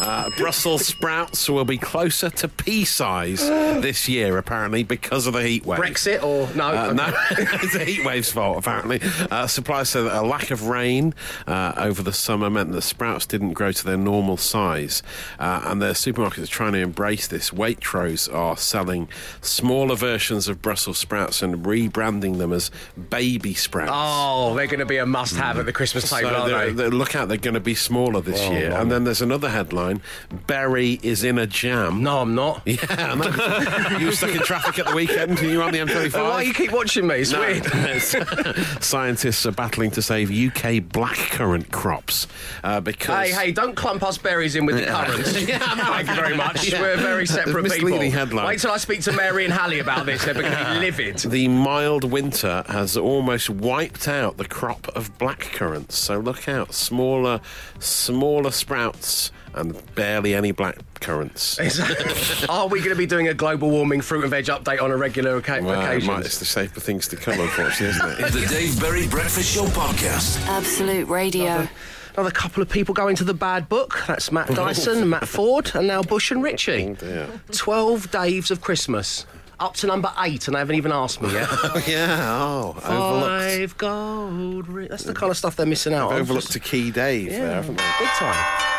uh, 0.00 0.30
Brussels 0.38 0.86
sprouts 0.86 1.50
will 1.50 1.64
be 1.64 1.76
closer 1.78 2.30
to 2.30 2.48
pea 2.48 2.84
size 2.84 3.40
this 3.82 4.08
year, 4.08 4.38
apparently, 4.38 4.82
because 4.84 5.07
of 5.10 5.32
the 5.32 5.42
heat 5.42 5.64
wave. 5.66 5.80
Brexit 5.80 6.22
or 6.22 6.48
no? 6.54 6.68
Uh, 6.68 6.92
no, 6.92 7.12
it's 7.30 7.72
the 7.72 7.84
heat 7.84 8.04
wave's 8.04 8.30
fault, 8.30 8.58
apparently. 8.58 9.00
Uh, 9.30 9.46
suppliers 9.46 9.88
said 9.88 10.02
that 10.02 10.22
a 10.22 10.26
lack 10.26 10.50
of 10.50 10.68
rain 10.68 11.14
uh, 11.46 11.72
over 11.76 12.02
the 12.02 12.12
summer 12.12 12.48
meant 12.50 12.72
that 12.72 12.82
sprouts 12.82 13.26
didn't 13.26 13.52
grow 13.54 13.72
to 13.72 13.84
their 13.84 13.96
normal 13.96 14.36
size. 14.36 15.02
Uh, 15.38 15.62
and 15.66 15.80
the 15.82 15.90
supermarkets 15.92 16.42
are 16.44 16.46
trying 16.46 16.72
to 16.72 16.78
embrace 16.78 17.26
this. 17.26 17.50
Waitrose 17.50 18.32
are 18.32 18.56
selling 18.56 19.08
smaller 19.40 19.96
versions 19.96 20.48
of 20.48 20.60
Brussels 20.62 20.98
sprouts 20.98 21.42
and 21.42 21.64
rebranding 21.64 22.38
them 22.38 22.52
as 22.52 22.70
baby 23.10 23.54
sprouts. 23.54 23.90
Oh, 23.94 24.54
they're 24.54 24.66
going 24.66 24.80
to 24.80 24.86
be 24.86 24.98
a 24.98 25.06
must-have 25.06 25.58
at 25.58 25.66
the 25.66 25.72
Christmas 25.72 26.08
table, 26.08 26.30
So 26.30 26.36
aren't 26.36 26.48
they're- 26.50 26.66
they? 26.66 26.72
they're- 26.72 26.88
look 26.90 27.14
out, 27.16 27.28
they're 27.28 27.36
going 27.36 27.54
to 27.54 27.60
be 27.60 27.74
smaller 27.74 28.20
this 28.20 28.40
Oh, 28.42 28.52
year. 28.52 28.72
And 28.72 28.90
then 28.90 29.04
there's 29.04 29.22
another 29.22 29.48
headline 29.48 30.00
Berry 30.46 30.98
is 31.02 31.24
in 31.24 31.38
a 31.38 31.46
jam. 31.46 32.02
No, 32.02 32.20
I'm 32.20 32.34
not. 32.34 32.62
Yeah, 32.68 33.98
you 33.98 34.06
were 34.06 34.12
stuck 34.12 34.30
in 34.34 34.40
traffic 34.40 34.78
at 34.78 34.86
the 34.86 34.94
weekend 34.98 35.38
and 35.38 35.50
you 35.50 35.58
were 35.58 35.64
on 35.64 35.72
the 35.72 35.78
M25. 35.78 36.14
Oh, 36.18 36.30
why 36.30 36.42
you 36.42 36.52
keep 36.52 36.72
watching 36.72 37.06
me? 37.06 37.16
It's 37.16 37.30
No, 37.30 37.40
weird. 37.40 37.64
Scientists 38.82 39.46
are 39.46 39.52
battling 39.52 39.90
to 39.92 40.02
save 40.02 40.28
UK 40.30 40.82
blackcurrant 40.82 41.70
crops 41.70 42.26
uh, 42.64 42.80
because. 42.80 43.28
Hey, 43.28 43.32
hey, 43.46 43.52
don't 43.52 43.76
clump 43.76 44.02
us 44.02 44.18
berries 44.18 44.56
in 44.56 44.66
with 44.66 44.76
the 44.76 44.86
currants. 44.86 45.38
Yeah, 45.48 45.58
Thank 45.60 46.08
you 46.08 46.14
very 46.14 46.36
much. 46.36 46.70
Yeah. 46.70 46.80
We're 46.82 46.96
very 46.96 47.26
separate 47.26 47.64
a 47.64 47.70
people. 47.70 47.88
misleading 47.90 48.10
headline. 48.12 48.46
Wait 48.46 48.58
till 48.58 48.72
I 48.72 48.76
speak 48.76 49.00
to 49.02 49.12
Mary 49.12 49.44
and 49.44 49.52
Hallie 49.54 49.78
about 49.78 50.04
this. 50.04 50.24
They're 50.24 50.34
going 50.34 50.50
to 50.50 50.74
be 50.74 50.80
livid. 50.80 51.18
The 51.18 51.48
mild 51.48 52.04
winter 52.04 52.64
has 52.68 52.96
almost 52.96 53.48
wiped 53.48 54.08
out 54.08 54.36
the 54.36 54.44
crop 54.46 54.88
of 54.96 55.16
blackcurrants. 55.18 55.92
So 55.92 56.18
look 56.18 56.48
out, 56.48 56.74
smaller, 56.74 57.40
smaller 57.78 58.50
sprouts 58.50 59.30
and 59.58 59.94
barely 59.94 60.34
any 60.34 60.52
black 60.52 60.78
currants. 61.00 61.58
Are 62.48 62.68
we 62.68 62.78
going 62.78 62.90
to 62.90 62.96
be 62.96 63.06
doing 63.06 63.28
a 63.28 63.34
global 63.34 63.70
warming 63.70 64.00
fruit 64.00 64.22
and 64.22 64.30
veg 64.30 64.46
update 64.46 64.80
on 64.82 64.90
a 64.90 64.96
regular 64.96 65.32
oca- 65.32 65.60
Well, 65.62 65.80
occasion? 65.80 66.12
might- 66.12 66.24
it's 66.26 66.38
the 66.38 66.44
safer 66.44 66.80
things 66.80 67.08
to 67.08 67.16
come, 67.16 67.38
unfortunately, 67.40 67.88
isn't 67.88 68.24
it? 68.24 68.32
The 68.40 68.46
Dave 68.54 68.80
Berry 68.80 69.06
Breakfast 69.08 69.54
Show 69.54 69.64
Podcast. 69.66 70.44
Absolute 70.48 71.08
Radio. 71.08 71.68
Another 72.14 72.30
couple 72.32 72.62
of 72.62 72.68
people 72.68 72.94
going 72.94 73.14
to 73.16 73.24
the 73.24 73.34
bad 73.34 73.68
book. 73.68 74.02
That's 74.08 74.32
Matt 74.32 74.48
Dyson, 74.48 75.08
Matt 75.10 75.28
Ford, 75.28 75.70
and 75.74 75.86
now 75.86 76.02
Bush 76.02 76.30
and 76.32 76.42
Ritchie. 76.42 76.88
Oh, 76.90 76.94
dear. 76.94 77.28
12 77.52 78.10
days 78.10 78.50
of 78.50 78.60
Christmas. 78.60 79.24
Up 79.60 79.74
to 79.74 79.86
number 79.88 80.12
eight, 80.20 80.46
and 80.46 80.54
they 80.54 80.58
haven't 80.60 80.76
even 80.76 80.92
asked 80.92 81.20
me 81.20 81.32
yet. 81.32 81.48
Oh, 81.50 81.82
yeah, 81.86 82.38
oh, 82.40 82.76
overlooked. 82.84 83.26
Five 83.54 83.76
gold. 83.78 84.68
Ri- 84.68 84.86
That's 84.88 85.02
the 85.04 85.14
kind 85.14 85.30
of 85.30 85.36
stuff 85.36 85.56
they're 85.56 85.66
missing 85.66 85.94
out 85.94 86.12
on. 86.12 86.20
Overlooked 86.20 86.54
a 86.54 86.60
key 86.60 86.90
Dave 86.92 87.30
there, 87.30 87.54
haven't 87.54 87.76
they? 87.76 87.90
big 87.98 88.08
time. 88.10 88.77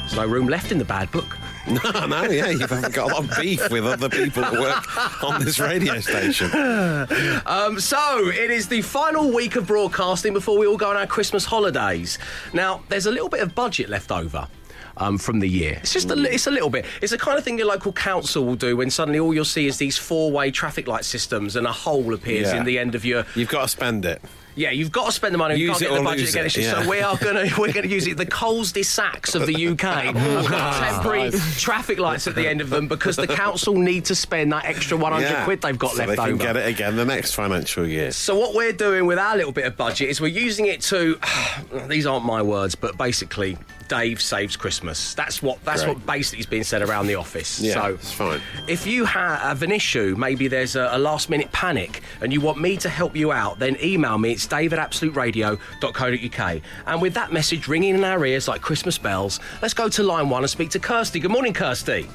There's 0.00 0.16
no 0.16 0.26
room 0.26 0.48
left 0.48 0.72
in 0.72 0.78
the 0.78 0.84
bad 0.84 1.10
book. 1.10 1.38
No, 1.64 2.06
no, 2.06 2.24
yeah, 2.24 2.48
you've 2.50 2.68
got 2.68 2.96
a 2.98 3.14
lot 3.14 3.22
of 3.24 3.36
beef 3.40 3.70
with 3.70 3.86
other 3.86 4.08
people 4.08 4.42
that 4.42 4.52
work 4.52 5.22
on 5.22 5.44
this 5.44 5.60
radio 5.60 6.00
station. 6.00 6.50
Um, 7.46 7.78
so 7.78 8.28
it 8.28 8.50
is 8.50 8.66
the 8.66 8.82
final 8.82 9.32
week 9.32 9.54
of 9.54 9.68
broadcasting 9.68 10.32
before 10.32 10.58
we 10.58 10.66
all 10.66 10.76
go 10.76 10.90
on 10.90 10.96
our 10.96 11.06
Christmas 11.06 11.44
holidays. 11.44 12.18
Now, 12.52 12.82
there's 12.88 13.06
a 13.06 13.12
little 13.12 13.28
bit 13.28 13.40
of 13.42 13.54
budget 13.54 13.88
left 13.88 14.10
over. 14.10 14.48
Um, 14.96 15.18
from 15.18 15.38
the 15.38 15.48
year, 15.48 15.78
it's 15.80 15.92
just 15.92 16.10
a, 16.10 16.20
it's 16.34 16.48
a 16.48 16.50
little 16.50 16.68
bit. 16.68 16.84
It's 17.00 17.12
the 17.12 17.18
kind 17.18 17.38
of 17.38 17.44
thing 17.44 17.56
your 17.58 17.68
local 17.68 17.92
council 17.92 18.44
will 18.44 18.56
do 18.56 18.76
when 18.76 18.90
suddenly 18.90 19.20
all 19.20 19.32
you'll 19.32 19.44
see 19.44 19.66
is 19.68 19.78
these 19.78 19.96
four-way 19.96 20.50
traffic 20.50 20.88
light 20.88 21.04
systems 21.04 21.54
and 21.54 21.64
a 21.66 21.72
hole 21.72 22.12
appears 22.12 22.48
Yeah. 22.48 22.58
in 22.58 22.64
the 22.64 22.78
end 22.80 22.96
of 22.96 23.04
your. 23.04 23.24
You've 23.36 23.48
got 23.48 23.62
to 23.62 23.68
spend 23.68 24.04
it. 24.04 24.20
Yeah, 24.54 24.70
you've 24.70 24.92
got 24.92 25.06
to 25.06 25.12
spend 25.12 25.32
the 25.32 25.38
money. 25.38 25.54
You 25.56 25.68
Use 25.68 25.78
can't 25.78 25.82
it 25.82 25.88
get 25.94 25.98
the 25.98 26.04
budget 26.04 26.20
lose 26.20 26.30
again. 26.34 26.46
it, 26.46 26.56
yeah. 26.58 26.82
So 26.82 26.90
we 26.90 27.00
are 27.00 27.16
gonna 27.16 27.48
we're 27.58 27.72
gonna 27.72 27.86
use 27.86 28.06
it. 28.06 28.16
The 28.18 28.26
Coles 28.26 28.72
de 28.72 28.82
Sacs 28.82 29.34
of 29.34 29.46
the 29.46 29.68
UK. 29.68 29.78
Got 30.14 30.92
temporary 30.92 31.30
traffic 31.56 31.98
lights 31.98 32.26
at 32.26 32.34
the 32.34 32.46
end 32.46 32.60
of 32.60 32.68
them 32.70 32.86
because 32.88 33.16
the 33.16 33.26
council 33.26 33.74
need 33.74 34.04
to 34.06 34.14
spend 34.14 34.52
that 34.52 34.64
extra 34.66 34.96
100 34.96 35.24
Yeah. 35.26 35.44
quid 35.44 35.62
they've 35.62 35.78
got 35.78 35.92
so 35.92 35.98
left 35.98 36.10
they 36.10 36.16
can 36.16 36.24
over. 36.34 36.36
get 36.42 36.56
it 36.56 36.66
again 36.68 36.96
the 36.96 37.04
next 37.04 37.32
financial 37.34 37.86
year. 37.86 38.12
So 38.12 38.38
what 38.38 38.54
we're 38.54 38.72
doing 38.72 39.06
with 39.06 39.18
our 39.18 39.36
little 39.36 39.52
bit 39.52 39.64
of 39.64 39.76
budget 39.76 40.10
is 40.10 40.20
we're 40.20 40.28
using 40.28 40.66
it 40.66 40.82
to 40.82 41.18
these 41.88 42.04
aren't 42.06 42.24
my 42.26 42.42
words, 42.42 42.74
but 42.74 42.98
basically 42.98 43.56
Dave 43.92 44.22
saves 44.22 44.56
Christmas. 44.56 45.12
That's 45.12 45.42
what 45.42 45.62
that's 45.66 45.84
Great. 45.84 45.98
what 45.98 46.06
basically 46.06 46.40
is 46.40 46.46
being 46.46 46.64
said 46.64 46.80
around 46.80 47.08
the 47.08 47.16
office. 47.16 47.60
Yeah, 47.60 47.74
so 47.74 47.94
it's 47.94 48.10
fine. 48.10 48.40
If 48.66 48.86
you 48.86 49.04
have 49.04 49.62
an 49.62 49.70
issue, 49.70 50.14
maybe 50.16 50.48
there's 50.48 50.76
a, 50.76 50.88
a 50.92 50.98
last 50.98 51.28
minute 51.28 51.52
panic 51.52 52.00
and 52.22 52.32
you 52.32 52.40
want 52.40 52.58
me 52.58 52.78
to 52.78 52.88
help 52.88 53.14
you 53.14 53.32
out, 53.32 53.58
then 53.58 53.76
email 53.82 54.16
me. 54.16 54.32
It's 54.32 54.46
dave 54.46 54.72
at 54.72 54.78
absoluteradio.co.uk. 54.78 56.62
And 56.86 57.02
with 57.02 57.12
that 57.12 57.34
message 57.34 57.68
ringing 57.68 57.94
in 57.96 58.02
our 58.02 58.24
ears 58.24 58.48
like 58.48 58.62
Christmas 58.62 58.96
bells, 58.96 59.40
let's 59.60 59.74
go 59.74 59.90
to 59.90 60.02
line 60.02 60.30
one 60.30 60.42
and 60.42 60.48
speak 60.48 60.70
to 60.70 60.78
Kirsty. 60.78 61.20
Good 61.20 61.30
morning, 61.30 61.52
Kirsty. 61.52 62.08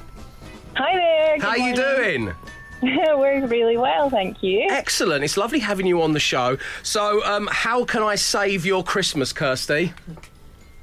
Hi 0.76 0.96
there. 0.96 1.40
How 1.40 1.54
good 1.54 1.64
you 1.64 1.76
doing? 1.76 2.34
We're 2.82 3.46
really 3.46 3.78
well, 3.78 4.10
thank 4.10 4.42
you. 4.42 4.66
Excellent. 4.72 5.24
It's 5.24 5.38
lovely 5.38 5.60
having 5.60 5.86
you 5.86 6.02
on 6.02 6.14
the 6.14 6.20
show. 6.20 6.58
So, 6.82 7.24
um, 7.24 7.48
how 7.52 7.86
can 7.86 8.02
I 8.02 8.16
save 8.16 8.66
your 8.66 8.84
Christmas, 8.84 9.32
Kirsty? 9.32 9.94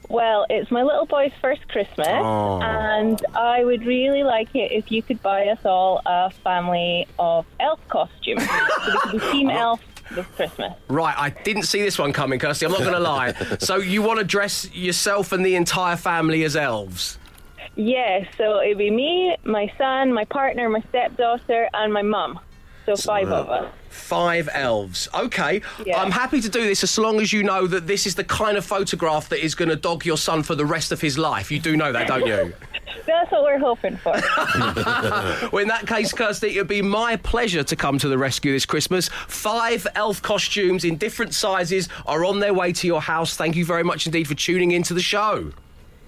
Well, 0.08 0.46
it's 0.50 0.70
my 0.70 0.82
little 0.82 1.06
boy's 1.06 1.32
first 1.40 1.66
Christmas, 1.68 2.06
Oh. 2.08 2.60
and 2.62 3.20
I 3.34 3.64
would 3.64 3.84
really 3.86 4.22
like 4.22 4.54
it 4.54 4.70
if 4.72 4.90
you 4.92 5.02
could 5.02 5.22
buy 5.22 5.46
us 5.48 5.64
all 5.64 6.00
a 6.06 6.30
family 6.30 7.06
of 7.18 7.46
elf 7.60 7.80
costumes. 7.88 8.44
so 8.46 8.52
we 8.86 8.98
could 8.98 9.12
be 9.12 9.18
Team 9.32 9.50
Elf 9.50 9.80
this 10.14 10.26
Christmas. 10.36 10.74
Right, 10.88 11.14
I 11.18 11.30
didn't 11.30 11.62
see 11.62 11.80
this 11.82 11.98
one 11.98 12.12
coming, 12.12 12.38
Kirsty. 12.38 12.66
I'm 12.66 12.72
not 12.72 12.80
going 12.82 12.92
to 12.92 12.98
lie. 13.00 13.32
So, 13.60 13.76
you 13.76 14.02
want 14.02 14.18
to 14.18 14.24
dress 14.24 14.70
yourself 14.74 15.32
and 15.32 15.44
the 15.44 15.56
entire 15.56 15.96
family 15.96 16.44
as 16.44 16.54
elves? 16.56 17.18
Yes, 17.76 18.26
so 18.36 18.60
it'd 18.60 18.78
be 18.78 18.90
me, 18.90 19.36
my 19.44 19.72
son, 19.78 20.12
my 20.12 20.24
partner, 20.26 20.68
my 20.68 20.82
stepdaughter, 20.90 21.68
and 21.72 21.92
my 21.92 22.02
mum. 22.02 22.38
So 22.86 22.96
five 22.96 23.28
of 23.28 23.48
us. 23.48 23.72
Five 23.88 24.48
elves. 24.52 25.08
Okay. 25.14 25.62
Yeah. 25.86 26.00
I'm 26.00 26.10
happy 26.10 26.40
to 26.40 26.48
do 26.48 26.62
this 26.62 26.82
as 26.82 26.98
long 26.98 27.20
as 27.20 27.32
you 27.32 27.42
know 27.42 27.66
that 27.66 27.86
this 27.86 28.06
is 28.06 28.14
the 28.14 28.24
kind 28.24 28.56
of 28.56 28.64
photograph 28.64 29.28
that 29.30 29.42
is 29.42 29.54
going 29.54 29.68
to 29.68 29.76
dog 29.76 30.04
your 30.04 30.18
son 30.18 30.42
for 30.42 30.54
the 30.54 30.66
rest 30.66 30.92
of 30.92 31.00
his 31.00 31.16
life. 31.16 31.50
You 31.50 31.60
do 31.60 31.76
know 31.76 31.92
that, 31.92 32.08
don't 32.08 32.26
you? 32.26 32.52
That's 33.06 33.30
what 33.30 33.42
we're 33.42 33.58
hoping 33.58 33.96
for. 33.96 34.12
well, 35.52 35.62
in 35.62 35.68
that 35.68 35.86
case, 35.86 36.12
Kirsty, 36.12 36.56
it 36.56 36.58
would 36.58 36.68
be 36.68 36.82
my 36.82 37.16
pleasure 37.16 37.62
to 37.62 37.76
come 37.76 37.98
to 37.98 38.08
the 38.08 38.18
rescue 38.18 38.52
this 38.52 38.66
Christmas. 38.66 39.08
Five 39.28 39.86
elf 39.94 40.22
costumes 40.22 40.84
in 40.84 40.96
different 40.96 41.34
sizes 41.34 41.88
are 42.06 42.24
on 42.24 42.40
their 42.40 42.54
way 42.54 42.72
to 42.72 42.86
your 42.86 43.02
house. 43.02 43.36
Thank 43.36 43.56
you 43.56 43.64
very 43.64 43.84
much 43.84 44.06
indeed 44.06 44.28
for 44.28 44.34
tuning 44.34 44.72
into 44.72 44.94
the 44.94 45.02
show. 45.02 45.52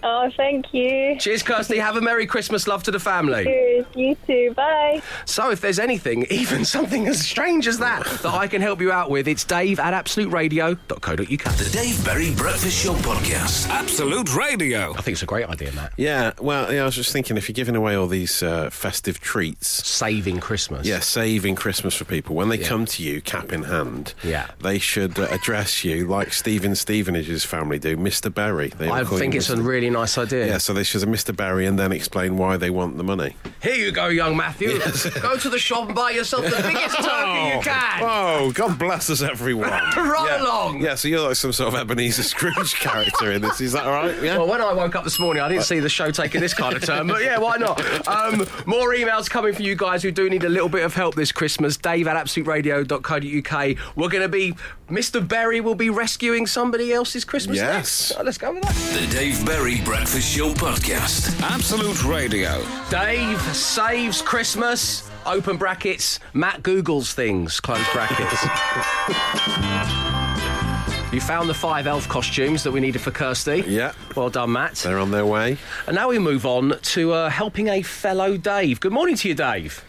Oh, 0.06 0.30
thank 0.36 0.72
you. 0.72 1.16
Cheers, 1.18 1.42
Kirsty. 1.42 1.76
Have 1.78 1.96
a 1.96 2.00
Merry 2.00 2.26
Christmas. 2.26 2.66
Love 2.66 2.82
to 2.84 2.90
the 2.90 2.98
family. 3.00 3.44
Cheers. 3.44 3.84
You 3.94 4.16
too. 4.26 4.54
Bye. 4.54 5.02
So, 5.26 5.50
if 5.50 5.60
there's 5.60 5.78
anything, 5.78 6.24
even 6.30 6.64
something 6.64 7.06
as 7.08 7.20
strange 7.20 7.66
as 7.66 7.78
that, 7.80 8.04
that 8.22 8.32
I 8.32 8.46
can 8.46 8.62
help 8.62 8.80
you 8.80 8.90
out 8.92 9.10
with, 9.10 9.28
it's 9.28 9.44
dave 9.44 9.78
at 9.80 9.92
absoluteradio.co.uk. 9.92 11.18
The 11.56 11.70
Dave 11.72 12.04
Berry 12.04 12.34
Breakfast 12.34 12.82
Show 12.84 12.94
Podcast. 12.94 13.68
Absolute 13.68 14.34
Radio. 14.34 14.92
I 14.92 15.00
think 15.02 15.14
it's 15.14 15.22
a 15.22 15.26
great 15.26 15.46
idea, 15.48 15.72
Matt. 15.72 15.92
Yeah, 15.96 16.32
well, 16.40 16.72
yeah, 16.72 16.82
I 16.82 16.84
was 16.84 16.94
just 16.94 17.12
thinking 17.12 17.36
if 17.36 17.48
you're 17.48 17.54
giving 17.54 17.76
away 17.76 17.94
all 17.96 18.06
these 18.06 18.42
uh, 18.42 18.70
festive 18.70 19.20
treats, 19.20 19.66
Saving 19.86 20.40
Christmas. 20.40 20.86
yeah, 20.86 21.00
saving 21.00 21.54
Christmas 21.56 21.94
for 21.94 22.04
people, 22.04 22.36
when 22.36 22.48
they 22.48 22.58
come 22.58 22.86
to 22.86 23.02
you, 23.02 23.20
cap 23.20 23.52
in 23.52 23.64
hand, 23.64 24.14
Yeah. 24.22 24.50
they 24.60 24.78
should 24.78 25.18
uh, 25.18 25.26
address 25.30 25.84
you 25.84 26.06
like 26.06 26.32
Stephen 26.32 26.72
Stevenage's 26.72 27.44
family 27.44 27.78
do, 27.78 27.96
Mr. 27.96 28.32
Berry. 28.32 28.68
They 28.68 28.88
I 28.88 29.02
call 29.04 29.14
you 29.14 29.18
think 29.18 29.34
it's 29.34 29.50
a 29.50 29.56
Mr. 29.56 29.66
really 29.66 29.90
nice 29.96 30.18
idea. 30.18 30.46
Yeah, 30.46 30.58
so 30.58 30.72
they 30.72 30.82
should 30.84 31.00
have 31.00 31.10
Mr. 31.10 31.34
Berry 31.34 31.66
and 31.66 31.78
then 31.78 31.92
explain 31.92 32.36
why 32.36 32.56
they 32.56 32.70
want 32.70 32.96
the 32.96 33.04
money. 33.04 33.36
Here 33.62 33.74
you 33.74 33.92
go, 33.92 34.08
young 34.08 34.36
Matthew. 34.36 34.78
Go 35.20 35.36
to 35.36 35.48
the 35.48 35.58
shop 35.58 35.86
and 35.86 35.94
buy 35.94 36.10
yourself 36.10 36.44
the 36.44 36.50
biggest 36.62 36.96
turkey 37.02 37.56
you 37.56 37.62
can. 37.62 38.00
Oh, 38.02 38.52
God 38.54 38.78
bless 38.78 39.08
us, 39.10 39.22
everyone. 39.22 39.70
Run 39.96 40.26
yeah. 40.26 40.42
along. 40.42 40.82
Yeah, 40.82 40.94
so 40.94 41.08
you're 41.08 41.20
like 41.26 41.36
some 41.36 41.52
sort 41.52 41.74
of 41.74 41.80
Ebenezer 41.80 42.22
Scrooge 42.22 42.74
character 42.80 43.32
in 43.32 43.42
this. 43.42 43.60
Is 43.60 43.72
that 43.72 43.84
all 43.86 43.92
right? 43.92 44.22
Yeah. 44.22 44.38
Well, 44.38 44.48
when 44.48 44.60
I 44.60 44.72
woke 44.72 44.94
up 44.94 45.04
this 45.04 45.18
morning, 45.18 45.42
I 45.42 45.48
didn't 45.48 45.64
see 45.64 45.80
the 45.80 45.88
show 45.88 46.10
taking 46.10 46.40
this 46.40 46.54
kind 46.54 46.76
of 46.76 46.84
turn, 46.84 47.06
but 47.06 47.22
yeah, 47.22 47.38
why 47.38 47.56
not? 47.56 47.80
Um, 48.06 48.46
more 48.66 48.92
emails 48.94 49.28
coming 49.30 49.54
for 49.54 49.62
you 49.62 49.74
guys 49.76 50.02
who 50.02 50.10
do 50.10 50.28
need 50.28 50.44
a 50.44 50.48
little 50.48 50.68
bit 50.68 50.84
of 50.84 50.94
help 50.94 51.14
this 51.14 51.32
Christmas. 51.32 51.76
Dave 51.76 52.06
at 52.06 52.16
absoluteradio.co.uk. 52.16 53.76
We're 53.96 54.08
going 54.08 54.22
to 54.22 54.28
be, 54.28 54.54
Mr. 54.90 55.26
Berry 55.26 55.60
will 55.60 55.74
be 55.74 55.90
rescuing 55.90 56.46
somebody 56.46 56.92
else's 56.92 57.24
Christmas 57.24 57.56
Yes. 57.56 57.66
next. 58.10 58.16
Uh, 58.20 58.22
let's 58.24 58.38
go 58.38 58.52
with 58.52 58.62
that. 58.62 58.74
The 59.00 59.06
Dave 59.14 59.44
Berry 59.44 59.80
Breakfast 59.86 60.36
Show 60.36 60.52
Podcast. 60.52 61.40
Absolute 61.42 62.02
Radio. 62.02 62.60
Dave 62.90 63.40
saves 63.54 64.20
Christmas. 64.20 65.08
Open 65.24 65.56
brackets. 65.56 66.18
Matt 66.34 66.64
Googles 66.64 67.12
things. 67.12 67.60
Close 67.60 67.86
brackets. 67.92 68.42
you 71.12 71.20
found 71.20 71.48
the 71.48 71.54
five 71.54 71.86
elf 71.86 72.08
costumes 72.08 72.64
that 72.64 72.72
we 72.72 72.80
needed 72.80 73.00
for 73.00 73.12
Kirsty. 73.12 73.62
Yeah. 73.64 73.92
Well 74.16 74.28
done, 74.28 74.50
Matt. 74.50 74.74
They're 74.74 74.98
on 74.98 75.12
their 75.12 75.24
way. 75.24 75.56
And 75.86 75.94
now 75.94 76.08
we 76.08 76.18
move 76.18 76.46
on 76.46 76.80
to 76.80 77.12
uh, 77.12 77.30
helping 77.30 77.68
a 77.68 77.82
fellow 77.82 78.36
Dave. 78.36 78.80
Good 78.80 78.92
morning 78.92 79.14
to 79.14 79.28
you, 79.28 79.36
Dave. 79.36 79.84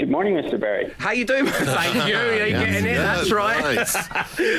Good 0.00 0.10
morning, 0.10 0.34
Mr. 0.34 0.58
Berry. 0.58 0.92
How 0.98 1.12
you 1.12 1.24
doing? 1.24 1.46
Thank 1.46 1.94
you. 1.94 2.02
You're 2.12 2.50
getting 2.50 2.86
it. 2.86 2.96
That's 2.96 3.30
right. 3.30 3.76
Nice. 3.76 3.94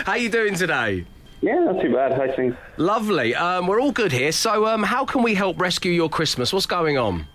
How 0.06 0.14
you 0.14 0.30
doing 0.30 0.56
today? 0.56 1.06
Yeah, 1.42 1.60
not 1.60 1.82
too 1.82 1.94
bad. 1.94 2.14
How's 2.14 2.36
things? 2.36 2.56
Lovely. 2.78 3.34
Um, 3.34 3.68
we're 3.68 3.80
all 3.80 3.92
good 3.92 4.12
here. 4.12 4.32
So, 4.32 4.66
um, 4.68 4.84
how 4.84 5.06
can 5.06 5.24
we 5.24 5.34
help 5.36 5.60
rescue 5.60 5.92
your 5.92 6.10
Christmas? 6.10 6.52
What's 6.52 6.66
going 6.66 6.98
on? 6.98 7.26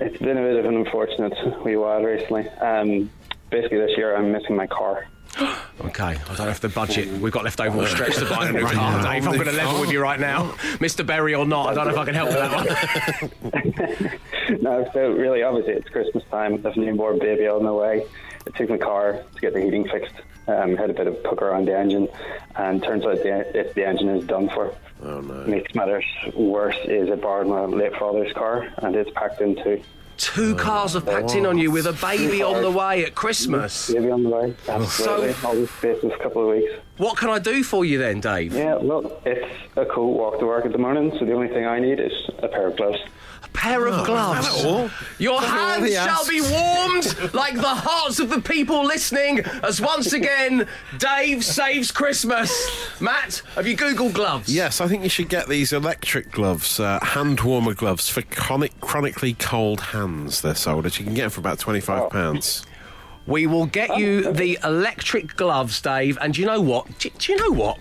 It's 0.00 0.16
been 0.18 0.38
a 0.38 0.42
bit 0.42 0.56
of 0.56 0.64
an 0.64 0.76
unfortunate 0.76 1.34
wee 1.62 1.76
while 1.76 2.02
recently. 2.02 2.48
Um, 2.48 3.10
basically, 3.50 3.78
this 3.78 3.90
year 3.98 4.16
I'm 4.16 4.32
missing 4.32 4.56
my 4.56 4.66
car. 4.66 5.06
Okay, 5.82 6.02
I 6.04 6.34
don't 6.34 6.46
have 6.46 6.60
the 6.60 6.68
budget. 6.68 7.08
We've 7.22 7.32
got 7.32 7.42
left 7.42 7.58
over 7.58 7.78
all 7.80 7.86
stretch 7.86 8.14
to 8.16 8.26
buy 8.28 8.46
a 8.50 8.52
new 8.52 8.60
car, 8.66 9.02
Dave. 9.02 9.26
I'm 9.26 9.32
going 9.34 9.46
to 9.46 9.52
level 9.52 9.80
with 9.80 9.90
you 9.90 9.98
right 10.02 10.20
now, 10.20 10.50
Mr. 10.78 11.06
Berry 11.06 11.34
or 11.34 11.46
not. 11.46 11.70
I 11.70 11.74
don't 11.74 11.86
know 11.86 11.92
if 11.94 11.98
I 11.98 12.04
can 12.04 12.14
help 12.14 12.28
with 12.28 12.36
that 13.50 14.10
one. 14.50 14.60
no, 14.62 14.90
so 14.92 15.10
really, 15.12 15.42
obviously, 15.42 15.72
it's 15.72 15.88
Christmas 15.88 16.22
time. 16.30 16.60
There's 16.60 16.76
a 16.76 16.80
newborn 16.80 17.18
baby 17.18 17.48
on 17.48 17.64
the 17.64 17.72
way. 17.72 18.04
I 18.46 18.58
took 18.58 18.68
my 18.68 18.76
car 18.76 19.22
to 19.34 19.40
get 19.40 19.54
the 19.54 19.62
heating 19.62 19.88
fixed. 19.88 20.12
Um, 20.46 20.76
had 20.76 20.90
a 20.90 20.94
bit 20.94 21.06
of 21.06 21.22
pucker 21.22 21.52
on 21.52 21.64
the 21.64 21.78
engine, 21.78 22.08
and 22.56 22.82
turns 22.82 23.04
out 23.04 23.22
the, 23.22 23.58
it, 23.58 23.74
the 23.74 23.86
engine 23.86 24.08
is 24.08 24.26
done 24.26 24.48
for. 24.48 24.74
Oh, 25.02 25.20
no. 25.20 25.44
Makes 25.46 25.74
matters 25.74 26.04
worse 26.34 26.76
is 26.84 27.08
I 27.10 27.14
borrowed 27.14 27.46
my 27.46 27.64
late 27.66 27.94
father's 27.94 28.32
car, 28.32 28.68
and 28.78 28.96
it's 28.96 29.10
packed 29.10 29.40
into 29.40 29.80
Two 30.20 30.54
cars 30.54 30.92
have 30.92 31.06
packed 31.06 31.34
in 31.34 31.46
on 31.46 31.56
you 31.56 31.70
with 31.70 31.86
a 31.86 31.94
baby 31.94 32.42
on 32.42 32.60
the 32.62 32.70
way 32.70 33.06
at 33.06 33.14
Christmas. 33.14 33.90
baby 33.90 34.10
on 34.10 34.22
the 34.24 34.28
way. 34.28 34.54
Absolutely. 34.68 35.34
All 35.42 35.54
this 35.54 35.70
space 35.70 36.04
a 36.04 36.18
couple 36.18 36.42
of 36.42 36.54
weeks. 36.58 36.74
What 36.98 37.16
can 37.16 37.30
I 37.30 37.38
do 37.38 37.64
for 37.64 37.86
you 37.86 37.96
then, 37.96 38.20
Dave? 38.20 38.52
Yeah, 38.52 38.74
look, 38.74 39.22
it's 39.24 39.50
a 39.76 39.86
cool 39.86 40.12
walk 40.12 40.38
to 40.40 40.46
work 40.46 40.66
at 40.66 40.72
the 40.72 40.78
morning, 40.78 41.10
so 41.18 41.24
the 41.24 41.32
only 41.32 41.48
thing 41.48 41.64
I 41.64 41.80
need 41.80 42.00
is 42.00 42.12
a 42.40 42.48
pair 42.48 42.66
of 42.66 42.76
gloves. 42.76 42.98
A 43.52 43.58
pair 43.62 43.86
of 43.86 44.06
gloves. 44.06 44.62
that? 44.62 44.90
Your 45.18 45.40
hands 45.40 45.86
he 45.86 45.94
shall 45.94 46.26
be 46.26 46.40
warmed 46.40 47.34
like 47.34 47.54
the 47.54 47.62
hearts 47.62 48.18
of 48.18 48.30
the 48.30 48.40
people 48.40 48.84
listening 48.84 49.40
as 49.62 49.80
once 49.80 50.12
again 50.12 50.66
Dave 50.98 51.44
saves 51.44 51.90
Christmas. 51.92 52.50
Matt, 53.00 53.42
have 53.56 53.66
you 53.66 53.76
Googled 53.76 54.14
gloves? 54.14 54.52
Yes, 54.54 54.80
I 54.80 54.88
think 54.88 55.02
you 55.02 55.08
should 55.08 55.28
get 55.28 55.48
these 55.48 55.72
electric 55.72 56.30
gloves, 56.30 56.80
uh, 56.80 57.00
hand 57.02 57.40
warmer 57.40 57.74
gloves 57.74 58.08
for 58.08 58.22
chronic, 58.22 58.80
chronically 58.80 59.34
cold 59.34 59.80
hands. 59.80 60.40
They're 60.40 60.54
sold. 60.54 60.86
At. 60.86 60.98
You 60.98 61.04
can 61.04 61.14
get 61.14 61.22
them 61.22 61.30
for 61.30 61.40
about 61.40 61.58
twenty-five 61.58 62.10
pounds. 62.10 62.64
We 63.26 63.46
will 63.46 63.66
get 63.66 63.98
you 63.98 64.32
the 64.32 64.58
electric 64.64 65.36
gloves, 65.36 65.80
Dave. 65.80 66.18
And 66.20 66.34
do 66.34 66.40
you 66.40 66.46
know 66.46 66.60
what? 66.60 66.98
Do, 66.98 67.10
do 67.18 67.32
you 67.32 67.38
know 67.38 67.52
what? 67.56 67.78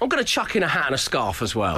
I'm 0.00 0.08
going 0.08 0.22
to 0.22 0.28
chuck 0.28 0.56
in 0.56 0.62
a 0.62 0.68
hat 0.68 0.86
and 0.86 0.94
a 0.94 0.98
scarf 0.98 1.42
as 1.42 1.54
well. 1.56 1.76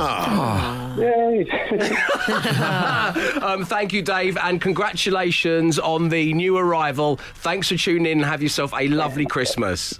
Yay! 0.98 1.46
Um, 3.48 3.64
thank 3.64 3.92
you, 3.92 4.02
Dave, 4.02 4.36
and 4.36 4.60
congratulations 4.60 5.78
on 5.78 6.08
the 6.08 6.34
new 6.34 6.56
arrival. 6.58 7.16
Thanks 7.36 7.68
for 7.68 7.76
tuning 7.76 8.06
in 8.06 8.18
and 8.18 8.26
have 8.26 8.42
yourself 8.42 8.72
a 8.76 8.88
lovely 8.88 9.24
Christmas. 9.26 9.98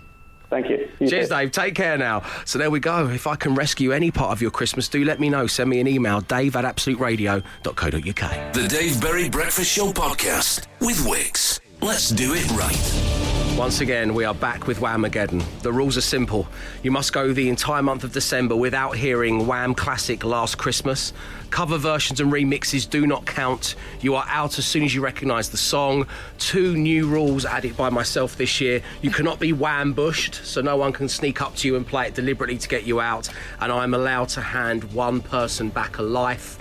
Thank 0.51 0.69
you. 0.69 0.89
You 0.99 1.09
Cheers, 1.09 1.29
too. 1.29 1.35
Dave. 1.35 1.53
Take 1.53 1.75
care 1.75 1.97
now. 1.99 2.23
So 2.45 2.59
there 2.59 2.71
we 2.71 2.81
go. 2.81 3.09
If 3.09 3.27
I 3.27 3.37
can 3.37 3.55
rescue 3.55 3.93
any 3.93 4.11
part 4.11 4.33
of 4.33 4.43
your 4.43 4.51
Christmas, 4.51 4.89
do 4.89 5.05
let 5.05 5.21
me 5.21 5.29
know. 5.29 5.47
Send 5.47 5.71
me 5.71 5.81
an 5.81 5.87
email, 5.87 6.21
dave 6.21 6.57
at 6.57 6.65
absoluteradio.co.uk. 6.65 8.53
The 8.55 8.69
Dave 8.69 9.01
Berry 9.01 9.29
Breakfast 9.29 9.71
Show 9.73 9.93
Podcast 9.93 10.67
with 10.81 11.05
Wix. 11.07 11.61
Let's 11.81 12.11
do 12.11 12.35
it 12.35 12.51
right. 12.53 13.28
Once 13.59 13.81
again, 13.81 14.15
we 14.15 14.25
are 14.25 14.37
back 14.37 14.69
with 14.69 14.79
Whamageddon. 14.79 15.43
The 15.63 15.73
rules 15.73 15.97
are 15.97 16.01
simple. 16.01 16.47
You 16.85 16.93
must 16.93 17.13
go 17.13 17.33
the 17.33 17.49
entire 17.49 17.83
month 17.83 18.05
of 18.05 18.13
December 18.13 18.55
without 18.55 18.97
hearing 18.97 19.49
Wham 19.49 19.75
classic 19.75 20.23
Last 20.23 20.59
Christmas. 20.59 21.13
Cover 21.51 21.77
versions 21.77 22.21
and 22.21 22.33
remixes 22.33 22.89
do 22.89 23.05
not 23.05 23.27
count. 23.27 23.75
You 24.01 24.15
are 24.15 24.25
out 24.29 24.61
as 24.61 24.65
soon 24.65 24.85
as 24.85 24.95
you 24.95 25.03
recognise 25.03 25.49
the 25.49 25.57
song. 25.57 26.07
Two 26.39 26.77
new 26.77 27.09
rules 27.09 27.45
added 27.45 27.77
by 27.77 27.91
myself 27.91 28.37
this 28.37 28.61
year. 28.61 28.81
You 29.03 29.11
cannot 29.11 29.41
be 29.41 29.53
Wham 29.53 29.93
bushed, 29.93 30.37
so 30.37 30.61
no 30.61 30.77
one 30.77 30.93
can 30.93 31.09
sneak 31.09 31.43
up 31.43 31.57
to 31.57 31.67
you 31.67 31.75
and 31.75 31.85
play 31.85 32.07
it 32.07 32.15
deliberately 32.15 32.59
to 32.59 32.69
get 32.69 32.85
you 32.85 33.01
out. 33.01 33.29
And 33.61 33.73
I'm 33.73 33.93
allowed 33.93 34.29
to 34.31 34.41
hand 34.41 34.85
one 34.95 35.21
person 35.21 35.71
back 35.71 35.99
a 35.99 36.03
life 36.03 36.61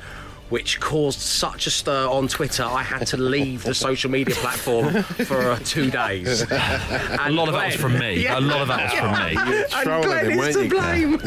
which 0.50 0.80
caused 0.80 1.20
such 1.20 1.68
a 1.68 1.70
stir 1.70 2.08
on 2.08 2.28
Twitter, 2.28 2.64
I 2.64 2.84
had 2.84 3.08
to 3.08 3.18
leave 3.18 3.64
the 3.64 3.74
social 3.74 4.10
media 4.10 4.36
platform 4.36 5.04
for 5.04 5.52
uh, 5.52 5.60
two 5.64 5.90
days. 5.92 6.42
A 6.52 7.30
lot 7.30 7.48
of 7.48 7.54
that 7.54 7.68
was 7.68 7.76
from 7.76 8.00
me. 8.00 8.26
A 8.28 8.40
lot 8.40 8.62
of 8.62 8.68
that 8.70 8.92
was 8.92 9.00
from 9.00 9.12
me. 9.26 9.36
And 9.38 9.72
trolling 9.84 10.08
Glenn 10.08 10.32
him, 10.32 10.40
is 10.40 10.56
to 10.56 10.70
blame. 10.70 11.22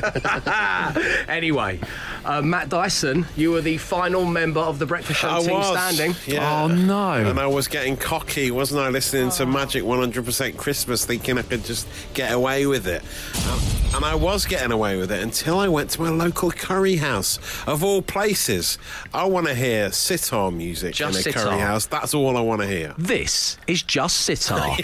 anyway, 1.28 1.80
uh, 2.24 2.42
Matt 2.42 2.68
Dyson, 2.68 3.26
you 3.36 3.50
were 3.52 3.60
the 3.60 3.76
final 3.78 4.24
member 4.24 4.60
of 4.60 4.78
the 4.78 4.86
Breakfast 4.86 5.20
Show 5.20 5.30
I 5.30 5.40
team 5.40 5.54
was. 5.54 5.66
standing. 5.66 6.14
Yeah. 6.26 6.62
Oh, 6.64 6.68
no. 6.68 7.12
And 7.12 7.38
I 7.38 7.46
was 7.46 7.68
getting 7.68 7.96
cocky, 7.96 8.50
wasn't 8.50 8.80
I? 8.80 8.88
Listening 8.88 9.30
to 9.32 9.46
Magic 9.46 9.82
100% 9.84 10.56
Christmas, 10.56 11.04
thinking 11.04 11.38
I 11.38 11.42
could 11.42 11.64
just 11.64 11.86
get 12.14 12.32
away 12.32 12.66
with 12.66 12.86
it. 12.86 13.02
Um, 13.50 13.60
and 13.92 14.04
I 14.04 14.14
was 14.14 14.46
getting 14.46 14.70
away 14.70 14.96
with 14.96 15.10
it 15.10 15.20
until 15.22 15.58
I 15.58 15.66
went 15.68 15.90
to 15.90 16.00
my 16.00 16.10
local 16.10 16.50
curry 16.50 16.96
house. 16.96 17.38
Of 17.66 17.82
all 17.82 18.02
places, 18.02 18.78
I 19.12 19.24
want 19.24 19.48
to 19.48 19.54
hear 19.54 19.90
sitar 19.90 20.52
music 20.52 20.94
Just 20.94 21.14
in 21.14 21.20
a 21.20 21.22
sitar. 21.22 21.50
curry 21.50 21.58
house. 21.58 21.86
That's 21.86 22.14
all 22.14 22.36
I 22.36 22.40
want 22.40 22.60
to 22.60 22.68
hear. 22.68 22.94
This 22.96 23.56
is 23.66 23.82
just 23.82 24.20
sitar. 24.20 24.58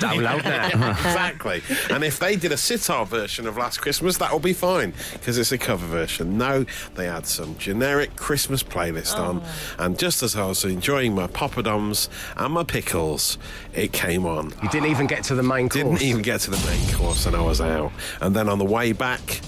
Download 0.00 0.42
now. 0.42 0.90
exactly. 0.90 1.62
And 1.90 2.02
if 2.02 2.18
they 2.18 2.36
did 2.36 2.50
a 2.52 2.56
sitar 2.56 3.04
version 3.04 3.46
of 3.46 3.58
Last 3.58 3.82
Christmas, 3.82 4.16
that 4.18 4.32
would 4.32 4.42
be 4.42 4.54
fine 4.54 4.94
because 5.12 5.36
it's 5.36 5.52
a 5.52 5.58
cover 5.58 5.86
version. 5.86 6.38
No, 6.38 6.64
they 6.94 7.06
had 7.06 7.26
some 7.26 7.58
generic 7.58 8.16
Christmas 8.16 8.62
playlist 8.62 9.18
on, 9.18 9.42
oh. 9.44 9.76
and 9.78 9.98
just 9.98 10.22
as 10.22 10.34
I 10.34 10.46
was 10.46 10.64
enjoying 10.64 11.14
my 11.14 11.26
poppadoms 11.26 12.08
and 12.36 12.54
my 12.54 12.64
pickles, 12.64 13.36
it 13.74 13.92
came 13.92 14.24
on. 14.24 14.54
You 14.62 14.70
didn't 14.70 14.90
even 14.90 15.06
get 15.06 15.24
to 15.24 15.34
the 15.34 15.42
main 15.42 15.68
course. 15.68 15.84
Didn't 15.84 16.02
even 16.02 16.22
get 16.22 16.40
to 16.40 16.50
the 16.50 16.66
main 16.66 16.94
course, 16.94 17.26
and 17.26 17.36
I 17.36 17.42
was 17.42 17.60
out. 17.60 17.92
And 18.22 18.34
then 18.34 18.48
on 18.48 18.58
the 18.58 18.64
way 18.64 18.92
back, 18.92 19.40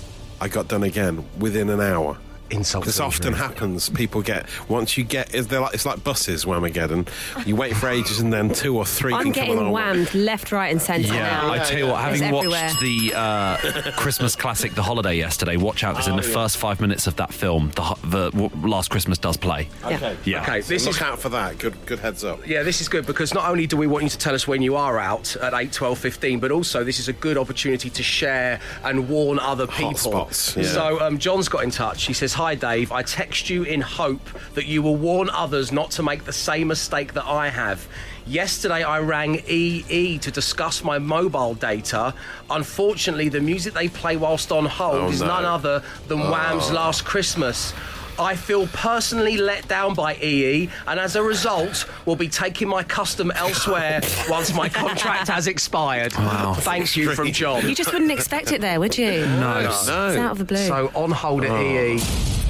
I 0.42 0.48
got 0.48 0.68
done 0.68 0.82
again 0.82 1.24
within 1.38 1.70
an 1.70 1.80
hour. 1.80 2.18
Insult 2.50 2.84
This 2.84 3.00
often 3.00 3.28
injury. 3.28 3.40
happens. 3.46 3.88
People 3.90 4.22
get 4.22 4.46
once 4.68 4.96
you 4.96 5.04
get 5.04 5.34
is 5.34 5.48
there 5.48 5.60
like 5.60 5.74
it's 5.74 5.84
like 5.86 6.02
buses, 6.04 6.44
Whamageddon. 6.44 7.08
You 7.46 7.56
wait 7.56 7.76
for 7.76 7.88
ages, 7.88 8.20
and 8.20 8.32
then 8.32 8.52
two 8.52 8.76
or 8.76 8.84
three 8.86 9.12
I'm 9.12 9.24
can 9.24 9.32
getting 9.32 9.58
along. 9.58 9.72
whammed 9.72 10.14
left, 10.14 10.52
right, 10.52 10.70
and 10.70 10.80
centre 10.80 11.12
Yeah, 11.12 11.22
now. 11.42 11.52
I 11.52 11.58
tell 11.58 11.78
you 11.78 11.86
what, 11.88 12.00
having 12.00 12.30
watched 12.30 12.46
everywhere. 12.54 12.70
the 12.80 13.14
uh, 13.16 13.92
Christmas 13.96 14.36
classic 14.36 14.74
The 14.74 14.82
Holiday 14.82 15.16
yesterday, 15.16 15.56
watch 15.56 15.82
out 15.84 15.94
because 15.94 16.08
in 16.08 16.16
the 16.16 16.22
first 16.22 16.56
five 16.56 16.80
minutes 16.80 17.06
of 17.06 17.16
that 17.16 17.32
film, 17.34 17.70
the, 17.74 17.96
the 18.04 18.50
Last 18.66 18.90
Christmas 18.90 19.18
does 19.18 19.36
play. 19.36 19.68
Okay. 19.84 20.16
Yeah. 20.24 20.42
Okay, 20.42 20.60
So 20.60 20.68
this 20.68 20.86
look 20.86 20.96
is 20.96 21.02
out 21.02 21.18
for 21.18 21.28
that. 21.30 21.58
Good, 21.58 21.74
good 21.86 21.98
heads 21.98 22.24
up. 22.24 22.46
Yeah, 22.46 22.62
this 22.62 22.80
is 22.80 22.88
good 22.88 23.06
because 23.06 23.34
not 23.34 23.48
only 23.48 23.66
do 23.66 23.76
we 23.76 23.86
want 23.86 24.04
you 24.04 24.10
to 24.10 24.18
tell 24.18 24.34
us 24.34 24.46
when 24.46 24.62
you 24.62 24.76
are 24.76 24.98
out 24.98 25.34
at 25.36 25.54
8, 25.54 25.72
12, 25.72 25.98
15, 25.98 26.38
but 26.40 26.50
also 26.50 26.84
this 26.84 26.98
is 27.00 27.08
a 27.08 27.12
good 27.12 27.36
opportunity 27.38 27.90
to 27.90 28.02
share 28.02 28.60
and 28.84 29.08
warn 29.08 29.38
other 29.38 29.66
people. 29.66 29.86
Hot 29.88 29.98
spots, 30.34 30.56
yeah. 30.56 30.62
So 30.64 31.00
um, 31.00 31.18
John's 31.18 31.48
got 31.48 31.64
in 31.64 31.70
touch. 31.70 32.04
He 32.04 32.12
says, 32.12 32.32
Hi, 32.36 32.54
Dave. 32.54 32.92
I 32.92 33.00
text 33.00 33.48
you 33.48 33.62
in 33.62 33.80
hope 33.80 34.20
that 34.52 34.66
you 34.66 34.82
will 34.82 34.96
warn 34.96 35.30
others 35.30 35.72
not 35.72 35.90
to 35.92 36.02
make 36.02 36.24
the 36.24 36.34
same 36.34 36.68
mistake 36.68 37.14
that 37.14 37.24
I 37.24 37.48
have. 37.48 37.88
Yesterday, 38.26 38.82
I 38.82 38.98
rang 38.98 39.36
EE 39.48 40.18
to 40.18 40.30
discuss 40.30 40.84
my 40.84 40.98
mobile 40.98 41.54
data. 41.54 42.12
Unfortunately, 42.50 43.30
the 43.30 43.40
music 43.40 43.72
they 43.72 43.88
play 43.88 44.18
whilst 44.18 44.52
on 44.52 44.66
hold 44.66 45.04
Oh, 45.04 45.08
is 45.08 45.22
no. 45.22 45.28
none 45.28 45.46
other 45.46 45.82
than 46.08 46.20
oh. 46.20 46.30
Wham's 46.30 46.70
Last 46.70 47.06
Christmas. 47.06 47.72
I 48.18 48.34
feel 48.36 48.66
personally 48.68 49.36
let 49.36 49.66
down 49.68 49.94
by 49.94 50.16
EE, 50.16 50.68
and 50.86 50.98
as 51.00 51.16
a 51.16 51.22
result, 51.22 51.88
will 52.06 52.16
be 52.16 52.28
taking 52.28 52.68
my 52.68 52.82
custom 52.82 53.30
elsewhere 53.32 54.00
once 54.28 54.54
my 54.54 54.68
contract 54.68 55.28
has 55.28 55.46
expired. 55.46 56.14
Wow. 56.14 56.54
Thank 56.54 56.96
you 56.96 57.14
from 57.14 57.32
John. 57.32 57.68
You 57.68 57.74
just 57.74 57.92
wouldn't 57.92 58.10
expect 58.12 58.52
it 58.52 58.60
there, 58.60 58.80
would 58.80 58.96
you? 58.96 59.26
No. 59.26 59.58
It's 59.60 59.88
out 59.88 60.32
of 60.32 60.38
the 60.38 60.44
blue. 60.44 60.66
So 60.66 60.90
on 60.94 61.10
hold 61.10 61.44
at 61.44 61.50
EE. 61.62 61.98
Oh. 62.00 62.45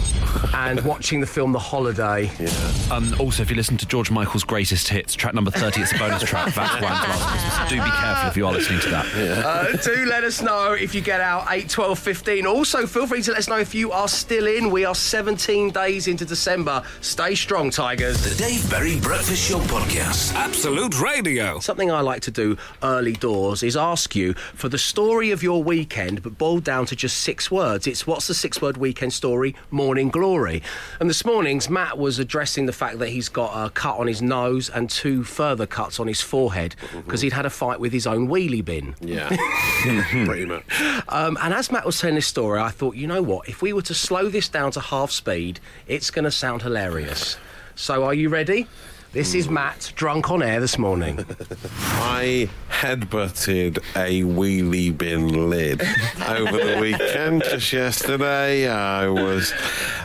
And 0.54 0.80
watching 0.84 1.20
the 1.20 1.26
film 1.26 1.52
The 1.52 1.58
Holiday. 1.58 2.30
Um, 2.90 3.14
also, 3.18 3.42
if 3.42 3.50
you 3.50 3.56
listen 3.56 3.76
to 3.78 3.86
George 3.86 4.10
Michael's 4.10 4.44
greatest 4.44 4.88
hits, 4.88 5.14
track 5.14 5.34
number 5.34 5.50
30, 5.50 5.80
it's 5.82 5.92
a 5.92 5.98
bonus 5.98 6.22
track. 6.22 6.54
That's 6.54 6.74
Wham! 6.74 6.82
Last 6.82 7.30
Christmas. 7.30 7.70
Do 7.70 7.76
be 7.76 7.90
careful 7.90 8.28
if 8.28 8.36
you 8.36 8.46
are 8.46 8.52
listening 8.52 8.80
to 8.80 8.90
that. 8.90 9.06
Uh, 9.44 9.76
do 9.76 10.06
let 10.06 10.24
us 10.24 10.40
know 10.42 10.72
if 10.72 10.94
you 10.94 11.00
get 11.00 11.20
out 11.20 11.46
8, 11.50 11.68
12, 11.68 11.98
15. 11.98 12.46
Also, 12.46 12.86
feel 12.86 13.06
free 13.06 13.22
to 13.22 13.30
let 13.32 13.38
us 13.38 13.48
know 13.48 13.58
if 13.58 13.74
you 13.74 13.92
are 13.92 14.08
still 14.08 14.46
in. 14.46 14.70
We 14.70 14.84
are 14.84 14.94
17 14.94 15.70
days 15.70 16.08
into 16.08 16.24
December. 16.24 16.82
Stay 17.00 17.34
strong, 17.34 17.70
Tigers. 17.70 18.22
The 18.22 18.42
Dave 18.42 18.68
Berry 18.70 19.00
Breakfast 19.00 19.48
Show 19.48 19.58
Podcast. 19.60 20.34
Absolute 20.34 21.00
Radio. 21.00 21.58
Something 21.58 21.90
I 21.90 22.00
like 22.00 22.22
to 22.22 22.30
do 22.30 22.56
early 22.82 23.12
doors 23.14 23.62
is 23.62 23.76
ask 23.76 24.14
you 24.14 24.34
for 24.34 24.68
the 24.68 24.78
story 24.78 25.30
of 25.30 25.42
your 25.42 25.62
weekend, 25.62 26.22
but 26.22 26.38
boiled 26.38 26.64
down 26.64 26.86
to 26.86 26.96
just 26.96 27.18
six 27.18 27.50
words. 27.50 27.86
It's 27.86 28.06
what's 28.06 28.26
the 28.26 28.34
six 28.34 28.60
word 28.60 28.76
weekend 28.76 29.12
story? 29.12 29.54
Morning 29.70 30.08
glory. 30.08 30.25
And 31.00 31.08
this 31.08 31.24
morning's 31.24 31.70
Matt 31.70 31.98
was 31.98 32.18
addressing 32.18 32.66
the 32.66 32.72
fact 32.72 32.98
that 32.98 33.10
he's 33.10 33.28
got 33.28 33.66
a 33.66 33.70
cut 33.70 33.98
on 33.98 34.06
his 34.06 34.20
nose 34.20 34.68
and 34.68 34.90
two 34.90 35.24
further 35.24 35.66
cuts 35.66 36.00
on 36.00 36.06
his 36.08 36.20
forehead 36.20 36.74
because 37.04 37.20
he'd 37.20 37.32
had 37.32 37.46
a 37.46 37.50
fight 37.50 37.78
with 37.80 37.92
his 37.92 38.06
own 38.06 38.28
wheelie 38.28 38.64
bin. 38.64 38.94
Yeah, 39.00 39.28
pretty 40.26 40.46
much. 40.46 40.64
Um, 41.08 41.38
and 41.40 41.54
as 41.54 41.70
Matt 41.70 41.86
was 41.86 41.98
telling 42.00 42.16
this 42.16 42.26
story, 42.26 42.60
I 42.60 42.70
thought, 42.70 42.96
you 42.96 43.06
know 43.06 43.22
what? 43.22 43.48
If 43.48 43.62
we 43.62 43.72
were 43.72 43.82
to 43.82 43.94
slow 43.94 44.28
this 44.28 44.48
down 44.48 44.72
to 44.72 44.80
half 44.80 45.10
speed, 45.10 45.60
it's 45.86 46.10
going 46.10 46.24
to 46.24 46.30
sound 46.30 46.62
hilarious. 46.62 47.36
So, 47.74 48.04
are 48.04 48.14
you 48.14 48.28
ready? 48.28 48.66
This 49.16 49.34
is 49.34 49.48
Matt, 49.48 49.92
drunk 49.96 50.30
on 50.30 50.42
air 50.42 50.60
this 50.60 50.76
morning. 50.76 51.20
I 51.80 52.50
headbutted 52.68 53.78
a 53.96 54.20
wheelie 54.24 54.96
bin 54.96 55.48
lid 55.48 55.80
over 56.28 56.58
the 56.58 56.78
weekend. 56.78 57.42
Just 57.44 57.72
yesterday, 57.72 58.68
I 58.68 59.08
was 59.08 59.54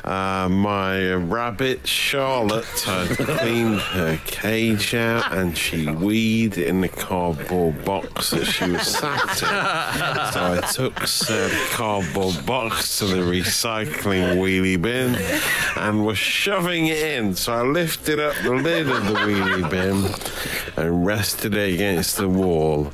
uh, 0.05 0.47
my 0.49 1.11
rabbit 1.13 1.85
Charlotte 1.85 2.63
had 2.85 3.09
cleaned 3.17 3.81
her 3.81 4.17
cage 4.25 4.95
out, 4.95 5.33
and 5.33 5.57
she 5.57 5.91
weed 5.91 6.57
in 6.57 6.79
the 6.79 6.87
cardboard 6.87 7.83
box 7.83 8.29
that 8.29 8.45
she 8.45 8.71
was 8.71 8.87
sat 8.87 9.29
in. 9.41 10.31
So 10.31 10.53
I 10.53 10.69
took 10.71 11.05
said 11.05 11.51
cardboard 11.71 12.45
box 12.45 12.99
to 12.99 13.07
the 13.07 13.17
recycling 13.17 14.37
wheelie 14.37 14.81
bin 14.81 15.15
and 15.75 16.05
was 16.05 16.17
shoving 16.17 16.87
it 16.87 16.97
in. 16.97 17.35
So 17.35 17.51
I 17.51 17.61
lifted 17.63 18.17
up 18.17 18.35
the 18.43 18.51
lid 18.51 18.87
of 19.01 19.07
the 19.07 19.13
wheelie 19.13 19.69
bin 19.69 20.13
and 20.77 21.05
rested 21.05 21.55
it 21.55 21.73
against 21.73 22.17
the 22.17 22.29
wall. 22.29 22.93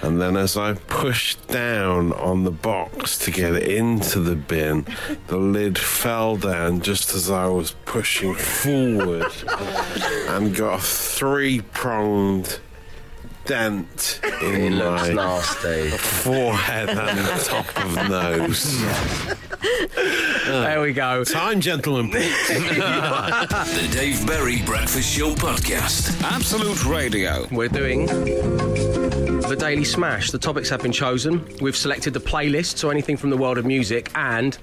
And 0.00 0.20
then 0.20 0.36
as 0.36 0.56
I 0.56 0.74
pushed 0.74 1.46
down 1.48 2.12
on 2.14 2.44
the 2.44 2.50
box 2.50 3.18
to 3.18 3.30
get 3.30 3.54
it 3.54 3.68
into 3.68 4.20
the 4.20 4.36
bin, 4.36 4.86
the 5.28 5.36
lid 5.36 5.78
fell 5.78 6.36
down 6.36 6.80
just 6.80 7.14
as 7.14 7.30
I 7.30 7.46
was 7.46 7.72
pushing 7.84 8.34
forward 8.34 9.32
and 10.28 10.54
got 10.54 10.78
a 10.78 10.82
three 10.82 11.60
pronged 11.60 12.58
dent 13.44 14.20
in 14.40 14.78
Looks 14.78 15.08
my 15.08 15.12
nasty. 15.14 15.90
forehead 15.90 16.88
and 16.90 17.40
top 17.42 17.76
of 17.84 18.08
nose. 18.08 18.80
There 20.46 20.80
we 20.80 20.92
go. 20.92 21.24
Time, 21.24 21.60
gentlemen. 21.60 22.10
The 22.12 23.88
Dave 23.92 24.26
Berry 24.26 24.62
Breakfast 24.62 25.08
Show 25.12 25.34
Podcast. 25.34 26.20
Absolute 26.22 26.84
Radio. 26.86 27.46
We're 27.50 27.68
doing 27.68 28.06
the 28.06 29.56
Daily 29.58 29.84
Smash. 29.84 30.30
The 30.30 30.38
topics 30.38 30.68
have 30.68 30.82
been 30.82 30.92
chosen. 30.92 31.44
We've 31.60 31.76
selected 31.76 32.14
the 32.14 32.20
playlist, 32.20 32.78
so 32.78 32.90
anything 32.90 33.16
from 33.16 33.30
the 33.30 33.36
world 33.36 33.58
of 33.58 33.66
music 33.66 34.10
and 34.14 34.56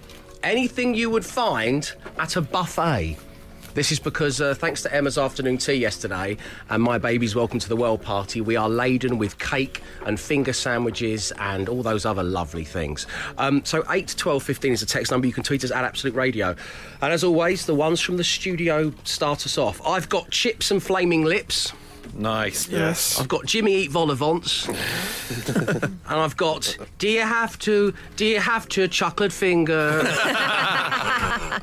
anything 0.44 0.96
you 0.96 1.10
would 1.10 1.26
find 1.26 1.92
at 2.18 2.36
a 2.36 2.42
buffet. 2.42 3.18
This 3.76 3.92
is 3.92 4.00
because, 4.00 4.42
uh, 4.42 4.56
thanks 4.56 4.82
to 4.82 4.94
Emma's 4.94 5.18
afternoon 5.18 5.58
tea 5.58 5.74
yesterday 5.76 6.38
and 6.70 6.82
my 6.82 6.98
baby's 6.98 7.36
welcome 7.36 7.60
to 7.60 7.70
the 7.70 7.76
world 7.76 8.02
party, 8.02 8.42
we 8.42 8.56
are 8.56 8.68
laden 8.68 9.18
with 9.18 9.38
cake 9.38 9.82
and 10.06 10.20
finger 10.20 10.54
sandwiches 10.54 11.32
and 11.38 11.70
all 11.70 11.84
those 11.84 12.06
other 12.06 12.24
lovely 12.24 12.64
things. 12.64 13.06
Um, 13.38 13.64
so 13.64 13.84
8 13.90 14.08
to 14.08 14.16
12 14.18 14.44
15 14.44 14.74
is 14.74 14.80
the 14.80 14.86
text 14.86 15.12
number. 15.12 15.28
You 15.28 15.34
can 15.34 15.44
tweet 15.44 15.64
us 15.64 15.72
at 15.72 15.84
Absolute 15.84 16.16
Radio. 16.16 16.56
And 17.02 17.14
as 17.14 17.24
always, 17.24 17.66
the 17.66 17.76
ones 17.76 18.02
from 18.02 18.18
the 18.18 18.24
studio 18.24 18.92
start 19.04 19.46
us 19.46 19.58
off. 19.58 19.80
I've 19.86 20.10
got 20.10 20.32
chips 20.32 20.72
and 20.72 20.82
flaming 20.82 21.24
lips. 21.24 21.72
Nice. 22.14 22.68
yes. 22.68 23.20
I've 23.20 23.28
got 23.28 23.46
Jimmy 23.46 23.74
Eat 23.76 23.92
Vol-au-vents. 23.92 24.68
and 24.68 25.98
I've 26.08 26.38
got 26.38 26.78
Do 26.98 27.08
you 27.08 27.22
have 27.22 27.58
to 27.60 27.94
do 28.16 28.26
you 28.26 28.40
have 28.40 28.68
to 28.70 28.88
chocolate 28.88 29.32
finger? 29.32 30.02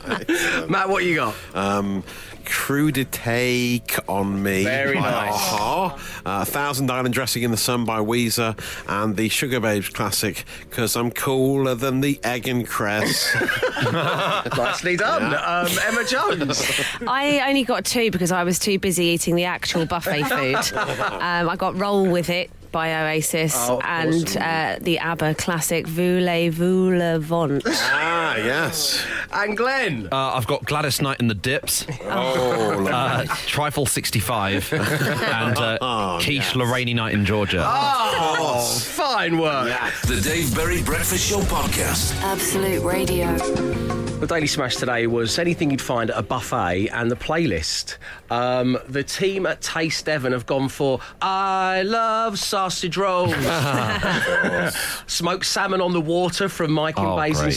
Matt, 0.69 0.89
what 0.89 1.05
you 1.05 1.17
got? 1.17 1.35
Um, 1.55 2.03
crudité 2.45 3.83
on 4.09 4.43
me. 4.43 4.65
Very 4.65 4.95
by 4.95 5.01
nice. 5.01 5.33
Aha. 5.35 5.99
Uh, 6.25 6.45
Thousand 6.45 6.91
Island 6.91 7.13
Dressing 7.15 7.43
in 7.43 7.51
the 7.51 7.57
Sun 7.57 7.85
by 7.85 7.99
Weezer, 7.99 8.57
and 8.89 9.17
the 9.17 9.29
Sugababes 9.29 9.93
classic, 9.93 10.45
Because 10.61 10.97
I'm 10.97 11.11
Cooler 11.11 11.75
Than 11.75 12.01
the 12.01 12.19
Egg 12.25 12.49
and 12.49 12.67
Cress. 12.67 13.35
Nicely 14.57 14.97
done. 14.97 15.35
Um, 15.35 15.79
Emma 15.87 16.05
Jones. 16.05 16.63
I 17.07 17.43
only 17.49 17.65
got 17.65 17.85
two 17.85 18.11
because 18.11 18.33
I 18.33 18.45
was 18.45 18.59
too 18.59 18.79
busy 18.79 19.07
eating 19.07 19.35
the 19.35 19.45
actual 19.45 19.85
buffet 19.87 20.23
food. 20.25 20.46
Um, 21.17 21.49
I 21.49 21.57
got 21.57 21.77
Roll 21.79 22.07
With 22.07 22.31
It 22.31 22.51
by 22.73 22.93
Oasis 22.95 23.55
Oh, 23.57 23.81
and 23.83 24.13
awesome. 24.15 24.43
uh, 24.43 24.77
the 24.81 24.99
ABBA 24.99 25.35
classic 25.37 25.87
Voulez-vous 25.87 26.91
le 26.91 27.19
vent. 27.19 27.63
ah, 27.67 28.37
yes. 28.37 29.03
And 29.33 29.57
Glenn. 29.57 30.09
Uh, 30.13 30.35
I've 30.35 30.47
got 30.47 30.65
Gladys 30.67 31.01
Knight 31.01 31.19
and 31.21 31.31
the 31.31 31.35
Dips, 31.35 31.87
Oh, 32.05 32.87
uh, 32.87 33.25
Trifle 33.47 33.87
65, 33.87 34.73
and 34.73 35.57
uh, 35.59 35.79
Oh, 35.81 36.19
Quiche 36.21 36.37
yes. 36.37 36.55
Lorraine 36.57 36.95
Night 36.97 37.15
in 37.15 37.25
Georgia. 37.25 37.65
Oh, 37.67 38.61
fine 38.83 39.39
work. 39.39 39.69
The 40.07 40.21
Dave 40.21 40.55
Berry 40.55 40.83
Breakfast 40.83 41.27
Show 41.29 41.41
Podcast. 41.41 42.15
Absolute 42.23 42.83
Radio. 42.83 44.06
The 44.19 44.27
Daily 44.27 44.47
Smash 44.47 44.77
today 44.77 45.07
was 45.07 45.39
anything 45.39 45.71
you'd 45.71 45.81
find 45.83 46.11
at 46.11 46.17
a 46.19 46.23
buffet 46.23 46.89
and 46.89 47.11
the 47.11 47.17
playlist. 47.17 47.99
Um, 48.31 48.79
the 48.89 49.05
team 49.05 49.45
at 49.45 49.61
Taste 49.61 50.07
Devon 50.07 50.33
have 50.33 50.47
gone 50.47 50.71
for 50.71 51.01
I 51.21 51.83
Love 51.83 52.39
Sausage 52.39 52.97
Rolls. 52.97 53.35
Smoked 55.07 55.45
Salmon 55.45 55.83
on 55.83 55.93
the 55.93 56.01
Water 56.01 56.49
from 56.49 56.73
Mike 56.73 56.97
in 56.99 57.05
Oh, 57.05 57.17
great. 57.41 57.53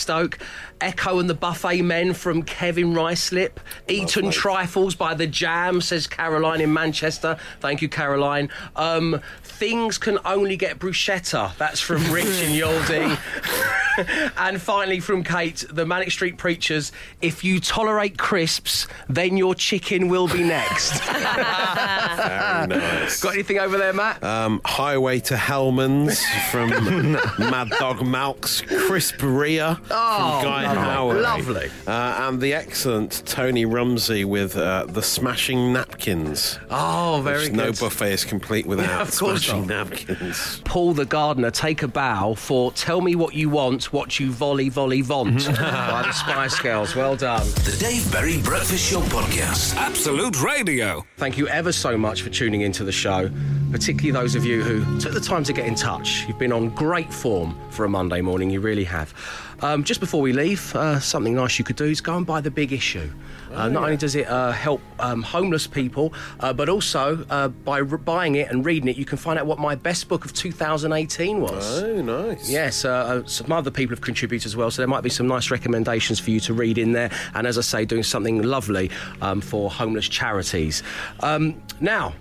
Basingstoke. 0.80 0.90
Echo 1.00 1.20
and 1.20 1.30
the 1.30 1.34
Buffet 1.34 1.82
Men 1.82 2.14
from 2.14 2.44
Kevin 2.44 2.94
Ruislip. 2.94 3.52
Eton 3.88 4.32
Trifles 4.32 4.96
by 4.96 5.14
The 5.14 5.28
Jam, 5.28 5.82
says 5.82 6.08
Caroline 6.08 6.62
in 6.62 6.74
Manchester. 6.74 7.38
Thank 7.60 7.82
you, 7.82 7.90
Caroline. 7.90 8.50
Um, 8.76 9.22
Things 9.44 9.98
Can 9.98 10.18
Only 10.26 10.56
Get 10.58 10.80
Bruschetta. 10.80 11.56
That's 11.58 11.80
from 11.80 11.98
Rich 12.12 12.26
and 12.26 12.56
Yaldi. 12.56 14.34
and 14.38 14.62
finally, 14.62 15.00
from 15.00 15.24
Kate, 15.24 15.66
the 15.70 15.86
Manic 15.86 16.12
Street 16.12 16.38
Preachers. 16.38 16.92
If 17.22 17.44
you 17.44 17.60
tolerate 17.60 18.18
crisps, 18.18 18.88
then 19.08 19.38
your 19.38 19.56
chicken 19.56 20.08
will 20.10 20.28
be 20.28 20.44
next. 20.44 21.04
very 21.04 22.68
nice. 22.68 23.22
Got 23.22 23.34
anything 23.34 23.60
over 23.60 23.78
there, 23.78 23.94
Matt? 23.94 24.24
Um, 24.24 24.62
Highway 24.66 25.20
to 25.22 25.36
Hellmann's 25.38 26.24
from 26.52 26.70
Mad 26.70 27.70
Dog 27.80 28.06
Malk's 28.06 28.62
Crisperia 28.62 29.78
Oh, 29.92 30.40
from 30.42 30.44
Guy 30.50 30.64
lovely. 30.64 30.69
Howard. 30.78 31.22
Lovely. 31.22 31.70
Uh, 31.88 32.28
and 32.28 32.40
the 32.42 32.54
excellent 32.54 33.24
Tony 33.26 33.66
Rumsey 33.66 34.26
with 34.26 34.56
uh, 34.58 34.86
the 34.88 35.02
Smashing 35.02 35.74
Napkins. 35.74 36.60
oh, 36.70 37.22
very 37.24 37.40
Which 37.44 37.48
good. 37.50 37.58
No 37.58 37.72
buffet 37.72 38.12
is 38.14 38.26
complete 38.26 38.66
without 38.66 39.02
of 39.02 39.18
course 39.18 39.44
smashing 39.46 39.68
not. 39.68 39.90
napkins. 39.90 40.62
Paul 40.66 40.94
the 40.94 41.06
gardener 41.06 41.52
take 41.52 41.84
a 41.84 41.88
bow 41.88 42.34
for 42.36 42.72
"Tell 42.74 43.02
Me 43.02 43.16
What 43.16 43.34
You 43.34 43.50
Want, 43.50 43.92
What 43.94 44.20
You 44.20 44.32
Volley 44.32 44.70
Volley 44.70 45.02
Want" 45.02 45.46
by 45.48 46.04
the 46.06 46.12
Spice 46.12 46.60
Girls. 46.60 46.96
Well 46.96 47.16
done. 47.16 47.46
The 47.48 47.76
Dave 47.80 48.12
Berry 48.12 48.42
Breakfast 48.42 48.90
Show 48.92 49.02
Podcast. 49.02 49.76
Absolute 49.76 50.42
Radio. 50.42 51.06
Thank 51.18 51.38
you 51.38 51.48
ever 51.48 51.72
so 51.72 51.98
much 51.98 52.22
for 52.22 52.30
tuning 52.30 52.62
into 52.62 52.84
the 52.84 52.92
show, 52.92 53.30
particularly 53.72 54.12
those 54.12 54.36
of 54.36 54.46
you 54.46 54.64
who 54.64 55.00
took 55.00 55.14
the 55.14 55.20
time 55.20 55.44
to 55.44 55.54
get 55.54 55.66
in 55.66 55.76
touch. 55.76 56.26
You've 56.28 56.40
been 56.40 56.52
on 56.54 56.70
great 56.70 57.14
form 57.14 57.58
for 57.72 57.86
a 57.86 57.90
Monday 57.90 58.22
morning, 58.22 58.50
you 58.50 58.60
really 58.62 58.84
have. 58.86 59.14
Um, 59.62 59.84
just 59.84 60.00
before 60.00 60.22
we 60.22 60.32
leave, 60.34 60.76
uh, 60.76 61.00
something 61.00 61.36
nice 61.36 61.60
you 61.60 61.66
could 61.66 61.76
do 61.76 61.86
is 61.86 62.00
go 62.02 62.16
and 62.16 62.26
buy 62.26 62.42
the 62.42 62.52
big 62.52 62.72
issue. 62.72 63.12
Uh, 63.54 63.68
not 63.68 63.84
only 63.84 63.98
does 63.98 64.16
it 64.16 64.28
uh, 64.28 64.52
help 64.52 64.80
um, 65.00 65.22
homeless 65.24 65.66
people, 65.68 66.14
uh, 66.40 66.54
but 66.54 66.70
also 66.70 67.26
uh, 67.30 67.48
by 67.48 67.80
r- 67.82 67.98
buying 67.98 68.36
it 68.36 68.50
and 68.52 68.64
reading 68.66 68.88
it, 68.88 68.96
you 68.96 69.06
can 69.06 69.18
find 69.18 69.40
out 69.40 69.48
what 69.48 69.58
my 69.58 69.74
best 69.76 70.08
book 70.08 70.24
of 70.24 70.34
2018 70.34 71.42
was. 71.42 71.82
Oh, 71.84 72.02
nice. 72.02 72.50
Yes, 72.50 72.86
uh, 72.86 73.26
some 73.26 73.52
other 73.52 73.72
people 73.72 73.96
have 73.96 74.02
contributed 74.02 74.46
as 74.46 74.56
well, 74.56 74.70
so 74.70 74.82
there 74.82 74.88
might 74.88 75.02
be 75.02 75.10
some 75.10 75.28
nice 75.28 75.50
recommendations 75.50 76.20
for 76.20 76.30
you 76.30 76.40
to 76.42 76.54
read 76.54 76.78
in 76.78 76.92
there. 76.92 77.10
And 77.34 77.48
as 77.48 77.58
I 77.58 77.62
say, 77.62 77.86
doing 77.86 78.04
something 78.04 78.44
lovely 78.44 78.92
um, 79.22 79.42
for 79.42 79.70
homeless 79.72 80.08
charities. 80.08 80.84
Um, 81.22 81.62
now, 81.82 82.14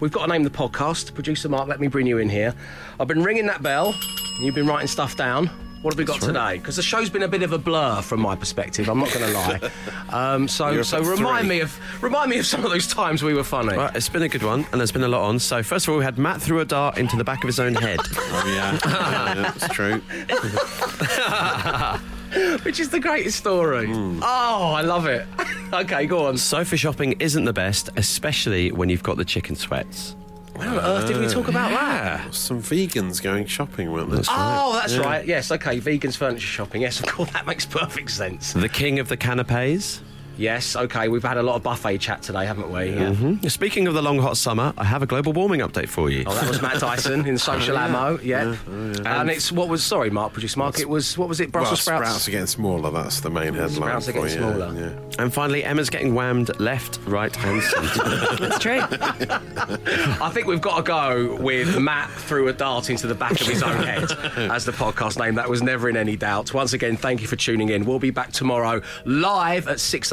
we've 0.00 0.12
got 0.12 0.26
to 0.26 0.32
name 0.32 0.42
the 0.44 0.50
podcast. 0.50 1.14
Producer 1.14 1.48
Mark, 1.48 1.66
let 1.66 1.80
me 1.80 1.88
bring 1.88 2.06
you 2.06 2.18
in 2.18 2.28
here. 2.28 2.54
I've 3.00 3.08
been 3.08 3.22
ringing 3.22 3.46
that 3.46 3.62
bell, 3.62 3.94
and 4.36 4.44
you've 4.44 4.54
been 4.54 4.66
writing 4.66 4.88
stuff 4.88 5.16
down. 5.16 5.50
What 5.84 5.92
have 5.92 5.98
we 5.98 6.06
got 6.06 6.22
today? 6.22 6.56
Because 6.56 6.76
the 6.76 6.82
show's 6.82 7.10
been 7.10 7.24
a 7.24 7.28
bit 7.28 7.42
of 7.42 7.52
a 7.52 7.58
blur 7.58 8.00
from 8.00 8.20
my 8.20 8.34
perspective. 8.34 8.88
I'm 8.88 9.00
not 9.00 9.12
going 9.12 9.26
to 9.26 9.32
lie. 9.34 9.60
Um, 10.08 10.48
so, 10.48 10.80
so 10.80 11.02
remind 11.02 11.46
three. 11.46 11.56
me 11.56 11.60
of 11.60 11.78
remind 12.02 12.30
me 12.30 12.38
of 12.38 12.46
some 12.46 12.64
of 12.64 12.70
those 12.70 12.86
times 12.86 13.22
we 13.22 13.34
were 13.34 13.44
funny. 13.44 13.76
Well, 13.76 13.90
it's 13.94 14.08
been 14.08 14.22
a 14.22 14.28
good 14.30 14.42
one, 14.42 14.64
and 14.72 14.80
there's 14.80 14.92
been 14.92 15.02
a 15.02 15.08
lot 15.08 15.28
on. 15.28 15.38
So, 15.38 15.62
first 15.62 15.86
of 15.86 15.92
all, 15.92 15.98
we 15.98 16.04
had 16.04 16.16
Matt 16.16 16.40
threw 16.40 16.60
a 16.60 16.64
dart 16.64 16.96
into 16.96 17.18
the 17.18 17.24
back 17.24 17.44
of 17.44 17.48
his 17.48 17.60
own 17.60 17.74
head. 17.74 18.00
Oh, 18.36 18.46
yeah. 18.46 18.78
yeah, 18.86 19.52
that's 19.54 19.68
true. 19.74 19.98
Which 22.64 22.80
is 22.80 22.88
the 22.88 22.98
greatest 22.98 23.38
story. 23.38 23.86
Hmm. 23.86 24.20
Oh, 24.22 24.72
I 24.72 24.80
love 24.80 25.04
it. 25.06 25.26
okay, 25.72 26.06
go 26.06 26.26
on. 26.26 26.36
Sofa 26.38 26.76
shopping 26.78 27.12
isn't 27.20 27.44
the 27.44 27.52
best, 27.52 27.90
especially 27.96 28.72
when 28.72 28.88
you've 28.88 29.02
got 29.02 29.18
the 29.18 29.24
chicken 29.24 29.54
sweats. 29.54 30.16
Where 30.54 30.68
on 30.68 30.78
earth 30.78 31.08
did 31.08 31.18
we 31.18 31.26
talk 31.26 31.48
about 31.48 31.70
that? 31.70 32.32
Some 32.34 32.62
vegans 32.62 33.20
going 33.20 33.46
shopping, 33.46 33.90
weren't 33.90 34.10
there? 34.10 34.22
Oh, 34.28 34.72
that's 34.74 34.96
right. 34.96 35.26
Yes, 35.26 35.50
okay. 35.50 35.80
Vegans 35.80 36.16
furniture 36.16 36.46
shopping. 36.46 36.82
Yes, 36.82 37.00
of 37.00 37.06
course, 37.06 37.30
that 37.32 37.46
makes 37.46 37.66
perfect 37.66 38.10
sense. 38.10 38.52
The 38.52 38.68
king 38.68 38.98
of 39.00 39.08
the 39.08 39.16
canapes. 39.16 40.00
Yes, 40.36 40.76
okay. 40.76 41.08
We've 41.08 41.22
had 41.22 41.36
a 41.36 41.42
lot 41.42 41.56
of 41.56 41.62
buffet 41.62 41.98
chat 41.98 42.22
today, 42.22 42.44
haven't 42.46 42.70
we? 42.70 42.90
Yeah. 42.90 43.10
Mhm. 43.12 43.50
Speaking 43.50 43.86
of 43.86 43.94
the 43.94 44.02
long 44.02 44.18
hot 44.18 44.36
summer, 44.36 44.72
I 44.76 44.84
have 44.84 45.02
a 45.02 45.06
global 45.06 45.32
warming 45.32 45.60
update 45.60 45.88
for 45.88 46.10
you. 46.10 46.24
Oh, 46.26 46.34
that 46.34 46.48
was 46.48 46.60
Matt 46.62 46.80
Dyson 46.80 47.26
in 47.26 47.38
Social 47.44 47.76
Oh, 47.76 47.80
yeah. 47.80 47.86
Ammo. 47.86 48.18
Yeah. 48.22 48.56
Yeah, 49.04 49.20
And 49.20 49.30
it's 49.30 49.50
what 49.52 49.68
was 49.68 49.82
sorry, 49.84 50.10
Mark, 50.10 50.32
produce 50.32 50.56
Mark. 50.56 50.78
It 50.80 50.88
was 50.88 51.16
what 51.16 51.28
was 51.28 51.40
it? 51.40 51.52
Well, 51.54 51.62
Brussels 51.62 51.82
sprouts. 51.82 52.26
are 52.28 52.30
getting 52.30 52.46
smaller. 52.46 52.90
That's 52.90 53.20
the 53.20 53.30
main 53.30 53.54
headline. 53.54 53.70
Sprouts 53.70 54.08
are 54.08 54.12
for 54.12 54.18
getting 54.26 54.36
you, 54.42 54.54
smaller. 54.54 54.74
Yeah. 54.74 55.22
And 55.22 55.32
finally, 55.32 55.62
Emma's 55.64 55.90
getting 55.90 56.14
whammed 56.14 56.58
left, 56.60 56.98
right, 57.06 57.36
and 57.44 57.62
centre. 57.62 58.36
That's 58.40 58.58
true. 58.58 58.80
I 58.80 60.30
think 60.32 60.46
we've 60.46 60.60
got 60.60 60.76
to 60.78 60.82
go 60.82 61.36
with 61.40 61.78
Matt 61.78 62.10
threw 62.10 62.48
a 62.48 62.52
dart 62.52 62.90
into 62.90 63.06
the 63.06 63.14
back 63.14 63.32
of 63.40 63.46
his 63.46 63.62
own 63.62 63.76
head 63.82 64.10
as 64.50 64.64
the 64.64 64.72
podcast 64.72 65.18
name. 65.18 65.34
That 65.36 65.48
was 65.48 65.62
never 65.62 65.88
in 65.88 65.96
any 65.96 66.16
doubt. 66.16 66.52
Once 66.54 66.72
again, 66.72 66.96
thank 66.96 67.20
you 67.20 67.26
for 67.28 67.36
tuning 67.36 67.68
in. 67.68 67.84
We'll 67.84 67.98
be 67.98 68.10
back 68.10 68.32
tomorrow 68.32 68.80
live 69.04 69.68
at 69.68 69.80
6 69.80 70.12